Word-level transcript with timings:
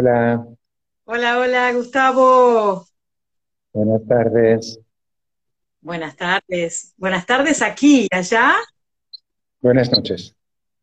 Hola. 0.00 0.46
Hola, 1.06 1.40
hola, 1.40 1.72
Gustavo. 1.72 2.86
Buenas 3.72 4.06
tardes. 4.06 4.78
Buenas 5.80 6.14
tardes. 6.14 6.94
Buenas 6.96 7.26
tardes 7.26 7.62
aquí, 7.62 8.06
allá. 8.12 8.54
Buenas 9.60 9.90
noches. 9.90 10.36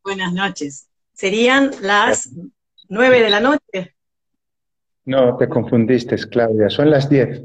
Buenas 0.04 0.34
noches. 0.34 0.90
Serían 1.14 1.72
las 1.80 2.30
nueve 2.90 3.22
de 3.22 3.30
la 3.30 3.40
noche. 3.40 3.96
No, 5.06 5.38
te 5.38 5.48
confundiste, 5.48 6.18
Claudia. 6.30 6.70
Son 6.70 6.90
las 6.90 7.10
diez. 7.10 7.42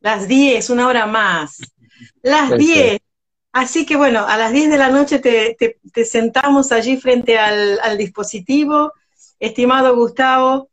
Las 0.00 0.28
diez, 0.28 0.68
una 0.68 0.88
hora 0.88 1.06
más. 1.06 1.56
Las 2.20 2.58
diez. 2.58 2.98
Así 3.50 3.86
que 3.86 3.96
bueno, 3.96 4.26
a 4.26 4.36
las 4.36 4.52
10 4.52 4.70
de 4.70 4.78
la 4.78 4.90
noche 4.90 5.20
te, 5.20 6.04
sentamos 6.04 6.72
allí 6.72 6.98
frente 6.98 7.38
al, 7.38 7.96
dispositivo, 7.98 8.92
estimado 9.38 9.94
Gustavo, 9.94 10.70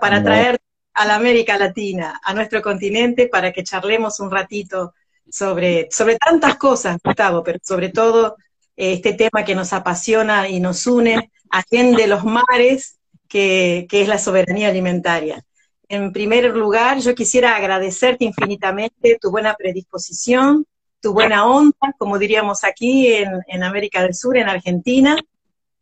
para, 0.00 0.22
traer 0.22 0.60
a 0.94 1.04
la 1.04 1.16
América 1.16 1.58
Latina, 1.58 2.20
a 2.22 2.34
nuestro 2.34 2.62
continente, 2.62 3.26
para 3.26 3.52
que 3.52 3.64
charlemos 3.64 4.20
un 4.20 4.30
ratito 4.30 4.94
sobre, 5.28 5.88
sobre 5.90 6.16
tantas 6.16 6.56
cosas, 6.56 6.98
Gustavo, 7.02 7.42
pero 7.42 7.58
sobre 7.62 7.88
todo 7.88 8.36
eh, 8.76 8.92
este 8.92 9.14
tema 9.14 9.44
que 9.44 9.56
nos 9.56 9.72
apasiona 9.72 10.48
y 10.48 10.60
nos 10.60 10.86
une, 10.86 11.30
quien 11.68 11.94
de 11.94 12.06
los 12.06 12.24
mares, 12.24 12.98
que, 13.28 13.86
que 13.88 14.02
es 14.02 14.08
la 14.08 14.18
soberanía 14.18 14.68
alimentaria. 14.68 15.44
En 15.88 16.12
primer 16.12 16.44
lugar, 16.56 16.98
yo 16.98 17.14
quisiera 17.14 17.56
agradecerte 17.56 18.24
infinitamente 18.24 19.18
tu 19.20 19.30
buena 19.30 19.54
predisposición, 19.54 20.64
tu 21.00 21.12
buena 21.12 21.46
onda, 21.46 21.92
como 21.98 22.18
diríamos 22.18 22.62
aquí 22.62 23.12
en, 23.12 23.62
América 23.64 24.02
del 24.02 24.14
Sur, 24.14 24.36
en 24.36 24.48
Argentina, 24.48 25.16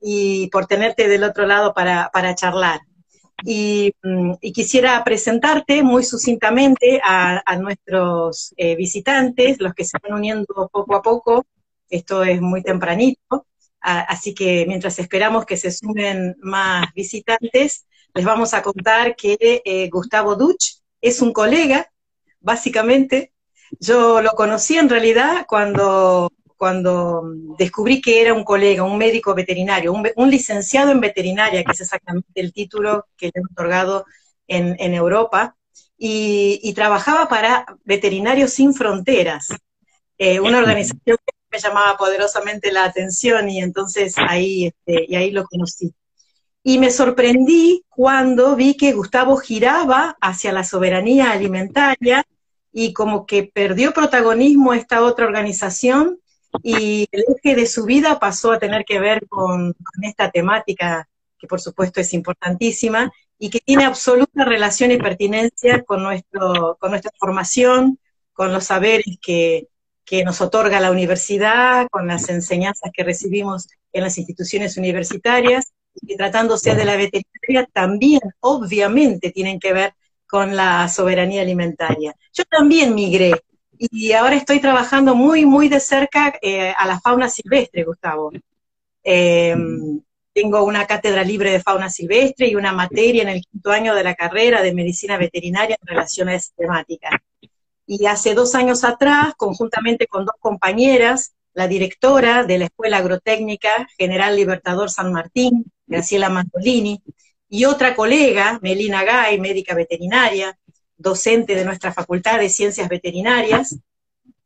y 0.01 0.49
por 0.49 0.67
tenerte 0.67 1.07
del 1.07 1.25
otro 1.25 1.47
lado 1.47 1.75
para, 1.75 2.35
charlar. 2.35 2.81
Mm, 3.45 4.35
y, 4.41 4.53
quisiera 4.53 5.03
presentarte 5.05 5.83
muy 5.83 6.05
sucintamente 6.05 7.01
a, 7.05 7.43
nuestros 7.59 8.55
eh, 8.57 8.77
visitantes, 8.77 9.61
los 9.61 9.75
que 9.75 9.85
se 9.85 9.97
están 9.97 10.15
uniendo 10.15 10.71
poco 10.73 10.95
a 10.95 11.03
poco. 11.03 11.47
Esto 11.89 12.23
es 12.25 12.41
muy 12.41 12.63
tempranito, 12.63 13.47
así 13.81 14.35
que 14.35 14.65
mientras 14.67 14.99
esperamos 14.99 15.45
que 15.45 15.57
se 15.57 15.71
sumen 15.71 16.37
más 16.41 16.87
visitantes, 16.95 17.87
les 18.15 18.25
vamos 18.25 18.55
a 18.55 18.63
contar 18.63 19.15
que 19.17 19.37
eh, 19.65 19.89
Gustavo 19.91 20.37
Duch 20.37 20.81
es 21.01 21.21
un 21.21 21.33
colega, 21.33 21.91
básicamente, 22.41 23.33
yo 23.81 24.23
lo 24.23 24.31
conocí 24.33 24.77
en 24.77 24.89
realidad 24.89 25.47
cuando, 25.49 26.31
cuando 26.63 27.25
descubrí 27.59 28.01
que 28.01 28.21
era 28.21 28.33
un 28.33 28.45
colega, 28.45 28.85
un 28.85 28.97
médico 28.97 29.35
veterinario, 29.35 29.93
un, 29.93 30.31
licenciado 30.31 30.93
en 30.93 31.01
veterinaria, 31.01 31.65
que 31.65 31.73
es 31.73 31.81
exactamente 31.81 32.29
el 32.37 32.53
título 32.53 33.07
que 33.17 33.33
le 33.35 33.41
han 33.41 33.47
otorgado 33.51 34.07
en, 34.47 34.95
Europa, 34.95 35.57
y, 35.99 36.73
trabajaba 36.73 37.27
para 37.27 37.67
Veterinarios 37.83 38.53
Sin 38.53 38.75
Fronteras, 38.75 39.49
eh, 40.19 40.39
una 40.39 40.59
organización 40.59 41.17
que 41.27 41.35
me 41.51 41.59
llamaba 41.59 41.97
poderosamente 41.97 42.71
la 42.71 42.85
atención 42.85 43.49
y 43.49 43.61
entonces 43.61 44.15
ahí, 44.17 44.67
este, 44.67 45.07
y 45.09 45.17
ahí 45.17 45.33
lo 45.33 45.43
conocí. 45.47 45.93
Y 46.63 46.79
me 46.79 46.93
sorprendí 46.93 47.85
cuando 47.89 48.55
vi 48.55 48.77
que 48.77 48.93
Gustavo 48.93 49.37
giraba 49.37 50.17
hacia 50.21 50.53
la 50.53 50.63
soberanía 50.63 51.33
alimentaria 51.33 52.25
y 52.73 52.93
como 52.93 53.27
que 53.27 53.51
perdió 53.53 53.93
protagonismo 53.93 54.75
esta 54.75 55.03
otra 55.03 55.27
organización 55.27 56.21
y 56.63 57.09
el 57.13 57.25
eje 57.37 57.55
de 57.57 57.67
su 57.67 57.85
vida 57.85 58.19
pasó 58.19 58.53
a 58.53 58.59
tener 58.59 58.85
que 58.85 59.01
ver 59.01 59.27
con, 59.29 59.75
esta 60.03 60.31
temática 60.31 61.09
que 61.39 61.47
por 61.47 61.61
supuesto 61.61 62.01
es 62.01 62.13
importantísima 62.15 63.13
y 63.39 63.51
que 63.51 63.61
tiene 63.61 63.85
absoluta 63.85 64.45
relación 64.45 64.93
y 64.93 64.99
pertinencia 64.99 65.83
con, 65.83 66.03
nuestro, 66.03 66.77
con 66.79 66.91
nuestra 66.91 67.11
formación, 67.19 67.99
con 68.33 68.53
los 68.53 68.65
saberes 68.65 69.19
que, 69.21 69.69
que 70.05 70.25
nos 70.25 70.41
otorga 70.41 70.81
la 70.81 70.91
universidad, 70.91 71.89
con 71.91 72.07
las 72.07 72.29
enseñanzas 72.29 72.91
que 72.93 73.03
recibimos 73.03 73.69
en 73.93 74.03
las 74.05 74.19
instituciones 74.19 74.77
universitarias, 74.77 75.73
y 75.95 76.17
tratándose 76.17 76.75
de 76.75 76.85
la 76.85 76.97
veterinaria 76.97 77.69
también 77.73 78.21
obviamente 78.41 79.31
tienen 79.31 79.61
que 79.61 79.73
ver 79.73 79.95
con 80.27 80.57
la 80.57 80.89
soberanía 80.89 81.43
alimentaria. 81.43 82.15
Yo 82.33 82.45
también 82.45 82.95
migré 82.95 83.33
y 83.91 84.13
ahora 84.13 84.37
estoy 84.37 84.61
trabajando 84.61 85.15
muy, 85.15 85.45
muy 85.45 85.69
de 85.69 85.81
cerca 85.81 86.35
eh, 86.41 86.73
a 86.77 86.87
la 86.87 87.01
fauna 87.01 87.29
silvestre, 87.29 87.85
Gustavo. 87.85 88.31
Em, 89.03 90.01
tengo 90.33 90.63
una 90.65 90.87
cátedra 90.87 91.25
libre 91.25 91.51
de 91.51 91.61
fauna 91.61 91.91
silvestre 91.91 92.47
y 92.49 92.55
una 92.55 92.73
materia 92.73 93.23
en 93.23 93.29
el 93.29 93.43
quinto 93.43 93.71
año 93.71 93.95
de 93.95 94.05
la 94.05 94.15
carrera 94.15 94.63
de 94.63 94.73
medicina 94.73 95.19
veterinaria 95.19 95.77
en 95.81 95.87
relación 95.87 96.29
a 96.29 96.35
esa 96.35 96.53
temática. 96.57 97.23
Y 97.87 98.07
hace 98.07 98.35
dos 98.35 98.55
años 98.55 98.85
atrás, 98.85 99.35
conjuntamente 99.37 100.07
con 100.07 100.25
dos 100.25 100.37
compañeras, 100.39 101.35
la 101.53 101.69
directora 101.69 102.45
de 102.45 102.59
la 102.59 102.65
Escuela 102.67 102.99
Agrotécnica 102.99 103.89
General 103.99 104.35
Libertador 104.35 104.91
San 104.91 105.13
Martín, 105.13 105.65
Graciela 105.87 106.31
Mandolini, 106.31 107.03
y 107.49 107.67
otra 107.67 107.95
colega, 107.95 108.59
Melina 108.63 109.05
Gay, 109.05 109.39
médica 109.39 109.75
veterinaria, 109.75 110.57
docente 111.03 111.55
de 111.55 111.65
nuestra 111.65 111.93
Facultad 111.93 112.39
de 112.39 112.49
Ciencias 112.49 112.89
Veterinarias, 112.89 113.77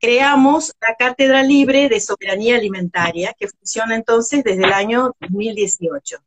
creamos 0.00 0.72
la 0.80 0.94
Cátedra 0.96 1.42
Libre 1.42 1.88
de 1.88 2.00
Soberanía 2.00 2.56
Alimentaria, 2.56 3.34
que 3.38 3.48
funciona 3.48 3.94
entonces 3.94 4.42
desde 4.42 4.64
el 4.64 4.72
año 4.72 5.14
2018. 5.20 6.18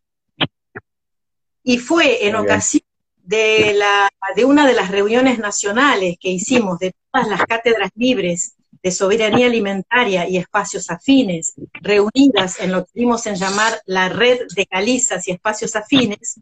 Y 1.64 1.78
fue 1.78 2.28
en 2.28 2.36
ocasión 2.36 2.84
de, 3.24 3.74
la, 3.74 4.10
de 4.36 4.46
una 4.46 4.66
de 4.66 4.74
las 4.74 4.90
reuniones 4.90 5.38
nacionales 5.38 6.18
que 6.20 6.30
hicimos 6.30 6.80
de 6.80 6.94
todas 7.12 7.28
las 7.28 7.46
cátedras 7.46 7.92
libres 7.96 8.56
de 8.82 8.92
soberanía 8.92 9.48
alimentaria 9.48 10.28
y 10.28 10.38
espacios 10.38 10.90
afines, 10.90 11.54
reunidas 11.74 12.60
en 12.60 12.72
lo 12.72 12.86
que 12.86 12.92
dimos 12.94 13.26
en 13.28 13.36
llamar 13.36 13.82
la 13.86 14.10
red 14.10 14.40
de 14.56 14.66
calizas 14.66 15.28
y 15.28 15.32
espacios 15.32 15.76
afines, 15.76 16.40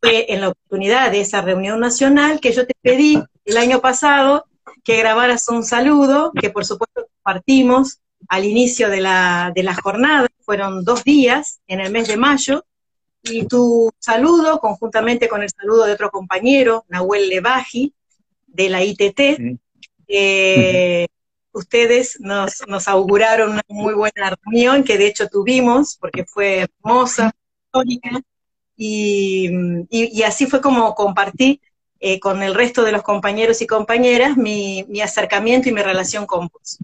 fue 0.00 0.32
en 0.32 0.40
la 0.40 0.48
oportunidad 0.48 1.10
de 1.10 1.20
esa 1.20 1.40
reunión 1.40 1.80
nacional 1.80 2.40
que 2.40 2.52
yo 2.52 2.66
te 2.66 2.74
pedí 2.82 3.22
el 3.44 3.56
año 3.56 3.80
pasado 3.80 4.46
que 4.86 4.96
grabaras 4.96 5.48
un 5.48 5.64
saludo, 5.64 6.30
que 6.40 6.50
por 6.50 6.64
supuesto 6.64 7.08
compartimos 7.16 7.98
al 8.28 8.44
inicio 8.44 8.88
de 8.88 9.00
la, 9.00 9.52
de 9.54 9.64
la 9.64 9.74
jornada, 9.74 10.28
fueron 10.40 10.84
dos 10.84 11.02
días 11.02 11.60
en 11.66 11.80
el 11.80 11.90
mes 11.90 12.06
de 12.06 12.16
mayo, 12.16 12.64
y 13.22 13.46
tu 13.46 13.90
saludo, 13.98 14.60
conjuntamente 14.60 15.28
con 15.28 15.42
el 15.42 15.50
saludo 15.50 15.86
de 15.86 15.92
otro 15.92 16.10
compañero, 16.10 16.84
Nahuel 16.88 17.28
Levaji, 17.28 17.92
de 18.46 18.68
la 18.68 18.84
ITT, 18.84 19.58
eh, 20.06 21.08
ustedes 21.50 22.20
nos, 22.20 22.62
nos 22.68 22.86
auguraron 22.86 23.52
una 23.52 23.62
muy 23.68 23.94
buena 23.94 24.36
reunión, 24.44 24.84
que 24.84 24.98
de 24.98 25.08
hecho 25.08 25.28
tuvimos, 25.28 25.96
porque 26.00 26.24
fue 26.24 26.60
hermosa, 26.60 27.32
histórica, 27.64 28.20
y, 28.76 29.50
y, 29.90 30.22
así 30.22 30.46
fue 30.46 30.60
como 30.60 30.94
compartí 30.94 31.60
eh, 31.98 32.20
con 32.20 32.42
el 32.42 32.54
resto 32.54 32.84
de 32.84 32.92
los 32.92 33.02
compañeros 33.02 33.62
y 33.62 33.66
compañeras 33.66 34.36
mi, 34.36 34.84
mi, 34.88 35.00
acercamiento 35.00 35.68
y 35.68 35.72
mi 35.72 35.82
relación 35.82 36.26
con 36.26 36.48
vos. 36.48 36.78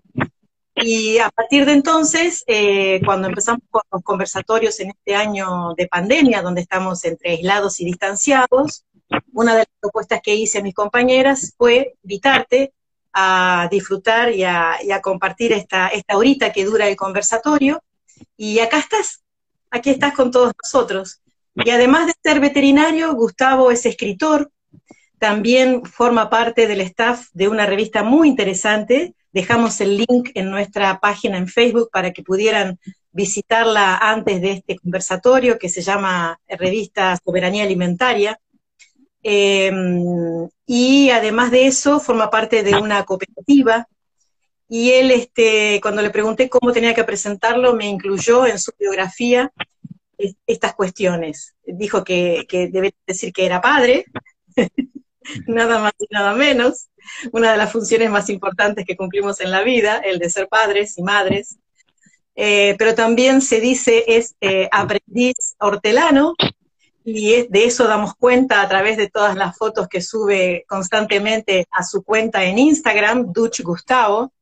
Y 0.74 1.18
a 1.18 1.30
partir 1.30 1.66
de 1.66 1.72
entonces, 1.72 2.44
eh, 2.46 3.00
cuando 3.04 3.28
empezamos 3.28 3.62
con 3.70 3.82
los 3.92 4.02
conversatorios 4.02 4.80
en 4.80 4.90
este 4.90 5.14
año 5.14 5.74
de 5.76 5.86
pandemia, 5.86 6.40
donde 6.40 6.62
estamos 6.62 7.04
entre 7.04 7.32
aislados 7.32 7.78
y 7.80 7.84
distanciados, 7.84 8.84
una 9.32 9.52
de 9.52 9.58
las 9.58 9.68
propuestas 9.80 10.20
que 10.22 10.34
hice 10.34 10.58
a 10.58 10.62
mis 10.62 10.74
compañeras 10.74 11.54
fue 11.58 11.94
invitarte 12.02 12.72
a 13.12 13.68
disfrutar 13.70 14.32
y 14.32 14.44
a, 14.44 14.78
compartir 15.02 15.52
esta, 15.52 15.88
esta 15.88 16.16
horita 16.16 16.52
que 16.52 16.64
dura 16.64 16.88
el 16.88 16.96
conversatorio. 16.96 17.82
Y 18.36 18.58
acá 18.60 18.78
estás, 18.78 19.22
aquí 19.70 19.90
estás 19.90 20.14
con 20.14 20.30
todos 20.30 20.52
nosotros. 20.62 21.21
Y 21.54 21.70
además 21.70 22.06
de 22.06 22.14
ser 22.22 22.40
veterinario, 22.40 23.14
Gustavo 23.14 23.70
es 23.70 23.84
escritor, 23.86 24.50
también 25.22 25.84
forma 25.84 26.28
parte 26.28 26.66
del 26.66 26.80
staff 26.80 27.28
de 27.32 27.46
una 27.46 27.64
revista 27.64 28.02
muy 28.02 28.26
interesante. 28.26 29.14
Dejamos 29.32 29.80
el 29.80 29.98
link 29.98 30.30
en 30.34 30.50
nuestra 30.50 30.98
página 30.98 31.38
en 31.38 31.46
Facebook 31.46 31.90
para 31.92 32.12
que 32.12 32.24
pudieran 32.24 32.80
visitarla 33.12 33.98
antes 33.98 34.40
de 34.40 34.50
este 34.50 34.76
conversatorio 34.76 35.60
que 35.60 35.68
se 35.68 35.80
llama 35.80 36.40
Revista 36.48 37.16
Soberanía 37.24 37.62
Alimentaria. 37.62 38.36
Em, 39.22 40.48
y 40.66 41.10
además 41.10 41.52
de 41.52 41.66
eso, 41.66 42.00
forma 42.00 42.28
parte 42.28 42.64
de 42.64 42.74
una 42.74 43.04
cooperativa. 43.04 43.86
Y 44.68 44.90
él, 44.90 45.12
este, 45.12 45.78
cuando 45.80 46.02
le 46.02 46.10
pregunté 46.10 46.48
cómo 46.48 46.72
tenía 46.72 46.94
que 46.94 47.04
presentarlo, 47.04 47.74
me 47.74 47.86
incluyó 47.86 48.44
en 48.44 48.58
su 48.58 48.72
biografía 48.76 49.52
estas 50.46 50.74
cuestiones. 50.74 51.54
Dijo 51.64 52.04
que, 52.04 52.44
que 52.48 52.68
debe 52.68 52.94
decir 53.06 53.32
que 53.32 53.46
era 53.46 53.60
padre, 53.60 54.06
nada 55.46 55.78
más 55.78 55.92
y 55.98 56.06
nada 56.10 56.34
menos. 56.34 56.88
Una 57.32 57.52
de 57.52 57.58
las 57.58 57.72
funciones 57.72 58.10
más 58.10 58.28
importantes 58.28 58.84
que 58.86 58.96
cumplimos 58.96 59.40
en 59.40 59.50
la 59.50 59.62
vida, 59.62 59.98
el 59.98 60.18
de 60.18 60.30
ser 60.30 60.48
padres 60.48 60.98
y 60.98 61.02
madres. 61.02 61.58
eh, 62.34 62.76
pero 62.78 62.94
también 62.94 63.42
se 63.42 63.60
dice 63.60 64.04
es 64.06 64.34
eh, 64.40 64.68
aprendiz 64.72 65.54
hortelano, 65.58 66.34
y 67.04 67.48
de 67.48 67.64
eso 67.64 67.86
damos 67.88 68.14
cuenta 68.14 68.62
a 68.62 68.68
través 68.68 68.96
de 68.96 69.10
todas 69.10 69.36
las 69.36 69.56
fotos 69.56 69.88
que 69.88 70.00
sube 70.00 70.64
constantemente 70.68 71.66
a 71.70 71.82
su 71.82 72.02
cuenta 72.02 72.44
en 72.44 72.58
Instagram, 72.58 73.32
Duch 73.32 73.60
Gustavo, 73.62 74.32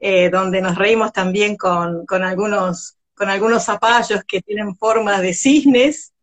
eh, 0.00 0.28
donde 0.30 0.60
nos 0.60 0.76
reímos 0.76 1.12
también 1.12 1.56
con, 1.56 2.04
algunos, 2.22 2.96
con 3.20 3.28
algunos 3.28 3.66
zapallos 3.66 4.24
que 4.24 4.40
tienen 4.40 4.74
formas 4.76 5.20
de 5.20 5.34
cisnes, 5.34 6.14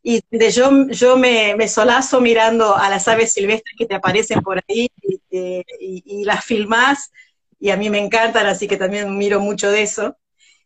y 0.00 0.22
yo, 0.52 0.86
yo 0.90 1.16
me, 1.16 1.66
solazo 1.66 2.20
mirando 2.20 2.76
a 2.76 2.88
las 2.88 3.08
aves 3.08 3.32
silvestres 3.32 3.74
que 3.76 3.86
te 3.86 3.96
aparecen 3.96 4.40
por 4.42 4.62
ahí 4.68 4.88
y, 5.28 5.60
y 6.04 6.24
las 6.24 6.44
filmás, 6.44 7.10
y 7.58 7.70
a 7.70 7.76
mí 7.76 7.90
me 7.90 7.98
encantan, 7.98 8.46
así 8.46 8.68
que 8.68 8.76
también 8.76 9.18
miro 9.18 9.40
mucho 9.40 9.68
de 9.72 9.82
eso. 9.82 10.16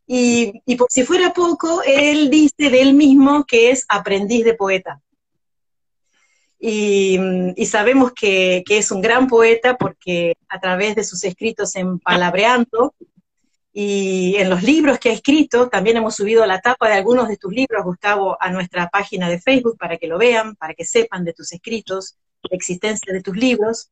Y, 0.07 0.77
por 0.77 0.89
si 0.91 1.05
fuera 1.05 1.33
poco, 1.33 1.81
él 1.87 2.29
dice 2.29 2.69
de 2.69 2.83
él 2.83 2.93
mismo 2.93 3.47
que 3.47 3.71
es 3.71 3.87
aprendiz 3.89 4.45
de 4.45 4.53
poeta. 4.53 5.01
Y, 6.59 7.19
sabemos 7.65 8.13
que, 8.13 8.63
es 8.69 8.91
un 8.91 9.01
gran 9.01 9.29
poeta 9.29 9.79
porque 9.79 10.37
a 10.51 10.61
través 10.61 10.95
de 10.95 11.05
sus 11.05 11.25
escritos 11.25 11.75
en 11.75 11.99
Palabreando 11.99 12.93
y 13.73 14.35
en 14.37 14.51
los 14.51 14.63
libros 14.63 14.99
que 14.99 15.11
ha 15.11 15.13
escrito, 15.13 15.69
también 15.69 15.97
hemos 15.97 16.17
subido 16.17 16.45
la 16.45 16.61
tapa 16.61 16.89
de 16.89 16.95
algunos 16.95 17.29
de 17.29 17.37
tus 17.37 17.53
libros, 17.53 17.85
Gustavo, 17.85 18.37
a 18.41 18.51
nuestra 18.51 18.89
página 18.89 19.29
de 19.29 19.41
Facebook 19.41 19.77
para 19.79 19.97
que 19.97 20.09
lo 20.09 20.19
vean, 20.19 20.57
para 20.57 20.75
que 20.75 20.85
sepan 20.85 21.25
de 21.25 21.33
tus 21.33 21.53
escritos, 21.53 22.17
la 22.43 22.57
existencia 22.57 23.13
de 23.13 23.23
tus 23.23 23.37
libros. 23.37 23.91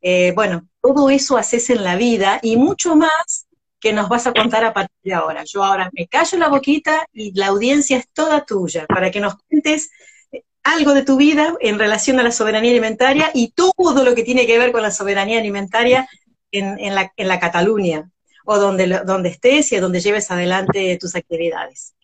Eh, 0.00 0.32
bueno, 0.36 0.68
todo 0.80 1.10
eso 1.10 1.36
haces 1.36 1.70
en 1.70 1.82
la 1.82 1.96
vida 1.96 2.38
y 2.42 2.56
mucho 2.56 2.94
más 2.94 3.48
que 3.80 3.92
nos 3.92 4.08
vas 4.08 4.26
a 4.28 4.32
contar 4.32 4.64
a 4.64 4.72
partir 4.72 4.96
de 5.02 5.14
ahora. 5.14 5.42
Yo 5.44 5.64
ahora 5.64 5.90
me 5.92 6.06
callo 6.06 6.38
la 6.38 6.48
boquita 6.48 7.06
y 7.12 7.32
la 7.36 7.48
audiencia 7.48 7.96
es 7.96 8.08
toda 8.12 8.44
tuya 8.44 8.86
para 8.86 9.10
que 9.10 9.20
nos 9.20 9.36
cuentes 9.36 9.90
eh, 10.30 10.44
algo 10.62 10.94
de 10.94 11.02
tu 11.02 11.16
vida 11.16 11.54
en 11.60 11.78
relación 11.80 12.20
a 12.20 12.22
la 12.22 12.30
soberanía 12.30 12.70
alimentaria 12.70 13.32
y 13.34 13.50
todo 13.50 14.04
lo 14.04 14.14
que 14.14 14.22
tiene 14.22 14.46
que 14.46 14.58
ver 14.58 14.70
con 14.70 14.82
la 14.82 14.92
soberanía 14.92 15.40
alimentaria 15.40 16.08
en, 16.52 16.94
la, 16.94 17.12
en 17.16 17.28
la, 17.28 17.40
Cataluña 17.40 18.10
o 18.50 18.58
donde, 18.58 19.02
donde 19.04 19.28
estés 19.28 19.70
y 19.72 19.76
a 19.76 19.80
donde 19.82 20.00
lleves 20.00 20.30
adelante 20.30 20.96
tus 20.98 21.14
actividades. 21.14 21.94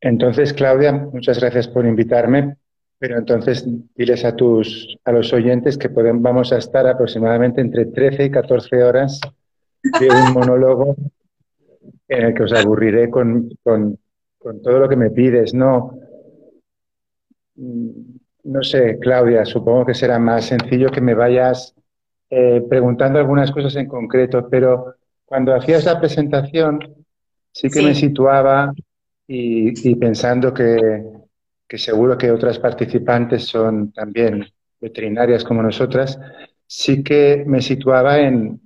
Entonces, 0.00 0.52
Claudia, 0.52 0.92
muchas 0.92 1.40
gracias 1.40 1.66
por 1.66 1.84
invitarme, 1.84 2.56
pero 2.96 3.18
entonces 3.18 3.66
diles 3.96 4.24
a 4.24 4.36
tus 4.36 4.96
a 5.04 5.10
los 5.10 5.32
oyentes 5.32 5.76
que 5.76 5.90
podemos, 5.90 6.22
vamos 6.22 6.52
a 6.52 6.58
estar 6.58 6.86
aproximadamente 6.86 7.60
entre 7.60 7.86
13 7.86 8.26
y 8.26 8.30
14 8.30 8.84
horas 8.84 9.20
de 9.82 10.08
un 10.08 10.32
monólogo 10.34 10.94
en 12.06 12.26
el 12.26 12.34
que 12.34 12.44
os 12.44 12.52
aburriré 12.52 13.10
con, 13.10 13.50
todo 13.58 14.78
lo 14.78 14.88
que 14.88 14.96
me 14.96 15.10
pides. 15.10 15.52
No, 15.52 15.98
no 17.56 18.62
sé, 18.62 19.00
Claudia, 19.00 19.44
supongo 19.44 19.86
que 19.86 19.94
será 19.94 20.20
más 20.20 20.44
sencillo 20.44 20.92
que 20.92 21.00
me 21.00 21.14
vayas 21.14 21.74
eh, 22.30 22.62
preguntando 22.68 23.18
algunas 23.18 23.50
cosas 23.50 23.74
en 23.74 23.88
concreto, 23.88 24.48
pero 24.48 24.94
cuando 25.24 25.52
hacías 25.52 25.84
la 25.84 25.98
presentación 25.98 27.04
sí 27.50 27.68
que 27.68 27.82
me 27.82 27.94
situaba 27.94 28.72
y, 29.26 29.94
pensando 29.96 30.54
que, 30.54 31.02
que 31.66 31.76
seguro 31.76 32.16
que 32.16 32.30
otras 32.30 32.58
participantes 32.60 33.44
son 33.46 33.92
también 33.92 34.46
veterinarias 34.80 35.42
como 35.42 35.60
nosotras, 35.60 36.18
sí 36.66 37.02
que 37.02 37.42
me 37.46 37.60
situaba 37.60 38.20
en, 38.20 38.60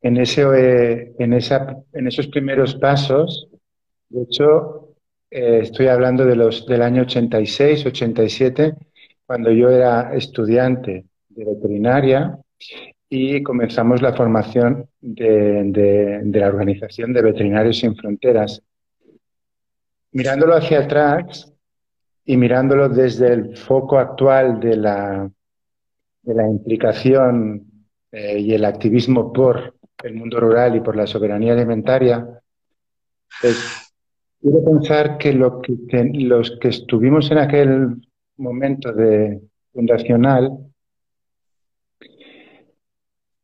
en, 0.00 0.16
ese, 0.16 1.12
en, 1.18 1.32
esa, 1.32 1.76
en 1.92 2.06
esos 2.06 2.28
primeros 2.28 2.76
pasos, 2.76 3.48
de 4.08 4.22
hecho, 4.22 4.94
eh, 5.28 5.60
estoy 5.62 5.88
hablando 5.88 6.24
de 6.24 6.36
los, 6.36 6.66
del 6.66 6.82
año 6.82 7.02
86, 7.02 7.86
87, 7.86 8.74
cuando 9.26 9.50
yo 9.50 9.70
era 9.70 10.14
estudiante 10.14 11.06
de 11.30 11.44
veterinaria 11.44 12.38
y 13.08 13.42
comenzamos 13.42 14.02
la 14.02 14.12
formación 14.12 14.88
de, 15.00 16.22
de, 16.24 16.40
la 16.40 16.48
Organización 16.48 17.12
de 17.12 17.22
Veterinarios 17.22 17.78
Sin 17.78 17.94
Fronteras. 17.94 18.62
Mirándolo 20.12 20.54
hacia 20.54 20.80
atrás 20.80 21.52
y 22.24 22.36
mirándolo 22.36 22.88
desde 22.88 23.32
el 23.32 23.56
foco 23.56 23.98
actual 23.98 24.60
de 24.60 24.76
la, 24.76 25.30
de 26.22 26.34
la 26.34 26.48
implicación 26.48 27.66
eh, 28.10 28.38
y 28.40 28.54
el 28.54 28.64
activismo 28.64 29.32
por 29.32 29.74
el 30.02 30.14
mundo 30.14 30.40
rural 30.40 30.76
y 30.76 30.80
por 30.80 30.96
la 30.96 31.06
soberanía 31.06 31.52
alimentaria, 31.52 32.26
quiero 34.40 34.64
pensar 34.64 35.18
que, 35.18 35.32
lo 35.32 35.60
que, 35.60 35.76
los 36.14 36.58
que 36.60 36.68
estuvimos 36.68 37.30
en 37.30 37.38
aquel 37.38 37.96
momento 38.36 38.92
de 38.92 39.40
fundacional 39.72 40.50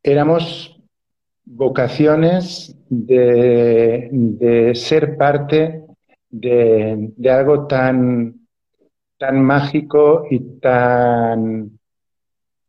éramos 0.03 0.81
vocaciones 1.45 2.75
de, 2.89 4.71
ser 4.75 5.17
parte 5.17 5.83
de, 6.29 7.13
algo 7.29 7.67
tan, 7.67 8.37
mágico 9.33 10.25
y 10.29 10.39
tan 10.59 11.79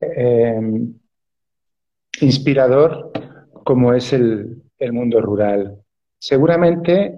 eh, 0.00 0.60
inspirador 2.20 3.10
como 3.64 3.94
es 3.94 4.12
el, 4.12 4.58
mundo 4.90 5.20
rural. 5.20 5.78
Seguramente 6.18 7.16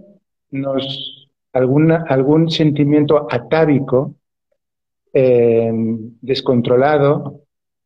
nos 0.50 1.31
alguna, 1.55 2.05
algún 2.06 2.50
sentimiento 2.50 3.26
atávico, 3.31 4.16
eh, 5.14 5.72
descontrolado, 6.20 7.44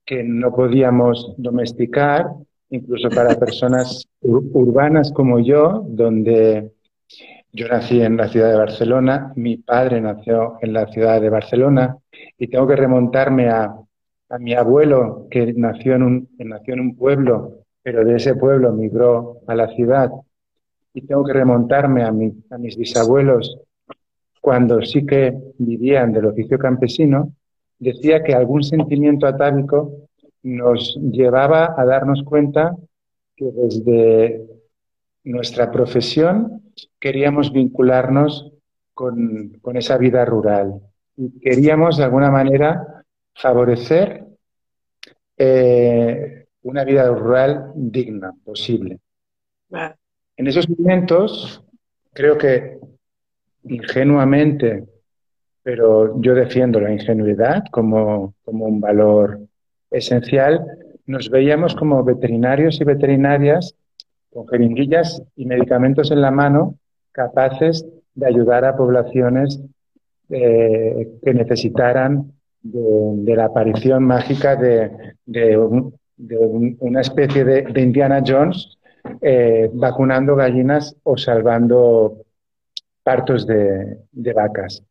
que 0.09 0.25
no 0.25 0.55
podíamos 0.55 1.35
domesticar, 1.37 2.29
incluso 2.71 3.11
para 3.11 3.35
personas 3.35 4.09
urbanas 4.23 5.13
como 5.13 5.39
yo, 5.39 5.85
donde 5.87 6.73
yo 7.53 7.69
nací 7.69 8.01
en 8.01 8.17
la 8.17 8.29
ciudad 8.29 8.53
de 8.53 8.57
Barcelona, 8.57 9.35
mi 9.37 9.59
padre 9.59 10.01
nació 10.01 10.57
en 10.63 10.73
la 10.73 10.87
ciudad 10.87 11.21
de 11.21 11.29
Barcelona 11.29 11.99
y 12.39 12.49
tengo 12.49 12.67
que 12.67 12.77
remontarme 12.77 13.51
a, 13.51 13.75
a 14.31 14.39
mi 14.39 14.55
abuelo 14.55 15.27
que 15.31 15.53
nació 15.53 15.97
en 15.97 16.03
un, 16.03 16.29
nació 16.39 16.73
en 16.73 16.81
un 16.81 16.97
pueblo 16.97 17.59
pero 17.83 18.05
de 18.05 18.17
ese 18.17 18.35
pueblo 18.35 18.71
migró 18.73 19.41
a 19.47 19.55
la 19.55 19.69
ciudad. 19.69 20.11
Y 20.93 21.03
tengo 21.07 21.25
que 21.25 21.33
remontarme 21.33 22.03
a, 22.03 22.09
a 22.09 22.59
mis 22.59 22.77
bisabuelos 22.77 23.59
cuando 24.43 24.83
sí 24.83 25.07
que 25.07 25.35
vivían 25.59 26.13
del 26.13 26.27
oficio 26.27 26.59
campesino, 26.59 27.33
decía 27.79 28.23
que 28.23 28.35
algún 28.35 28.63
sentimiento 28.63 29.27
atávico 29.27 30.08
nos 30.57 30.99
llevaba 31.13 31.75
a 31.77 31.85
darnos 31.85 32.23
cuenta 32.23 32.75
que 33.37 33.51
desde 33.53 34.47
nuestra 35.25 35.71
profesión 35.71 36.63
queríamos 36.99 37.53
vincularnos 37.53 38.53
con, 38.95 39.61
esa 39.75 39.99
vida 39.99 40.25
rural 40.25 40.81
y 41.17 41.39
queríamos 41.41 41.99
de 41.99 42.05
alguna 42.05 42.31
manera 42.31 43.05
favorecer 43.35 44.25
eh, 45.37 46.47
una 46.63 46.85
vida 46.85 47.09
rural 47.09 47.73
digna, 47.75 48.33
posible. 48.45 48.99
En 50.37 50.47
esos 50.47 50.69
momentos, 50.69 51.63
creo 52.13 52.39
que 52.39 52.79
ingenuamente, 53.65 54.85
pero 55.63 56.21
yo 56.21 56.35
defiendo 56.35 56.81
la 56.81 56.93
ingenuidad 56.93 57.65
como, 57.71 58.35
como 58.45 58.65
un 58.65 58.81
valor 58.81 59.48
esencial, 59.91 60.65
nos 61.07 61.31
veíamos 61.31 61.75
como 61.75 62.05
veterinarios 62.05 62.81
y 62.81 62.85
veterinarias 62.85 63.75
con 64.31 64.47
jeringuillas 64.47 65.23
y 65.37 65.47
medicamentos 65.47 66.11
en 66.11 66.21
la 66.21 66.31
mano 66.31 66.77
capaces 67.13 67.87
de 68.15 68.27
ayudar 68.27 68.65
a 68.65 68.77
poblaciones 68.77 69.61
eh, 70.29 71.09
que 71.25 71.35
necesitaran 71.35 72.33
de, 72.63 73.35
la 73.35 73.47
aparición 73.47 74.05
mágica 74.05 74.57
de, 74.57 74.91
de 75.25 75.57
un, 75.57 75.95
de 76.19 76.37
una 76.81 77.01
especie 77.01 77.45
de, 77.45 77.81
Indiana 77.81 78.23
Jones 78.27 78.77
eh, 79.23 79.71
vacunando 79.73 80.37
gallinas 80.37 80.95
o 81.05 81.17
salvando 81.17 82.25
partos 83.03 83.47
de, 83.47 83.99
vacas. 84.35 84.83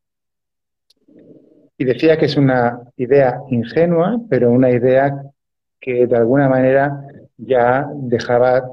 Y 1.78 1.86
decía 1.86 2.18
que 2.18 2.26
es 2.26 2.38
una 2.38 2.82
idea 2.98 3.40
ingenua, 3.50 4.20
pero 4.30 4.52
una 4.52 4.72
idea 4.72 5.14
que 5.80 6.08
de 6.08 6.16
alguna 6.16 6.50
manera 6.50 7.02
ya 7.38 7.88
dejaba, 7.94 8.64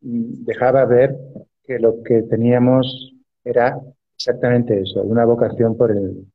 dejaba 0.00 0.84
ver 0.84 1.16
que 1.64 1.78
lo 1.78 2.02
que 2.02 2.22
teníamos 2.22 3.14
era 3.42 3.78
exactamente 4.14 4.80
eso, 4.80 5.02
una 5.02 5.24
vocación 5.24 5.76
por, 5.76 5.90
el, 5.90 6.26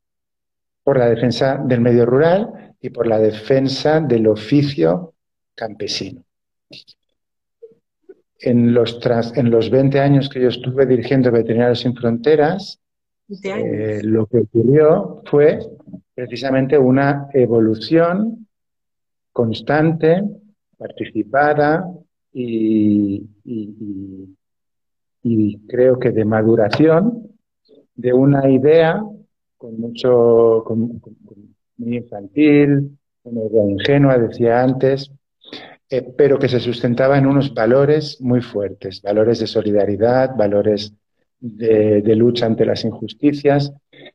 por 0.83 0.97
la 0.97 1.09
defensa 1.09 1.57
del 1.57 1.81
medio 1.81 2.05
rural 2.05 2.73
y 2.81 2.89
por 2.89 3.07
la 3.07 3.19
defensa 3.19 3.99
del 3.99 4.27
oficio 4.27 5.13
campesino. 5.55 6.23
en 8.39 8.73
los, 8.73 8.99
en 9.35 9.51
los 9.51 9.69
20 9.69 9.99
años 9.99 10.29
que 10.29 10.41
yo 10.41 10.49
estuve 10.49 10.85
dirigiendo 10.85 11.31
Veterinarios 11.31 11.81
Sin 11.81 11.95
Fronteras, 11.95 12.79
eh, 13.29 14.01
lo 14.03 14.25
que 14.25 14.39
ocurrió 14.39 15.21
fue 15.25 15.59
precisamente 16.15 16.77
una 16.77 17.27
evolución 17.33 18.47
constante, 19.31 20.23
participada 20.77 21.85
y, 22.33 23.27
creo 25.67 25.99
que 25.99 26.11
de 26.11 26.25
maduración 26.25 27.29
de 27.95 28.13
una 28.13 28.49
idea 28.49 29.03
con 29.57 29.79
mucho, 29.79 30.63
muy 31.77 31.97
infantil, 31.97 32.97
una 33.23 33.43
idea 33.45 33.63
ingenua, 33.65 34.17
decía 34.17 34.63
antes, 34.63 35.11
eh, 35.89 36.01
pero 36.17 36.39
que 36.39 36.47
se 36.47 36.59
sustentaba 36.59 37.17
en 37.17 37.27
unos 37.27 37.53
valores 37.53 38.19
muy 38.21 38.41
fuertes, 38.41 39.01
valores 39.01 39.39
de 39.39 39.47
solidaridad, 39.47 40.35
valores 40.35 40.93
de, 41.39 42.15
lucha 42.15 42.45
ante 42.45 42.65
las 42.65 42.83
injusticias. 42.85 43.71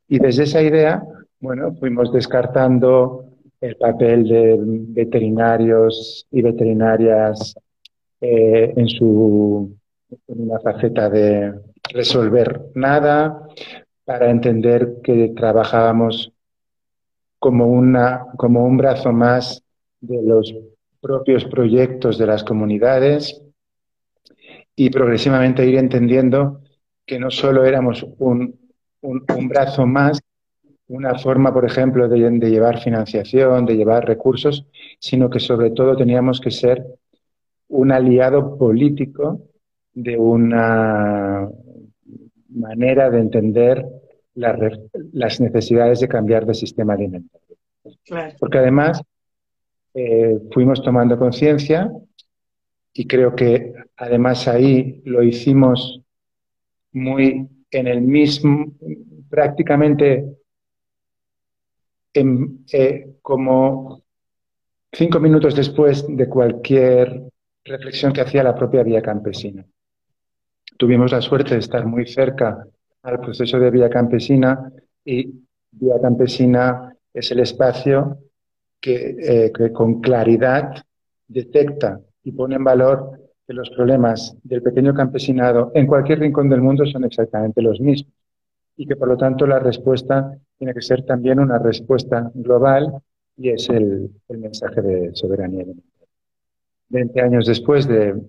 Y 0.08 0.18
desde 0.18 0.44
esa 0.44 0.62
idea, 0.62 1.02
bueno, 1.40 1.74
fuimos 1.74 2.12
descartando 2.12 3.24
el 3.60 3.76
papel 3.76 4.28
de 4.28 4.56
veterinarios 4.60 6.26
y 6.30 6.42
veterinarias 6.42 7.54
eh, 8.20 8.72
en 8.76 8.88
su 8.88 9.76
en 10.28 10.42
una 10.42 10.60
faceta 10.60 11.10
de 11.10 11.54
resolver 11.92 12.66
nada, 12.74 13.48
para 14.04 14.30
entender 14.30 14.96
que 15.02 15.32
trabajábamos 15.34 16.32
como, 17.38 17.66
una, 17.66 18.26
como 18.36 18.64
un 18.64 18.76
brazo 18.76 19.12
más 19.12 19.62
de 20.00 20.22
los 20.22 20.54
propios 21.00 21.44
proyectos 21.46 22.18
de 22.18 22.26
las 22.26 22.44
comunidades 22.44 23.42
y 24.76 24.90
progresivamente 24.90 25.66
ir 25.66 25.76
entendiendo 25.76 26.60
que 27.06 27.18
no 27.18 27.30
solo 27.30 27.64
éramos 27.64 28.06
un, 28.18 28.58
brazo 29.48 29.86
más, 29.86 30.20
una 30.88 31.18
forma, 31.18 31.52
por 31.52 31.64
ejemplo, 31.64 32.08
de, 32.08 32.30
de, 32.30 32.50
llevar 32.50 32.80
financiación, 32.80 33.66
de 33.66 33.76
llevar 33.76 34.06
recursos, 34.06 34.66
sino 34.98 35.28
que 35.30 35.40
sobre 35.40 35.70
todo 35.70 35.96
teníamos 35.96 36.40
que 36.40 36.50
ser 36.50 36.84
un 37.68 37.92
aliado 37.92 38.56
político 38.56 39.40
de 39.92 40.18
una 40.18 41.48
manera 42.48 43.10
de 43.10 43.20
entender 43.20 43.86
las 44.34 45.40
necesidades 45.40 46.00
de 46.00 46.08
cambiar 46.08 46.46
de 46.46 46.54
sistema 46.54 46.94
alimentario. 46.94 47.56
Porque 48.38 48.58
además 48.58 49.02
eh, 49.94 50.40
fuimos 50.52 50.82
tomando 50.82 51.18
conciencia 51.18 51.92
y 52.92 53.06
creo 53.06 53.34
que 53.34 53.72
además 53.96 54.48
ahí 54.48 55.02
lo 55.04 55.22
hicimos 55.22 56.03
muy 56.94 57.48
en 57.70 57.86
el 57.86 58.00
mismo, 58.00 58.72
prácticamente 59.28 60.24
eh, 62.14 63.16
como 63.20 64.02
cinco 64.92 65.18
minutos 65.20 65.54
después 65.54 66.04
de 66.08 66.28
cualquier 66.28 67.28
reflexión 67.64 68.12
que 68.12 68.20
hacía 68.20 68.44
la 68.44 68.54
propia 68.54 68.82
vía 68.82 69.02
campesina. 69.02 69.64
Tuvimos 70.76 71.12
la 71.12 71.20
suerte 71.20 71.54
de 71.54 71.60
estar 71.60 71.84
muy 71.86 72.06
cerca 72.06 72.66
al 73.02 73.20
proceso 73.20 73.58
de 73.58 73.70
vía 73.70 73.90
campesina 73.90 74.72
y 75.04 75.30
vía 75.70 76.00
campesina 76.00 76.96
es 77.12 77.30
el 77.30 77.40
espacio 77.40 78.18
eh, 78.82 79.50
que, 79.52 79.72
con 79.72 80.00
claridad 80.00 80.84
detecta 81.26 82.00
y 82.22 82.32
pone 82.32 82.56
en 82.56 82.64
valor 82.64 83.23
que 83.46 83.52
los 83.52 83.70
problemas 83.70 84.36
del 84.42 84.62
pequeño 84.62 84.94
campesinado 84.94 85.70
en 85.74 85.86
cualquier 85.86 86.20
rincón 86.20 86.48
del 86.48 86.62
mundo 86.62 86.86
son 86.86 87.04
exactamente 87.04 87.60
los 87.60 87.80
mismos 87.80 88.12
y 88.76 88.86
que 88.86 88.96
por 88.96 89.08
lo 89.08 89.16
tanto 89.16 89.46
la 89.46 89.58
respuesta 89.58 90.36
tiene 90.58 90.74
que 90.74 90.82
ser 90.82 91.04
también 91.04 91.38
una 91.38 91.58
respuesta 91.58 92.30
global 92.34 92.92
y 93.36 93.50
es 93.50 93.68
el, 93.68 94.10
mensaje 94.28 94.80
de 94.80 95.14
soberanía 95.14 95.62
alimentaria. 95.62 96.08
Veinte 96.88 97.20
años 97.20 97.46
después 97.46 97.86
de, 97.86 98.20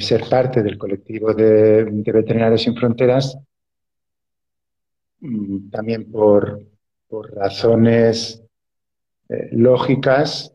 ser 0.00 0.22
parte 0.28 0.62
del 0.62 0.78
colectivo 0.78 1.34
de, 1.34 1.84
Veterinarios 1.84 2.62
Sin 2.62 2.76
Fronteras, 2.76 3.36
mm, 5.20 5.70
también 5.70 6.10
por, 6.10 6.60
por 7.08 7.34
razones 7.34 8.42
eh, 9.28 9.48
lógicas, 9.52 10.54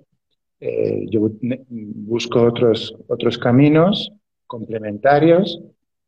eh, 0.66 1.08
yo 1.10 1.30
busco 1.50 2.42
otros, 2.42 2.96
otros 3.08 3.38
caminos 3.38 4.14
complementarios 4.48 5.60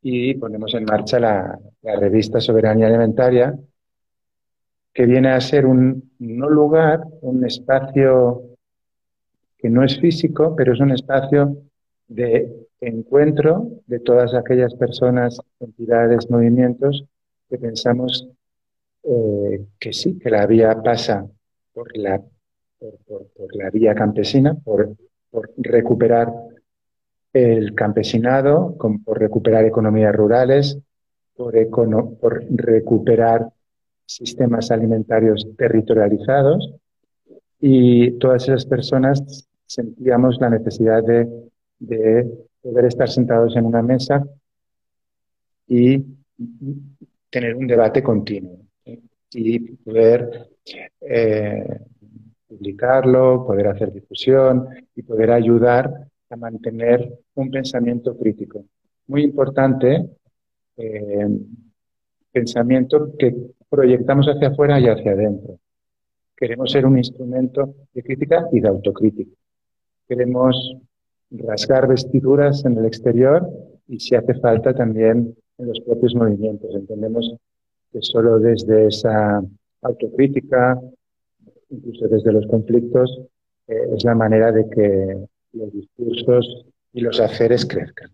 y 0.02 0.36
ponemos 0.36 0.74
en 0.76 0.86
marcha 0.86 1.20
la, 1.20 1.60
revista 1.84 2.40
Soberanía 2.40 2.88
Alimentaria, 2.88 3.54
que 4.94 5.06
viene 5.06 5.32
a 5.32 5.42
ser 5.42 5.66
un 5.66 6.10
no 6.20 6.50
lugar, 6.50 7.04
un 7.20 7.46
espacio 7.46 8.44
que 9.58 9.70
no 9.70 9.84
es 9.84 10.00
físico, 10.00 10.56
pero 10.56 10.72
es 10.72 10.80
un 10.80 10.92
espacio 10.92 11.58
de 12.08 12.50
encuentro 12.80 13.68
de 13.88 14.00
todas 14.00 14.34
aquellas 14.34 14.74
personas, 14.76 15.38
entidades, 15.60 16.30
movimientos 16.30 17.04
que 17.50 17.58
pensamos 17.58 18.26
eh, 19.04 19.66
que 19.78 19.92
sí, 19.92 20.18
que 20.18 20.30
la 20.30 20.48
vía 20.48 20.82
pasa 20.82 21.28
por 21.74 21.96
la 21.98 22.22
por, 23.08 23.56
la 23.56 23.70
vía 23.70 23.96
campesina, 23.96 24.56
por, 24.56 24.96
recuperar 25.58 26.32
el 27.34 27.76
campesinado, 27.76 28.78
por 28.78 29.20
recuperar 29.20 29.66
economías 29.66 30.16
rurales, 30.16 30.78
por, 31.36 31.54
por 32.20 32.46
recuperar 32.50 33.50
sistemas 34.06 34.72
alimentarios 34.72 35.46
territorializados. 35.58 36.74
Y 37.60 38.12
todas 38.20 38.44
esas 38.44 38.66
personas 38.66 39.48
sentíamos 39.66 40.40
la 40.40 40.50
necesidad 40.50 41.04
de, 41.04 41.28
de 41.80 42.30
poder 42.62 42.86
estar 42.86 43.10
sentados 43.10 43.56
en 43.56 43.66
una 43.66 43.82
mesa 43.82 44.26
y 45.68 46.04
tener 47.30 47.56
un 47.56 47.68
debate 47.68 48.02
continuo 48.04 48.60
y 49.32 49.60
poder 49.60 50.50
eh, 51.02 51.80
publicarlo, 52.58 53.46
poder 53.46 53.68
hacer 53.68 53.92
difusión 53.92 54.68
y 54.96 55.04
poder 55.04 55.32
ayudar 55.32 55.92
a 56.30 56.36
mantener 56.36 57.20
un 57.36 57.52
pensamiento 57.52 58.18
crítico. 58.18 58.66
Muy 59.08 59.24
importante, 59.24 60.10
eh, 60.78 61.28
pensamiento 62.32 63.16
que 63.18 63.36
proyectamos 63.70 64.28
hacia 64.28 64.50
afuera 64.50 64.80
y 64.80 64.88
hacia 64.88 65.12
adentro. 65.12 65.60
Queremos 66.36 66.72
ser 66.72 66.86
un 66.86 66.98
instrumento 66.98 67.76
de 67.94 68.04
crítica 68.04 68.48
y 68.52 68.60
de 68.60 68.68
autocrítica. 68.68 69.32
Queremos 70.08 70.78
rasgar 71.32 71.88
vestiduras 71.88 72.66
en 72.66 72.78
el 72.78 72.86
exterior 72.86 73.48
y 73.88 74.00
si 74.00 74.16
hace 74.16 74.34
falta 74.36 74.74
también 74.74 75.36
en 75.58 75.68
los 75.68 75.80
propios 75.80 76.14
movimientos. 76.16 76.76
Entendemos 76.76 77.34
que 77.92 78.02
solo 78.02 78.40
desde 78.40 78.88
esa 78.88 79.42
autocrítica, 79.82 80.80
incluso 81.70 82.08
desde 82.08 82.32
los 82.32 82.46
conflictos, 82.48 83.22
eh, 83.68 83.76
es 83.96 84.04
la 84.04 84.16
manera 84.16 84.52
de 84.52 84.70
que 84.70 85.28
los 85.54 85.74
discursos 85.74 86.66
y 86.94 87.02
los 87.02 87.20
haceres 87.20 87.66
crezcan. 87.66 88.12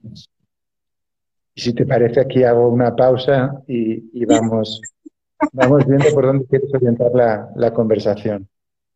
Y 1.53 1.61
si 1.61 1.73
te 1.73 1.85
parece, 1.85 2.21
aquí 2.21 2.43
hago 2.43 2.69
una 2.69 2.95
pausa 2.95 3.61
y, 3.67 4.25
vamos, 4.25 4.81
vamos 5.51 5.85
viendo 5.85 6.09
por 6.13 6.25
dónde 6.25 6.45
quieres 6.45 6.73
orientar 6.73 7.11
la, 7.13 7.51
la 7.55 7.73
conversación. 7.73 8.47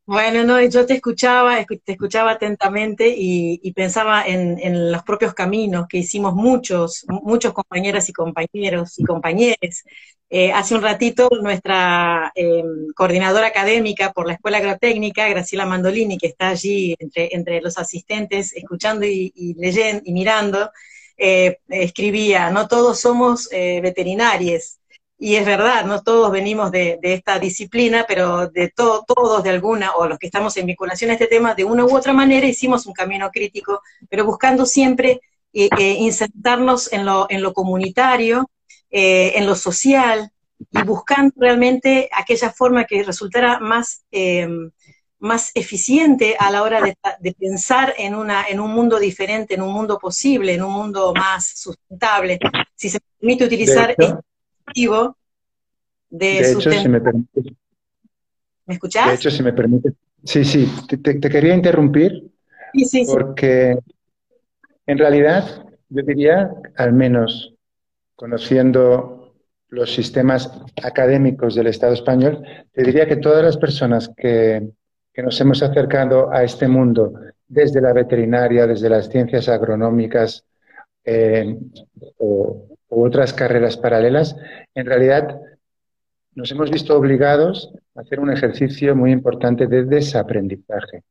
Bueno, 0.07 0.43
no, 0.43 0.61
yo 0.61 0.85
te 0.85 0.93
escuchaba, 0.93 1.65
te 1.65 1.91
escuchaba 1.93 2.31
atentamente 2.31 3.11
y, 3.17 3.73
pensaba 3.73 4.23
en, 4.27 4.91
los 4.91 5.01
propios 5.01 5.33
caminos 5.33 5.87
que 5.87 5.97
hicimos 5.97 6.35
muchos, 6.35 7.05
muchos 7.09 7.53
compañeras 7.53 8.07
y 8.09 8.13
compañeros 8.13 8.99
y 8.99 9.03
compañeras. 9.03 9.83
Eh, 10.29 10.51
hace 10.51 10.73
un 10.73 10.81
ratito 10.81 11.29
nuestra 11.41 12.31
em, 12.35 12.87
coordinadora 12.95 13.47
académica 13.47 14.11
por 14.11 14.25
la 14.25 14.33
Escuela 14.33 14.57
Agrotécnica, 14.57 15.27
Graciela 15.29 15.65
Mandolini, 15.67 16.17
que 16.17 16.27
está 16.27 16.49
allí 16.49 16.95
entre, 16.99 17.61
los 17.61 17.77
asistentes, 17.77 18.53
escuchando 18.55 19.05
y, 19.05 19.55
leyendo 19.57 20.01
y 20.03 20.13
mirando, 20.13 20.71
eh, 21.17 21.59
escribía, 21.69 22.49
no 22.49 22.67
todos 22.67 22.99
somos 22.99 23.47
eh, 23.51 23.79
veterinarios, 23.81 24.79
y 25.17 25.35
es 25.35 25.45
verdad, 25.45 25.85
no 25.85 26.01
todos 26.03 26.31
venimos 26.31 26.71
de, 26.71 26.99
esta 27.03 27.39
disciplina, 27.39 28.05
pero 28.07 28.47
de 28.49 28.69
todos 28.69 29.43
de 29.43 29.49
alguna, 29.49 29.93
o 29.95 30.07
los 30.07 30.19
que 30.19 30.25
estamos 30.27 30.57
en 30.57 30.65
vinculación 30.65 31.11
a 31.11 31.13
este 31.13 31.27
tema, 31.27 31.55
de 31.55 31.63
una 31.63 31.85
u 31.85 31.95
otra 31.95 32.13
manera 32.13 32.47
hicimos 32.47 32.85
un 32.85 32.93
camino 32.93 33.29
crítico, 33.31 33.81
pero 34.09 34.25
buscando 34.25 34.65
siempre 34.65 35.21
insertarnos 35.53 36.91
en 36.91 37.05
lo, 37.05 37.27
en 37.29 37.41
lo 37.41 37.53
comunitario, 37.53 38.49
eh, 38.91 39.33
en 39.35 39.45
lo 39.45 39.55
social, 39.55 40.31
y 40.71 40.81
buscando 40.83 41.33
realmente 41.37 42.09
aquella 42.13 42.49
forma 42.49 42.85
que 42.85 43.03
resultara 43.03 43.59
más 43.59 44.05
más 45.25 45.51
eficiente 45.55 46.35
a 46.39 46.51
la 46.51 46.61
hora 46.61 46.81
de, 46.81 47.33
pensar 47.33 47.93
en, 47.97 48.15
una, 48.15 48.45
en 48.47 48.59
un 48.59 48.71
mundo 48.71 48.99
diferente, 48.99 49.55
en 49.55 49.61
un 49.61 49.73
mundo 49.73 49.97
posible, 49.97 50.53
en 50.53 50.63
un 50.63 50.71
mundo 50.71 51.13
más 51.13 51.47
sustentable. 51.57 52.39
Si 52.75 52.89
se 52.89 52.99
permite 53.19 53.45
utilizar 53.45 53.95
el 53.97 54.07
dispositivo 54.07 55.17
de, 56.09 56.25
de 56.27 56.51
hecho, 56.51 56.71
si 56.71 56.87
me, 56.87 57.01
permite, 57.01 57.41
¿Me 58.65 58.75
escuchás? 58.75 59.07
De 59.07 59.15
hecho, 59.15 59.31
si 59.31 59.41
me 59.41 59.51
permite. 59.51 59.93
Sí, 60.23 60.45
sí, 60.45 60.71
te, 60.87 61.19
quería 61.19 61.55
interrumpir. 61.55 62.31
Sí, 62.73 62.85
sí, 62.85 63.05
porque 63.07 63.77
en 64.85 64.97
realidad 64.97 65.65
yo 65.89 66.03
diría, 66.03 66.51
al 66.77 66.93
menos 66.93 67.54
conociendo 68.15 69.33
los 69.69 69.93
sistemas 69.93 70.51
académicos 70.83 71.55
del 71.55 71.67
Estado 71.67 71.93
español, 71.93 72.43
te 72.71 72.83
diría 72.83 73.07
que 73.07 73.17
todas 73.17 73.43
las 73.43 73.57
personas 73.57 74.09
que, 74.15 74.69
nos 75.17 75.39
hemos 75.39 75.63
acercado 75.63 76.29
a 76.31 76.43
este 76.43 76.67
mundo 76.67 77.13
desde 77.47 77.79
la 77.79 77.93
veterinaria, 77.93 78.67
desde 78.67 78.89
las 78.89 79.07
ciencias 79.09 79.47
agronómicas 79.47 80.43
eh, 81.05 81.57
o, 82.17 82.67
u 82.89 83.05
otras 83.05 83.31
carreras 83.31 83.77
paralelas, 83.77 84.35
en 84.73 84.85
realidad 84.85 85.39
nos 86.33 86.51
hemos 86.51 86.69
visto 86.69 86.97
obligados 86.97 87.73
a 87.95 88.01
hacer 88.01 88.19
un 88.19 88.31
ejercicio 88.31 88.93
muy 88.93 89.11
importante 89.11 89.67
de 89.67 89.85
desaprendizaje. 89.85 91.03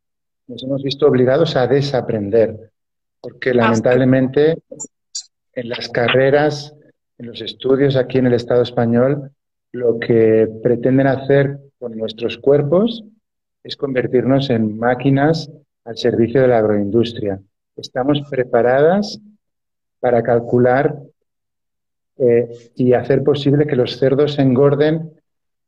Nos 0.47 0.63
hemos 0.63 0.83
visto 0.83 1.07
obligados 1.07 1.57
a 1.57 1.67
desaprender, 1.67 2.71
porque 3.23 3.55
lamentablemente 3.55 4.59
en 5.55 5.69
las 5.71 5.89
carreras, 5.89 6.74
en 7.19 7.27
los 7.27 7.41
estudios 7.41 7.97
aquí 7.97 8.19
en 8.19 8.27
el 8.27 8.35
Estado 8.35 8.63
español, 8.63 9.31
lo 9.73 9.99
que 9.99 10.49
pretenden 10.63 11.07
hacer 11.07 11.59
con 11.79 11.97
nuestros 11.97 12.39
cuerpos 12.39 13.05
es 13.63 13.77
convertirnos 13.77 14.51
en 14.51 14.79
máquinas 14.79 15.51
al 15.85 15.97
servicio 15.97 16.43
de 16.43 16.49
la 16.49 16.59
agroindustria. 16.59 17.41
Estamos 17.77 18.23
preparadas 18.31 19.21
para 20.01 20.23
calcular 20.23 20.97
eh, 22.19 22.49
y 22.77 22.93
hacer 22.93 23.25
posible 23.25 23.67
que 23.67 23.77
los 23.77 23.99
cerdos 23.99 24.39
engorden 24.39 25.11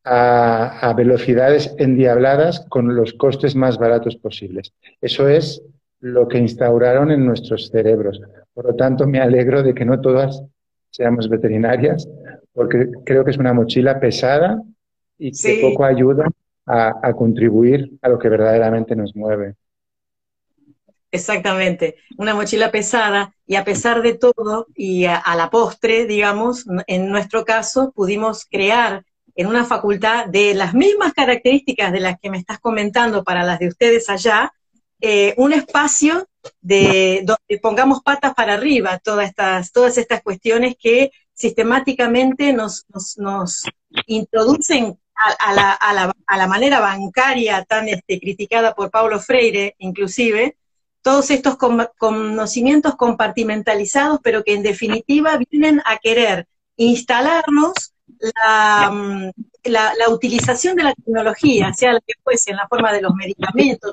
a, 0.05 0.89
a, 0.89 0.95
velocidades 0.95 1.75
endiabladas 1.79 2.65
con 2.69 2.95
los 2.95 3.13
costes 3.15 3.57
más 3.57 3.79
baratos 3.79 4.17
posibles. 4.17 4.73
Eso 5.01 5.29
es 5.29 5.63
lo 6.01 6.29
que 6.29 6.39
instauraron 6.39 7.11
en 7.11 7.27
nuestros 7.27 7.71
cerebros. 7.71 8.21
Por 8.55 8.67
lo 8.67 8.77
tanto, 8.77 9.09
me 9.09 9.21
alegro 9.21 9.65
de 9.65 9.75
que 9.75 9.85
no 9.85 10.01
todas 10.01 10.45
seamos 10.91 11.29
veterinarias, 11.29 12.09
porque 12.53 12.89
creo 13.05 13.25
que 13.25 13.31
es 13.31 13.39
una 13.39 13.53
mochila 13.53 14.01
pesada 14.01 14.63
y 15.19 15.31
que 15.33 15.61
poco 15.61 15.85
ayuda 15.85 16.29
a, 16.67 17.13
contribuir 17.13 17.93
a 18.03 18.09
lo 18.09 18.19
que 18.19 18.29
verdaderamente 18.29 18.97
nos 18.97 19.15
mueve. 19.15 19.55
Exactamente, 21.11 21.97
una 22.19 22.35
mochila 22.35 22.71
pesada 22.71 23.33
y 23.47 23.55
a 23.55 23.65
pesar 23.65 24.03
de 24.03 24.15
todo 24.15 24.67
y 24.75 25.05
a, 25.05 25.23
la 25.37 25.49
postre, 25.51 26.07
digamos, 26.07 26.67
en 26.87 27.09
nuestro 27.11 27.45
caso 27.45 27.93
pudimos 27.95 28.45
crear 28.45 29.05
en 29.37 29.47
una 29.47 29.65
facultad 29.65 30.27
de 30.27 30.55
las 30.55 30.75
mismas 30.75 31.13
características 31.13 31.93
de 31.93 32.01
las 32.01 32.19
que 32.21 32.31
me 32.31 32.39
estás 32.39 32.59
comentando 32.59 33.23
para 33.23 33.45
las 33.45 33.59
de 33.59 33.69
ustedes 33.69 34.09
allá, 34.09 34.53
eh, 35.01 35.35
un 35.37 35.53
espacio 35.53 36.27
de 36.61 37.23
donde 37.25 37.61
pongamos 37.61 38.03
patas 38.03 38.35
para 38.35 38.55
arriba 38.55 38.99
todas 38.99 39.29
estas, 39.29 39.73
todas 39.73 39.99
estas 39.99 40.23
cuestiones 40.23 40.77
que 40.79 41.11
sistemáticamente 41.33 42.53
nos, 42.53 42.87
nos, 43.17 43.65
introducen 44.07 44.99
a, 45.15 45.53
la, 45.53 45.73
a, 45.73 45.93
la, 45.95 46.13
a, 46.27 46.37
la, 46.37 46.47
manera 46.47 46.81
bancaria 46.81 47.65
tan 47.65 47.89
este, 47.89 48.21
criticada 48.21 48.75
por 48.75 48.91
Pablo 48.91 49.21
Freire, 49.21 49.75
inclusive, 49.79 50.57
todos 51.03 51.31
estos 51.31 51.57
conocimientos 51.99 52.97
compartimentalizados, 52.97 54.19
pero 54.23 54.43
que 54.43 54.55
en 54.55 54.63
definitiva 54.63 55.39
vienen 55.51 55.81
a 55.85 55.99
querer 55.99 56.49
instalarnos 56.77 57.95
la, 58.19 59.33
la, 59.65 59.95
la 59.95 60.09
utilización 60.11 60.77
de 60.77 60.85
la 60.85 60.95
tecnología, 60.95 61.73
sea 61.75 61.93
la 61.93 62.01
que 62.01 62.15
fuese, 62.23 62.51
en 62.51 62.57
la 62.57 62.69
forma 62.69 62.93
de 62.93 63.03
los 63.03 63.15
medicamentos, 63.15 63.93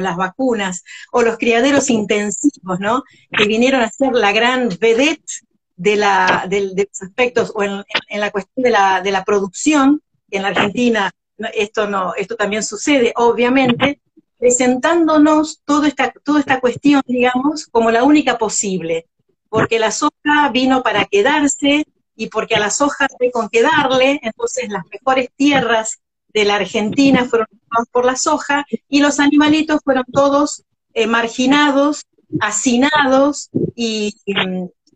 las 0.00 0.16
vacunas, 0.16 0.84
o 1.12 1.22
los 1.22 1.38
criaderos 1.38 1.90
intensivos, 1.90 2.80
¿no? 2.80 3.02
Que 3.36 3.46
vinieron 3.46 3.80
a 3.82 3.90
ser 3.90 4.12
la 4.12 4.32
gran 4.32 4.68
vedette 4.80 5.42
de, 5.76 5.96
la, 5.96 6.48
los 6.50 7.02
aspectos, 7.02 7.52
o 7.54 7.62
en, 7.62 7.84
la 8.10 8.30
cuestión 8.30 8.64
de 8.64 8.70
la, 9.10 9.24
producción, 9.24 10.02
en 10.30 10.42
la 10.42 10.48
Argentina 10.48 11.10
esto, 11.54 11.86
no, 11.86 12.14
esto 12.14 12.36
también 12.36 12.62
sucede, 12.62 13.12
obviamente, 13.16 14.00
presentándonos 14.38 15.60
toda 15.64 15.88
esta, 15.88 16.12
toda 16.22 16.40
esta 16.40 16.60
cuestión, 16.60 17.02
digamos, 17.06 17.66
como 17.66 17.90
la 17.90 18.04
única 18.04 18.38
posible, 18.38 19.06
porque 19.48 19.78
la 19.78 19.90
soja 19.90 20.50
vino 20.52 20.82
para 20.82 21.06
quedarse 21.06 21.86
y 22.14 22.28
porque 22.28 22.56
a 22.56 22.60
la 22.60 22.70
soja 22.70 23.06
hay 23.18 23.30
con 23.30 23.48
que 23.48 23.62
darle, 23.62 24.20
entonces 24.22 24.68
las 24.68 24.84
mejores 24.90 25.30
tierras 25.36 26.00
de 26.32 26.44
la 26.44 26.56
Argentina 26.56 27.24
fueron 27.24 27.48
por 27.92 28.04
la 28.04 28.16
soja 28.16 28.64
y 28.88 29.00
los 29.00 29.20
animalitos 29.20 29.80
fueron 29.84 30.04
todos 30.12 30.64
eh, 30.94 31.06
marginados, 31.06 32.02
hacinados 32.40 33.50
y, 33.74 34.16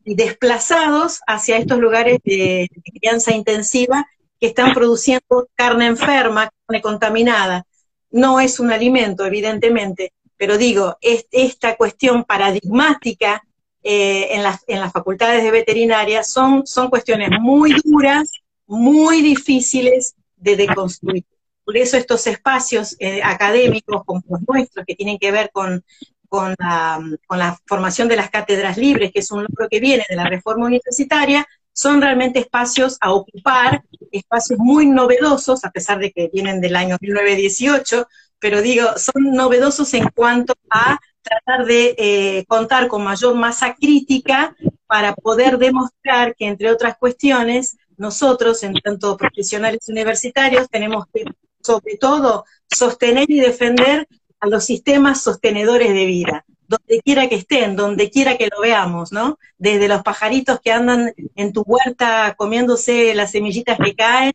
desplazados 0.07 1.21
hacia 1.27 1.57
estos 1.57 1.79
lugares 1.79 2.19
de, 2.25 2.69
crianza 2.85 3.35
intensiva 3.35 4.07
que 4.39 4.49
están 4.49 4.75
produciendo 4.75 5.49
carne 5.55 5.87
enferma, 5.87 6.51
carne 6.67 6.83
contaminada. 6.83 7.65
No 8.11 8.39
es 8.39 8.61
un 8.61 8.71
alimento, 8.71 9.25
evidentemente, 9.25 10.13
pero 10.37 10.59
digo, 10.59 10.99
esta 11.01 11.77
cuestión 11.77 12.25
paradigmática 12.25 13.43
eh, 13.83 14.29
en, 14.33 14.43
las, 14.43 14.63
en 14.67 14.81
las 14.81 14.93
facultades 14.93 15.43
de 15.43 15.51
veterinaria 15.51 16.23
son, 16.23 16.67
son 16.67 16.91
cuestiones 16.91 17.31
muy 17.41 17.75
duras, 17.83 18.31
muy 18.67 19.23
difíciles 19.23 20.15
de 20.45 20.57
deconstruir. 20.57 21.25
Por 21.65 21.77
eso 21.77 21.97
estos 21.97 22.27
espacios 22.27 22.95
eh, 22.99 23.23
académicos 23.23 24.05
como 24.05 24.23
los 24.29 24.41
nuestros, 24.47 24.85
que 24.87 24.95
tienen 24.95 25.19
que 25.19 25.33
ver 25.33 25.51
con, 25.51 25.83
con, 26.29 26.55
la, 26.59 27.59
formación 27.67 28.07
de 28.07 28.17
las 28.17 28.31
cátedras 28.31 28.77
libres, 28.77 29.11
que 29.13 29.21
es 29.21 29.31
un 29.31 29.43
logro 29.43 29.69
que 29.69 29.81
viene 29.81 30.05
de 30.09 30.17
la 30.17 30.27
reforma 30.27 30.67
universitaria, 30.67 31.47
son 31.73 32.01
realmente 32.03 32.39
espacios 32.39 32.99
a 33.01 33.13
ocupar, 33.13 33.83
espacios 34.13 34.59
muy 34.59 34.87
novedosos, 34.87 35.65
a 35.65 35.71
pesar 35.71 35.99
de 35.99 36.13
que 36.13 36.31
vienen 36.33 36.61
del 36.61 36.77
año 36.77 36.97
1918, 37.01 38.07
pero 38.39 38.61
digo, 38.61 38.87
son 38.99 39.33
novedosos 39.33 39.93
en 39.95 40.09
cuanto 40.11 40.53
a 40.71 40.99
tratar 41.23 41.65
de 41.65 41.95
eh, 41.97 42.45
contar 42.47 42.87
con 42.89 43.03
mayor 43.03 43.35
masa 43.35 43.75
crítica 43.75 44.55
para 44.87 45.15
poder 45.15 45.57
demostrar 45.57 46.37
que, 46.37 46.47
entre 46.47 46.71
otras 46.71 46.97
cuestiones, 46.99 47.77
nosotros, 47.97 48.63
en 48.63 48.75
tanto 48.75 49.17
profesionales 49.17 49.89
universitarios, 49.89 50.69
tenemos 50.69 51.07
que, 51.13 51.25
sobre 51.63 51.97
todo, 51.97 52.45
sostener 52.75 53.31
y 53.31 53.41
defender 53.41 54.07
a 54.41 54.47
los 54.47 54.65
sistemas 54.65 55.23
sostenedores 55.23 55.95
de 55.95 56.05
vida, 56.05 56.45
donde 56.67 57.01
quiera 57.03 57.29
que 57.29 57.37
estén, 57.37 57.77
donde 57.77 58.11
quiera 58.11 58.37
que 58.37 58.49
lo 58.49 58.61
veamos, 58.61 59.13
¿no? 59.13 59.39
Desde 59.59 59.89
los 59.89 60.03
pajaritos 60.03 60.61
que 60.61 60.73
andan 60.73 61.13
en 61.35 61.53
tu 61.53 61.63
huerta 61.63 62.35
comiéndose 62.37 63.15
las 63.15 63.31
semillitas 63.31 63.79
que 63.83 63.95
caen, 63.95 64.33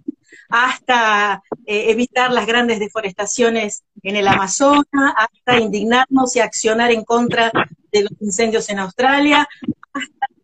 hasta 0.49 1.43
eh, 1.65 1.91
evitar 1.91 2.31
las 2.31 2.47
grandes 2.47 2.79
deforestaciones 2.79 3.83
en 4.01 4.15
el 4.15 4.27
Amazonas, 4.27 5.13
hasta 5.15 5.59
indignarnos 5.59 6.35
y 6.35 6.39
accionar 6.39 6.91
en 6.91 7.03
contra 7.03 7.51
de 7.91 8.03
los 8.03 8.11
incendios 8.19 8.69
en 8.69 8.79
Australia, 8.79 9.47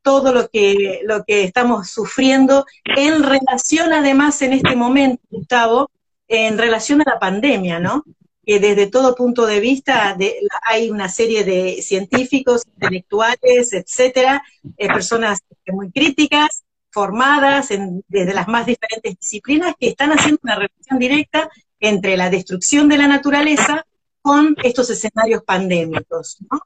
todo 0.06 0.32
lo 0.32 0.48
que, 0.50 1.02
lo 1.04 1.26
que 1.26 1.44
estamos 1.44 1.90
sufriendo 1.90 2.64
en 2.84 3.24
relación 3.24 3.92
además 3.92 4.40
en 4.44 4.54
este 4.54 4.76
momento, 4.76 5.24
Gustavo, 5.32 5.90
en 6.28 6.60
relación 6.60 7.02
a 7.02 7.06
la 7.14 7.20
pandemia, 7.20 7.80
¿no? 7.80 8.04
Que 8.46 8.60
desde 8.60 8.86
todo 8.86 9.16
punto 9.16 9.48
de 9.48 9.60
vista 9.60 10.16
hay 10.62 10.92
una 10.92 11.10
serie 11.10 11.44
de 11.44 11.82
científicos, 11.82 12.62
intelectuales, 12.76 13.74
etcétera, 13.74 14.44
eh, 14.78 14.88
personas 14.88 15.40
muy 15.66 15.92
críticas, 15.92 16.64
formadas 16.92 17.70
desde 18.08 18.34
las 18.36 18.48
más 18.48 18.68
diferentes 18.68 19.18
disciplinas, 19.18 19.74
que 19.80 19.88
están 19.88 20.12
haciendo 20.12 20.40
una 20.44 20.56
relación 20.56 21.00
directa 21.00 21.50
entre 21.80 22.16
la 22.16 22.30
destrucción 22.30 22.88
de 22.88 23.00
la 23.00 23.08
naturaleza 23.08 23.88
con 24.22 24.56
estos 24.64 24.88
escenarios 24.92 25.42
pandémicos, 25.44 26.38
¿no? 26.52 26.62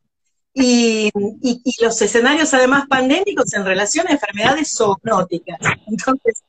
Y, 0.60 1.12
los 1.82 2.02
escenarios 2.02 2.54
además 2.54 2.86
pandémicos 2.88 3.54
en 3.54 3.66
relación 3.66 4.08
a 4.08 4.12
enfermedades 4.12 4.76
zoonóticas. 4.76 5.60
Entonces, 5.88 6.44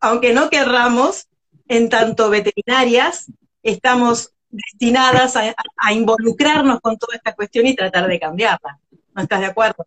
aunque 0.00 0.32
no 0.32 0.48
querramos, 0.48 1.28
en 1.68 1.88
tanto 1.88 2.30
veterinarias, 2.30 3.30
estamos 3.62 4.32
destinadas 4.50 5.36
a, 5.36 5.92
involucrarnos 5.92 6.80
con 6.80 6.96
toda 6.96 7.16
esta 7.16 7.34
cuestión 7.34 7.66
y 7.66 7.76
tratar 7.76 8.08
de 8.08 8.18
cambiarla. 8.18 8.78
¿No 9.14 9.22
estás 9.22 9.40
de 9.40 9.46
acuerdo? 9.46 9.86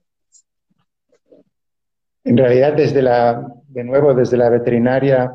En 2.24 2.38
realidad, 2.38 2.74
desde 2.74 3.02
la, 3.02 3.48
de 3.68 3.84
nuevo, 3.84 4.14
desde 4.14 4.38
la 4.38 4.50
veterinaria 4.50 5.34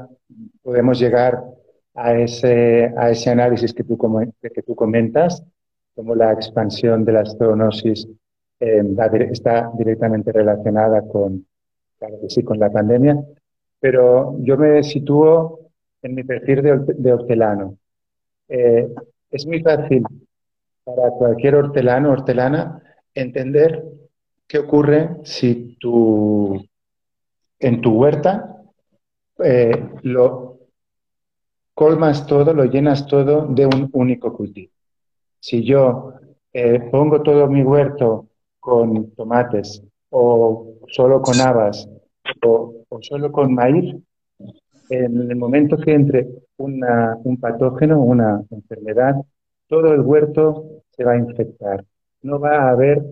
podemos 0.63 0.99
llegar 0.99 1.43
a 1.95 2.15
ese, 2.15 2.93
a 2.97 3.11
ese 3.11 3.31
análisis 3.31 3.73
que 3.73 3.83
tú, 3.83 3.99
que 4.41 4.63
tú 4.63 4.77
comentas, 4.77 5.43
como 5.97 6.15
la 6.15 6.33
expansión 6.33 7.05
de 7.07 7.13
la 7.13 7.25
zoonosis 7.25 8.07
eh, 8.61 8.83
está 9.31 9.73
directamente 9.77 10.31
relacionada 10.31 11.03
con, 11.09 11.47
claro 11.99 12.21
que 12.21 12.29
sí, 12.29 12.45
con 12.45 12.59
la 12.59 12.71
pandemia, 12.71 13.19
pero 13.81 14.37
yo 14.41 14.59
me 14.59 14.83
sitúo 14.83 15.71
en 16.03 16.15
mi 16.15 16.23
perfil 16.23 16.63
de, 16.63 17.13
hortelano. 17.13 17.79
Eh, 18.49 18.89
es 19.31 19.47
muy 19.47 19.61
fácil 19.63 20.05
para 20.85 21.11
cualquier 21.11 21.57
hortelano 21.57 22.11
o 22.11 22.13
hortelana 22.13 22.83
entender 23.15 23.83
qué 24.47 24.59
ocurre 24.59 25.17
si 25.25 25.77
tú 25.81 26.63
en 27.59 27.81
tu 27.81 27.99
huerta 27.99 28.63
eh, 29.39 29.83
lo 30.03 30.59
colmas 31.75 32.27
todo, 32.27 32.53
lo 32.53 32.65
llenas 32.65 33.07
todo 33.07 33.47
de 33.47 33.67
un 33.67 33.89
único 33.93 34.33
cultivo. 34.33 34.76
Si 35.47 35.63
yo 35.63 36.13
eh, 36.53 36.81
pongo 36.91 37.23
todo 37.23 37.47
mi 37.47 37.63
huerto 37.63 38.27
con 38.59 39.13
tomates 39.13 39.81
o 40.11 40.75
solo 40.89 41.23
con 41.23 41.41
habas 41.41 41.89
o, 42.45 42.83
solo 43.01 43.31
con 43.31 43.55
maíz, 43.55 43.95
en 44.91 45.31
el 45.31 45.37
momento 45.37 45.77
que 45.77 45.93
entre 45.93 46.27
un 46.57 47.39
patógeno, 47.41 48.01
una 48.01 48.43
enfermedad, 48.51 49.15
todo 49.69 49.93
el 49.93 50.01
huerto 50.01 50.83
se 50.91 51.05
va 51.05 51.13
a 51.13 51.19
infectar. 51.19 51.85
No 52.23 52.41
va 52.41 52.63
a 52.63 52.71
haber 52.71 53.05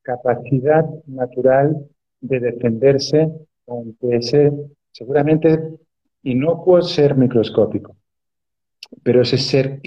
capacidad 0.00 0.86
natural 1.06 1.76
de 2.22 2.40
defenderse 2.40 3.30
ante 3.66 4.16
ese, 4.16 4.50
seguramente 4.92 5.76
inocuo 6.22 6.80
ser 6.80 7.16
microscópico. 7.18 7.94
Pero 9.02 9.20
ese 9.20 9.36
ser 9.36 9.82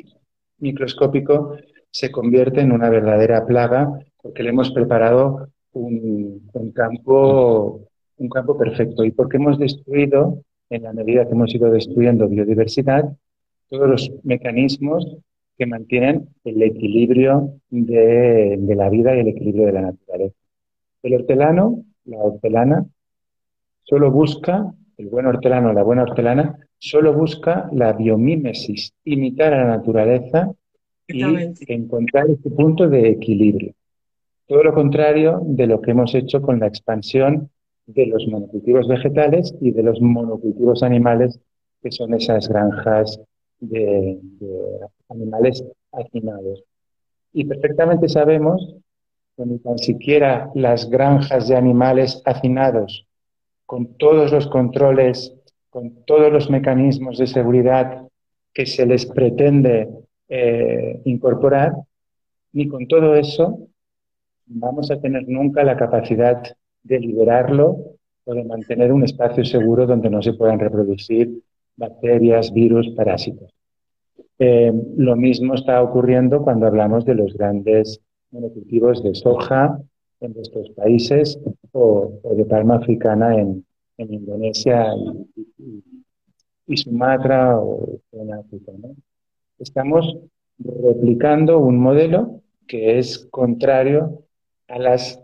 microscópico 0.60 1.58
se 1.96 2.12
convierte 2.12 2.60
en 2.60 2.74
una 2.74 2.90
verdadera 2.90 3.46
plaga 3.46 3.90
porque 4.22 4.44
le 4.44 4.50
hemos 4.50 4.70
preparado 4.72 5.48
un, 5.72 6.42
campo, 6.74 7.88
un 8.18 8.28
campo 8.28 8.58
perfecto 8.58 9.06
y 9.06 9.12
porque 9.12 9.38
hemos 9.38 9.58
destruido, 9.58 10.42
en 10.70 10.84
la 10.84 10.92
medida 10.92 11.26
que 11.26 11.32
hemos 11.32 11.56
ido 11.56 11.72
destruyendo 11.72 12.28
biodiversidad, 12.28 13.16
todos 13.70 13.90
los 13.90 14.12
mecanismos 14.24 15.08
que 15.58 15.68
mantienen 15.68 16.28
el 16.44 16.64
equilibrio 16.64 17.54
de, 17.70 18.58
de, 18.60 18.76
la 18.76 18.90
vida 18.90 19.16
y 19.16 19.22
el 19.22 19.30
equilibrio 19.30 19.68
de 19.68 19.72
la 19.72 19.82
naturaleza. 19.84 20.36
El 21.02 21.14
hortelano, 21.14 21.86
la 22.04 22.18
hortelana, 22.18 22.86
solo 23.84 24.12
busca, 24.12 24.70
el 24.98 25.08
buen 25.08 25.28
hortelano, 25.28 25.72
la 25.72 25.84
buena 25.84 26.04
hortelana, 26.04 26.58
solo 26.78 27.14
busca 27.14 27.70
la 27.72 27.94
biomímesis, 27.94 28.92
imitar 29.06 29.54
a 29.54 29.64
la 29.64 29.78
naturaleza 29.78 30.52
y 31.08 31.24
encontrar 31.68 32.30
este 32.30 32.50
punto 32.50 32.90
de 32.90 33.10
equilibrio. 33.10 33.74
Todo 34.48 34.64
lo 34.64 34.74
contrario 34.74 35.42
de 35.44 35.68
lo 35.68 35.82
que 35.82 35.92
hemos 35.92 36.14
hecho 36.14 36.42
con 36.42 36.60
la 36.60 36.68
expansión 36.68 37.50
de 37.88 38.08
los 38.08 38.28
monocultivos 38.28 38.88
vegetales 38.88 39.54
y 39.62 39.72
de 39.72 39.84
los 39.84 40.02
monocultivos 40.02 40.84
animales, 40.84 41.40
que 41.82 41.92
son 41.92 42.14
esas 42.14 42.48
granjas 42.48 43.20
de, 43.60 44.20
animales 45.10 45.64
hacinados. 45.92 46.64
Y 47.34 47.46
perfectamente 47.46 48.08
sabemos 48.10 48.76
que 49.38 49.46
ni 49.46 49.60
tan 49.60 49.78
siquiera 49.78 50.50
las 50.56 50.90
granjas 50.90 51.48
de 51.48 51.56
animales 51.56 52.22
hacinados, 52.26 53.06
con 53.66 53.98
todos 53.98 54.32
los 54.32 54.48
controles, 54.48 55.34
con 55.70 56.06
todos 56.06 56.32
los 56.32 56.50
mecanismos 56.50 57.18
de 57.18 57.28
seguridad 57.28 58.08
que 58.54 58.66
se 58.66 58.86
les 58.86 59.06
pretende 59.06 59.90
eh, 60.30 61.02
incorporar, 61.06 61.74
ni 62.54 62.68
con 62.68 62.88
todo 62.88 63.16
eso 63.16 63.68
vamos 64.48 64.92
a 64.92 65.00
tener 65.00 65.28
nunca 65.28 65.64
la 65.64 65.78
capacidad 65.78 66.42
de 66.84 67.00
liberarlo 67.00 67.96
o 68.26 68.34
de 68.34 68.44
mantener 68.44 68.92
un 68.92 69.04
espacio 69.04 69.44
seguro 69.44 69.86
donde 69.86 70.10
no 70.10 70.22
se 70.22 70.34
puedan 70.34 70.60
reproducir 70.60 71.42
bacterias, 71.76 72.54
virus, 72.54 72.90
parásitos. 72.96 73.52
Eh, 74.40 74.72
lo 74.98 75.16
mismo 75.16 75.54
está 75.56 75.82
ocurriendo 75.82 76.42
cuando 76.42 76.68
hablamos 76.68 77.06
de 77.06 77.16
los 77.16 77.34
grandes 77.34 78.02
monocultivos 78.32 79.04
de 79.04 79.16
soja 79.16 79.80
en 80.20 80.34
nuestros 80.34 80.70
países 80.72 81.40
o, 81.72 82.20
de 82.36 82.46
palma 82.46 82.76
africana 82.78 83.40
en, 83.40 83.66
Indonesia 83.98 84.88
y, 86.68 86.78
Sumatra 86.78 87.58
o 87.60 88.00
en 88.12 88.34
África. 88.34 88.74
Estamos 89.58 90.18
replicando 90.60 91.60
un 91.60 91.78
modelo 91.78 92.42
que 92.68 93.00
es 93.00 93.28
contrario 93.32 94.24
a 94.68 94.80
las 94.80 95.22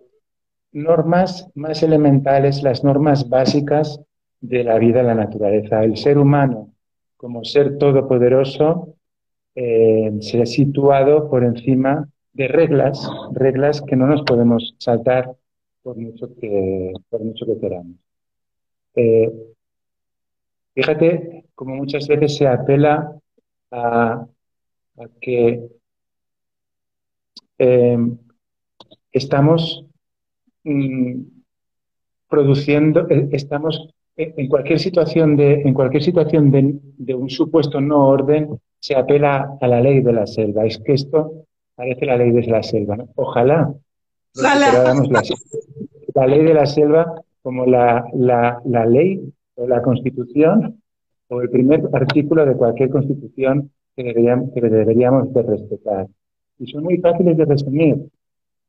normas 0.71 1.49
más 1.55 1.83
elementales, 1.83 2.63
las 2.63 2.83
normas 2.83 3.27
básicas 3.29 3.99
de 4.39 4.63
la 4.63 4.77
vida 4.77 5.01
en 5.01 5.07
la 5.07 5.15
naturaleza. 5.15 5.83
El 5.83 5.97
ser 5.97 6.17
humano, 6.17 6.73
como 7.17 7.43
ser 7.43 7.77
todopoderoso, 7.77 8.95
eh, 9.55 10.11
se 10.21 10.41
ha 10.41 10.45
situado 10.45 11.29
por 11.29 11.43
encima 11.43 12.07
de 12.33 12.47
reglas, 12.47 13.09
reglas 13.33 13.81
que 13.81 13.95
no 13.95 14.07
nos 14.07 14.23
podemos 14.23 14.75
saltar 14.79 15.35
por 15.83 15.97
mucho 15.97 16.33
que, 16.39 16.93
por 17.09 17.23
mucho 17.23 17.45
que 17.45 17.59
queramos. 17.59 17.97
Eh, 18.95 19.31
fíjate 20.73 21.45
como 21.53 21.75
muchas 21.75 22.07
veces 22.07 22.37
se 22.37 22.47
apela 22.47 23.20
a, 23.71 24.25
que 25.19 25.67
eh, 27.57 27.97
estamos 29.11 29.85
mm, 30.63 31.21
produciendo, 32.27 33.07
eh, 33.09 33.29
estamos 33.31 33.89
en 34.15 34.47
cualquier 34.47 34.79
situación 34.79 35.35
de, 35.35 35.61
en 35.61 35.73
cualquier 35.73 36.03
situación 36.03 36.51
de, 36.51 37.15
un 37.15 37.29
supuesto 37.29 37.81
no 37.81 38.07
orden, 38.07 38.59
se 38.79 38.95
apela 38.95 39.57
a 39.59 39.67
la 39.67 39.81
ley 39.81 40.01
de 40.01 40.13
la 40.13 40.27
selva. 40.27 40.65
Es 40.65 40.77
que 40.79 40.93
esto 40.93 41.45
parece 41.75 42.05
la 42.05 42.17
ley 42.17 42.31
de 42.31 42.43
la 42.43 42.63
selva. 42.63 42.97
Ojalá, 43.15 43.73
la, 44.35 46.27
ley 46.27 46.43
de 46.43 46.53
la 46.53 46.65
selva 46.65 47.21
como 47.41 47.65
la, 47.65 48.05
la, 48.13 48.85
ley 48.85 49.21
o 49.55 49.67
la 49.67 49.81
constitución 49.81 50.80
o 51.31 51.41
el 51.41 51.49
primer 51.49 51.89
artículo 51.93 52.45
de 52.45 52.55
cualquier 52.55 52.89
constitución 52.89 53.71
que 53.95 54.03
deberíamos, 54.03 54.53
de 55.33 55.41
respetar. 55.43 56.07
Y 56.59 56.67
son 56.69 56.83
muy 56.83 56.97
fáciles 56.97 57.37
de 57.37 57.45
resumir. 57.45 57.95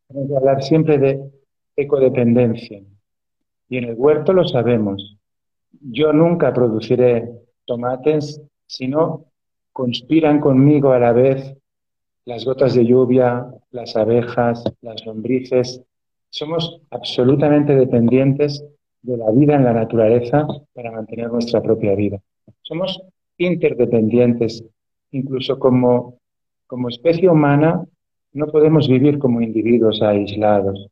Vamos 0.09 0.31
a 0.31 0.38
hablar 0.38 0.62
siempre 0.62 0.96
de 0.98 1.20
ecodependencia. 1.75 2.81
Y 3.68 3.79
en 3.79 3.85
el 3.85 3.94
huerto 3.96 4.33
lo 4.33 4.46
sabemos. 4.46 5.18
Yo 5.81 6.12
nunca 6.12 6.53
produciré 6.53 7.33
tomates 7.64 8.40
si 8.66 8.87
no 8.87 9.25
conspiran 9.72 10.38
conmigo 10.38 10.92
a 10.92 11.01
la 11.01 11.12
vez 11.12 11.57
las 12.27 12.44
gotas 12.44 12.75
de 12.75 12.87
lluvia, 12.87 13.44
las 13.72 13.96
abejas, 13.96 14.62
las 14.83 15.05
lombrices. 15.05 15.83
Somos 16.31 16.81
absolutamente 16.90 17.75
dependientes 17.75 18.64
de 19.03 19.16
la 19.16 19.33
vida 19.33 19.57
en 19.57 19.64
la 19.64 19.72
naturaleza 19.72 20.46
para 20.75 20.92
mantener 20.92 21.29
nuestra 21.29 21.61
propia 21.61 21.96
vida. 21.96 22.22
Somos 22.62 23.03
interdependientes, 23.38 24.64
incluso 25.11 25.59
como, 25.59 26.18
como 26.66 26.88
especie 26.88 27.29
humana 27.29 27.85
no 28.33 28.46
podemos 28.46 28.88
vivir 28.88 29.18
como 29.18 29.40
individuos 29.40 30.01
aislados. 30.01 30.88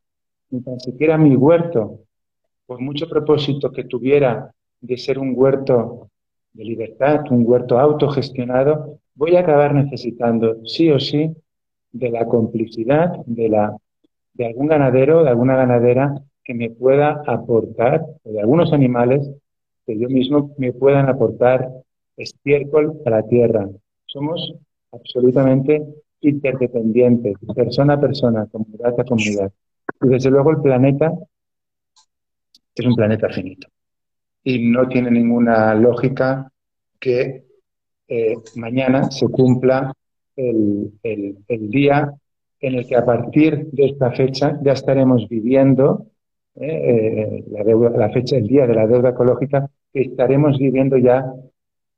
Ni 0.49 0.61
tan 0.61 0.79
siquiera 0.79 1.17
mi 1.17 1.35
huerto, 1.35 2.01
por 2.65 2.79
mucho 2.79 3.07
propósito 3.07 3.71
que 3.71 3.85
tuviera 3.85 4.51
de 4.81 4.97
ser 4.97 5.17
un 5.17 5.33
huerto 5.35 6.09
de 6.53 6.65
libertad, 6.65 7.23
un 7.31 7.43
huerto 7.47 7.79
autogestionado, 7.79 8.99
voy 9.15 9.35
a 9.35 9.41
acabar 9.41 9.73
necesitando 9.73 10.65
sí 10.65 10.91
o 10.91 10.99
sí 10.99 11.33
de 11.91 12.09
la 12.09 12.25
complicidad 12.25 13.15
de, 13.25 13.49
la, 13.49 13.75
de 14.33 14.47
algún 14.47 14.67
ganadero, 14.67 15.23
de 15.23 15.29
alguna 15.29 15.55
ganadera 15.55 16.21
que 16.43 16.53
me 16.53 16.69
pueda 16.69 17.21
aportar, 17.25 18.05
o 18.23 18.31
de 18.31 18.41
algunos 18.41 18.73
animales 18.73 19.29
yo 19.97 20.09
mismo 20.09 20.53
me 20.57 20.73
puedan 20.73 21.09
aportar 21.09 21.69
estiércol 22.17 23.01
a 23.05 23.09
la 23.09 23.23
tierra. 23.27 23.67
Somos 24.05 24.53
absolutamente 24.91 25.81
interdependientes, 26.21 27.35
persona 27.55 27.93
a 27.93 27.99
persona, 28.01 28.47
comunidad 28.51 28.99
a 28.99 29.03
comunidad. 29.03 29.51
Y 30.01 30.07
desde 30.07 30.29
luego 30.29 30.51
el 30.51 30.61
planeta 30.61 31.11
es 32.75 32.85
un 32.85 32.95
planeta 32.95 33.29
finito. 33.29 33.67
Y 34.43 34.69
no 34.69 34.87
tiene 34.87 35.11
ninguna 35.11 35.73
lógica 35.75 36.51
que 36.99 37.43
eh, 38.07 38.35
mañana 38.55 39.09
se 39.11 39.27
cumpla 39.27 39.93
el, 40.35 40.91
día 41.47 42.13
en 42.59 42.75
el 42.75 42.87
que 42.87 42.95
a 42.95 43.05
partir 43.05 43.67
de 43.71 43.85
esta 43.87 44.11
fecha 44.11 44.59
ya 44.63 44.73
estaremos 44.73 45.27
viviendo 45.27 46.07
eh, 46.55 46.67
eh, 46.67 47.45
la, 47.49 47.89
la 47.89 48.09
fecha, 48.09 48.37
el 48.37 48.47
día 48.47 48.67
de 48.67 48.75
la 48.75 48.87
deuda 48.87 49.09
ecológica, 49.09 49.69
que 49.93 50.01
estaremos 50.01 50.57
viviendo 50.57 50.97
ya 50.97 51.33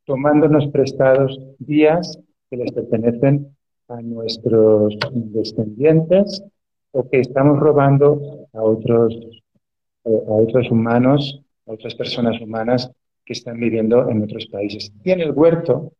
tomándonos 0.05 0.67
prestados 0.67 1.39
días 1.59 2.19
que 2.49 2.57
les 2.57 2.71
pertenecen 2.71 3.55
a 3.87 4.01
nuestros 4.01 4.97
descendientes 5.13 6.43
o 6.91 7.09
que 7.09 7.19
estamos 7.19 7.59
robando 7.59 8.47
a 8.53 8.61
otros, 8.61 9.15
eh, 10.05 10.23
a 10.27 10.31
otros 10.31 10.69
humanos, 10.71 11.41
a 11.67 11.73
otras 11.73 11.95
personas 11.95 12.39
humanas 12.41 12.91
que 13.25 13.33
están 13.33 13.59
viviendo 13.59 14.09
en 14.09 14.23
otros 14.23 14.47
países. 14.47 14.91
Y 15.03 15.11
en 15.11 15.21
el 15.21 15.31
huerto 15.31 15.93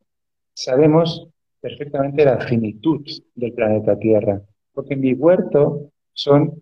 sabemos 0.53 1.27
perfectamente 1.62 2.25
la 2.25 2.39
finitud 2.39 3.06
del 3.36 3.53
planeta 3.53 3.97
Tierra, 3.97 4.41
porque 4.73 4.95
mi 4.95 5.13
huerto 5.13 5.89
son 6.13 6.62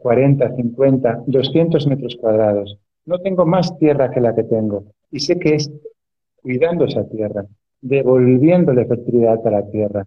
40, 0.00 0.56
50, 0.56 1.22
200 1.26 1.86
metros 1.86 2.16
cuadrados. 2.16 2.78
No 3.04 3.18
tengo 3.20 3.46
más 3.46 3.78
tierra 3.78 4.10
que 4.10 4.20
la 4.20 4.34
que 4.34 4.44
tengo. 4.44 4.84
Y 5.10 5.20
sé 5.20 5.38
que 5.38 5.54
es 5.54 5.70
cuidando 6.36 6.84
esa 6.84 7.08
tierra, 7.08 7.44
devolviéndole 7.80 8.86
fertilidad 8.86 9.46
a 9.46 9.50
la 9.50 9.68
tierra. 9.68 10.06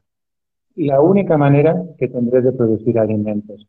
La 0.76 1.02
única 1.02 1.38
manera 1.38 1.82
que 1.98 2.08
tendré 2.08 2.42
de 2.42 2.54
producir 2.54 3.00
alimentos. 3.00 3.68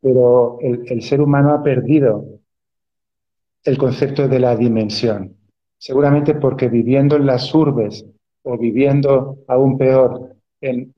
Pero 0.00 0.58
el, 0.60 1.02
ser 1.02 1.20
humano 1.20 1.52
ha 1.52 1.62
perdido 1.62 2.40
el 3.64 3.78
concepto 3.78 4.28
de 4.28 4.40
la 4.40 4.56
dimensión. 4.56 5.36
Seguramente 5.78 6.34
porque 6.34 6.68
viviendo 6.68 7.16
en 7.16 7.26
las 7.26 7.54
urbes 7.54 8.04
o 8.42 8.58
viviendo 8.58 9.38
aún 9.46 9.78
peor 9.78 10.34
en 10.60 10.94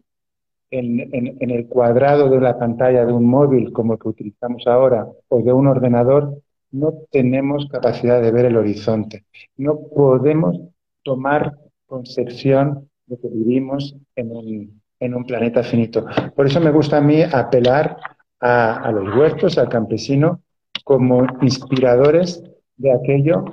en, 0.78 1.50
el 1.50 1.66
cuadrado 1.68 2.28
de 2.28 2.40
la 2.40 2.58
pantalla 2.58 3.04
de 3.04 3.12
un 3.12 3.26
móvil 3.26 3.72
como 3.72 3.94
el 3.94 3.98
que 3.98 4.08
utilizamos 4.08 4.66
ahora 4.66 5.06
o 5.28 5.42
de 5.42 5.52
un 5.52 5.66
ordenador, 5.66 6.38
no 6.74 6.92
tenemos 7.12 7.68
capacidad 7.70 8.20
de 8.20 8.32
ver 8.32 8.46
el 8.46 8.56
horizonte. 8.56 9.24
No 9.56 9.78
podemos 9.94 10.58
tomar 11.04 11.56
concepción 11.86 12.90
de 13.06 13.16
que 13.16 13.28
vivimos 13.28 13.94
en 14.16 14.32
un, 14.32 14.82
en 14.98 15.14
un 15.14 15.24
planeta 15.24 15.62
finito. 15.62 16.04
Por 16.34 16.46
eso 16.46 16.60
me 16.60 16.72
gusta 16.72 16.96
a 16.96 17.00
mí 17.00 17.22
apelar 17.22 17.96
a, 18.40 18.90
los 18.90 19.16
huertos, 19.16 19.56
al 19.56 19.68
campesino, 19.68 20.40
como 20.82 21.24
inspiradores 21.42 22.42
de 22.76 22.92
aquello 22.92 23.44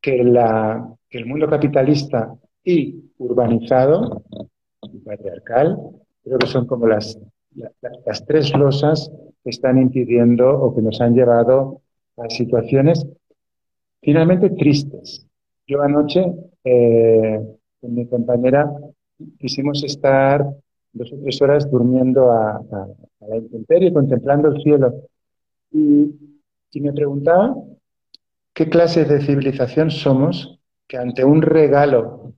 que, 0.00 0.22
la, 0.22 0.88
el 1.10 1.26
mundo 1.26 1.48
capitalista 1.48 2.32
y 2.62 3.10
urbanizado, 3.18 4.22
y 4.82 4.98
patriarcal, 4.98 5.76
creo 6.22 6.38
que 6.38 6.46
son 6.46 6.66
como 6.66 6.86
las, 6.86 7.18
las, 8.06 8.24
tres 8.24 8.56
losas 8.56 9.10
que 9.42 9.50
están 9.50 9.78
impidiendo 9.78 10.48
o 10.48 10.74
que 10.74 10.80
nos 10.80 11.00
han 11.00 11.14
llevado 11.14 11.82
a 12.22 12.30
situaciones 12.30 13.06
finalmente 14.00 14.50
tristes. 14.50 15.26
Yo 15.66 15.82
anoche 15.82 16.24
eh, 16.64 17.40
con 17.80 17.94
mi 17.94 18.06
compañera 18.06 18.70
quisimos 19.38 19.82
estar 19.84 20.44
dos 20.92 21.12
o 21.12 21.16
tres 21.22 21.40
horas 21.42 21.70
durmiendo 21.70 22.30
a, 22.30 22.60
la 23.20 23.36
intemperie, 23.36 23.92
contemplando 23.92 24.48
el 24.48 24.62
cielo. 24.62 24.94
Y, 25.70 26.14
y 26.72 26.80
me 26.80 26.92
preguntaba 26.92 27.54
qué 28.54 28.68
clase 28.68 29.04
de 29.04 29.20
civilización 29.20 29.90
somos 29.90 30.58
que 30.86 30.96
ante 30.96 31.24
un 31.24 31.42
regalo 31.42 32.32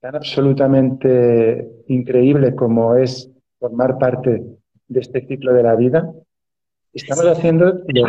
tan 0.00 0.14
absolutamente 0.14 1.68
increíble 1.88 2.54
como 2.54 2.94
es 2.94 3.30
formar 3.58 3.98
parte 3.98 4.44
de 4.88 5.00
este 5.00 5.26
ciclo 5.26 5.52
de 5.52 5.62
la 5.62 5.74
vida, 5.74 6.12
estamos 6.92 7.24
haciendo 7.24 7.82
lo, 7.88 8.04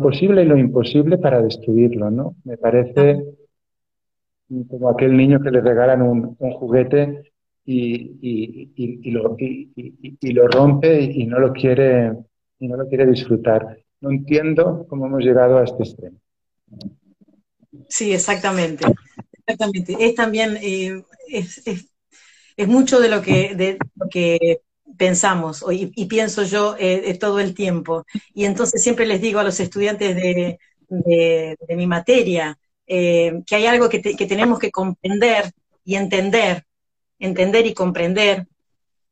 posible 0.00 0.42
y 0.42 0.46
lo 0.46 0.56
imposible 0.56 1.18
para 1.18 1.42
destruirlo, 1.42 2.10
¿no? 2.10 2.36
Me 2.44 2.56
parece 2.56 3.22
como 4.68 4.90
aquel 4.90 5.16
niño 5.16 5.40
que 5.40 5.50
le 5.50 5.60
regalan 5.60 6.02
un, 6.02 6.34
juguete 6.36 7.32
y, 7.64 9.10
lo, 9.10 9.36
y, 9.38 10.32
lo, 10.32 10.48
rompe 10.48 11.00
y, 11.02 11.26
no 11.26 11.38
lo 11.38 11.52
quiere 11.52 12.12
y 12.58 12.66
no 12.66 12.76
lo 12.76 12.88
quiere 12.88 13.06
disfrutar. 13.06 13.78
No 14.00 14.10
entiendo 14.10 14.86
cómo 14.88 15.06
hemos 15.06 15.22
llegado 15.22 15.58
a 15.58 15.64
este 15.64 15.84
extremo. 15.84 16.18
Sí, 17.88 18.12
exactamente. 18.12 18.84
Exactamente. 19.46 19.96
Es 19.98 20.14
también 20.14 20.56
eh, 20.62 21.02
es, 21.28 21.62
es, 22.56 22.68
mucho 22.68 23.00
de 23.00 23.08
lo 23.08 23.22
que, 23.22 23.54
de 23.54 23.78
lo 23.96 24.08
que 24.08 24.60
pensamos 25.00 25.64
y, 25.72 26.04
pienso 26.04 26.42
yo 26.42 26.76
eh, 26.78 27.04
eh, 27.06 27.14
todo 27.14 27.40
el 27.40 27.54
tiempo. 27.54 28.04
Y 28.34 28.44
entonces 28.44 28.82
siempre 28.82 29.06
les 29.06 29.22
digo 29.22 29.40
a 29.40 29.44
los 29.44 29.58
estudiantes 29.58 30.14
de, 30.14 30.58
mi 31.74 31.86
materia 31.86 32.58
que 32.86 33.54
hay 33.56 33.66
algo 33.66 33.88
que, 33.88 34.00
tenemos 34.00 34.58
que 34.58 34.70
comprender 34.70 35.52
y 35.84 35.94
entender, 35.94 36.66
entender 37.18 37.64
y 37.66 37.72
comprender 37.72 38.46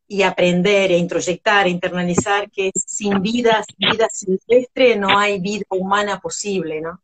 y 0.06 0.22
aprender 0.22 0.90
e 0.90 0.98
introyectar, 0.98 1.66
e 1.66 1.70
internalizar 1.70 2.50
que 2.50 2.70
sin 2.74 3.22
vida, 3.22 3.64
sin 3.66 3.90
vida 3.90 4.08
silvestre 4.12 4.96
no 4.96 5.18
hay 5.18 5.40
vida 5.40 5.64
humana 5.70 6.20
posible, 6.20 6.82
¿no? 6.82 7.00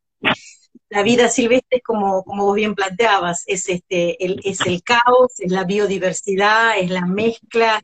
la 0.90 1.02
vida 1.02 1.28
silvestre 1.28 1.78
es 1.78 1.82
como, 1.82 2.22
como 2.22 2.44
vos 2.44 2.56
bien 2.56 2.74
planteabas, 2.74 3.44
es, 3.46 3.68
este, 3.68 4.16
es 4.20 4.60
el 4.66 4.82
caos, 4.82 5.32
es 5.38 5.50
la 5.50 5.64
biodiversidad, 5.64 6.78
es 6.78 6.90
la 6.90 7.06
mezcla, 7.06 7.82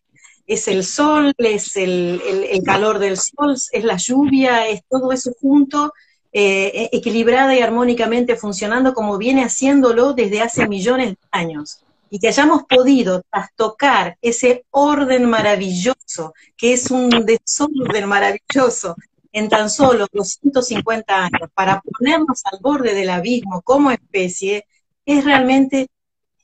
es 0.50 0.66
el 0.66 0.84
sol, 0.84 1.32
es 1.38 1.76
el, 1.76 2.20
calor 2.66 2.98
del 2.98 3.16
sol, 3.16 3.54
es 3.54 3.84
la 3.84 3.96
lluvia, 3.96 4.66
es 4.66 4.82
todo 4.88 5.12
eso 5.12 5.30
junto, 5.40 5.92
eh, 6.32 6.88
equilibrada 6.90 7.54
y 7.54 7.60
armónicamente 7.60 8.34
funcionando 8.34 8.92
como 8.92 9.16
viene 9.16 9.44
haciéndolo 9.44 10.12
desde 10.12 10.40
hace 10.42 10.66
millones 10.66 11.10
de 11.10 11.18
años. 11.30 11.84
Y 12.10 12.18
que 12.18 12.26
hayamos 12.26 12.64
podido 12.64 13.22
trastocar 13.30 14.18
ese 14.20 14.64
orden 14.70 15.30
maravilloso, 15.30 16.34
que 16.56 16.72
es 16.72 16.90
un 16.90 17.10
desorden 17.24 18.08
maravilloso, 18.08 18.96
en 19.30 19.48
tan 19.48 19.70
solo 19.70 20.08
250 20.12 21.16
años 21.16 21.48
para 21.54 21.80
ponernos 21.80 22.42
al 22.50 22.58
borde 22.60 22.92
del 22.94 23.10
abismo 23.10 23.62
como 23.62 23.92
especie, 23.92 24.66
es 25.06 25.24
realmente, 25.24 25.86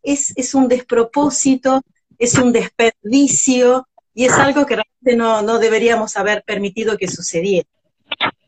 es, 0.04 0.32
es 0.36 0.54
un 0.54 0.68
despropósito, 0.68 1.82
es 2.20 2.34
un 2.34 2.52
desperdicio 2.52 3.88
y 4.16 4.24
es 4.24 4.33
algo 4.33 4.64
que 4.64 4.76
realmente 4.76 5.14
no, 5.14 5.42
no 5.42 5.59
deberíamos 5.59 6.16
haber 6.16 6.42
permitido 6.42 6.96
que 6.96 7.07
sucediera. 7.07 7.68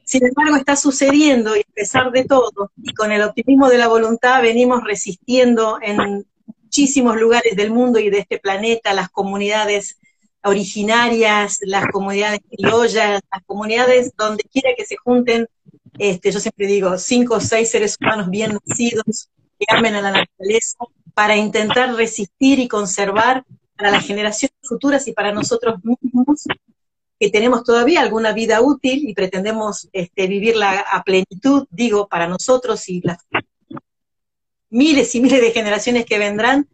Sin 0.02 0.24
embargo, 0.26 0.56
está 0.56 0.76
sucediendo 0.76 1.54
y 1.54 1.60
a 1.60 1.74
pesar 1.74 2.10
de 2.10 2.24
todo, 2.24 2.72
y 2.82 2.94
con 2.94 3.12
el 3.12 3.20
optimismo 3.20 3.68
de 3.68 3.76
la 3.76 3.86
voluntad, 3.86 4.40
venimos 4.40 4.82
resistiendo 4.82 5.78
en 5.82 6.26
muchísimos 6.46 7.20
lugares 7.20 7.54
del 7.54 7.70
mundo 7.70 7.98
y 7.98 8.08
de 8.08 8.20
este 8.20 8.38
planeta, 8.38 8.94
las 8.94 9.10
comunidades 9.10 9.98
originarias, 10.42 11.58
las 11.60 11.86
comunidades 11.92 12.40
criollas, 12.50 13.20
las 13.30 13.44
comunidades 13.44 14.12
donde 14.16 14.44
quiera 14.44 14.70
que 14.74 14.86
se 14.86 14.96
junten, 14.96 15.48
este, 15.98 16.32
yo 16.32 16.40
siempre 16.40 16.66
digo, 16.66 16.96
cinco 16.96 17.34
o 17.34 17.40
seis 17.40 17.70
seres 17.70 17.98
humanos 18.00 18.30
bien 18.30 18.58
nacidos 18.66 19.28
que 19.58 19.66
amen 19.68 19.96
a 19.96 20.00
la 20.00 20.12
naturaleza 20.12 20.78
para 21.12 21.36
intentar 21.36 21.94
resistir 21.94 22.58
y 22.58 22.68
conservar 22.68 23.44
para 23.78 23.92
las 23.92 24.04
generaciones 24.04 24.56
futuras 24.60 25.06
y 25.06 25.12
para 25.12 25.32
nosotros 25.32 25.76
mismos 25.84 26.44
que 27.20 27.30
tenemos 27.30 27.62
todavía 27.62 28.00
alguna 28.00 28.32
vida 28.32 28.60
útil 28.60 29.08
y 29.08 29.14
pretendemos 29.14 29.88
este, 29.92 30.26
vivirla 30.26 30.80
a 30.80 31.04
plenitud, 31.04 31.66
digo, 31.70 32.08
para 32.08 32.26
nosotros 32.26 32.88
y 32.88 33.00
las 33.02 33.18
miles 34.68 35.14
y 35.14 35.20
miles 35.20 35.40
de 35.40 35.52
generaciones 35.52 36.06
que 36.06 36.18
vendrán, 36.18 36.68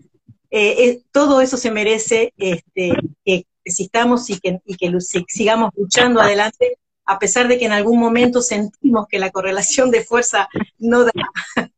eh, 0.51 0.85
eh, 0.85 1.03
todo 1.13 1.43
eso 1.43 1.59
se 1.59 1.71
merece 1.71 2.33
este, 2.39 2.93
que 3.25 3.47
que, 3.65 4.61
y 4.67 4.77
que 4.77 4.93
sigamos 5.29 5.71
luchando 5.77 6.21
adelante, 6.21 6.79
a 7.05 7.19
pesar 7.19 7.49
de 7.49 7.59
que 7.59 7.67
en 7.67 7.73
algún 7.73 7.99
momento 7.99 8.41
sentimos 8.41 9.07
que 9.09 9.19
la 9.19 9.31
correlación 9.31 9.91
de 9.91 10.05
fuerza 10.05 10.49
no 10.79 11.05
da. 11.05 11.13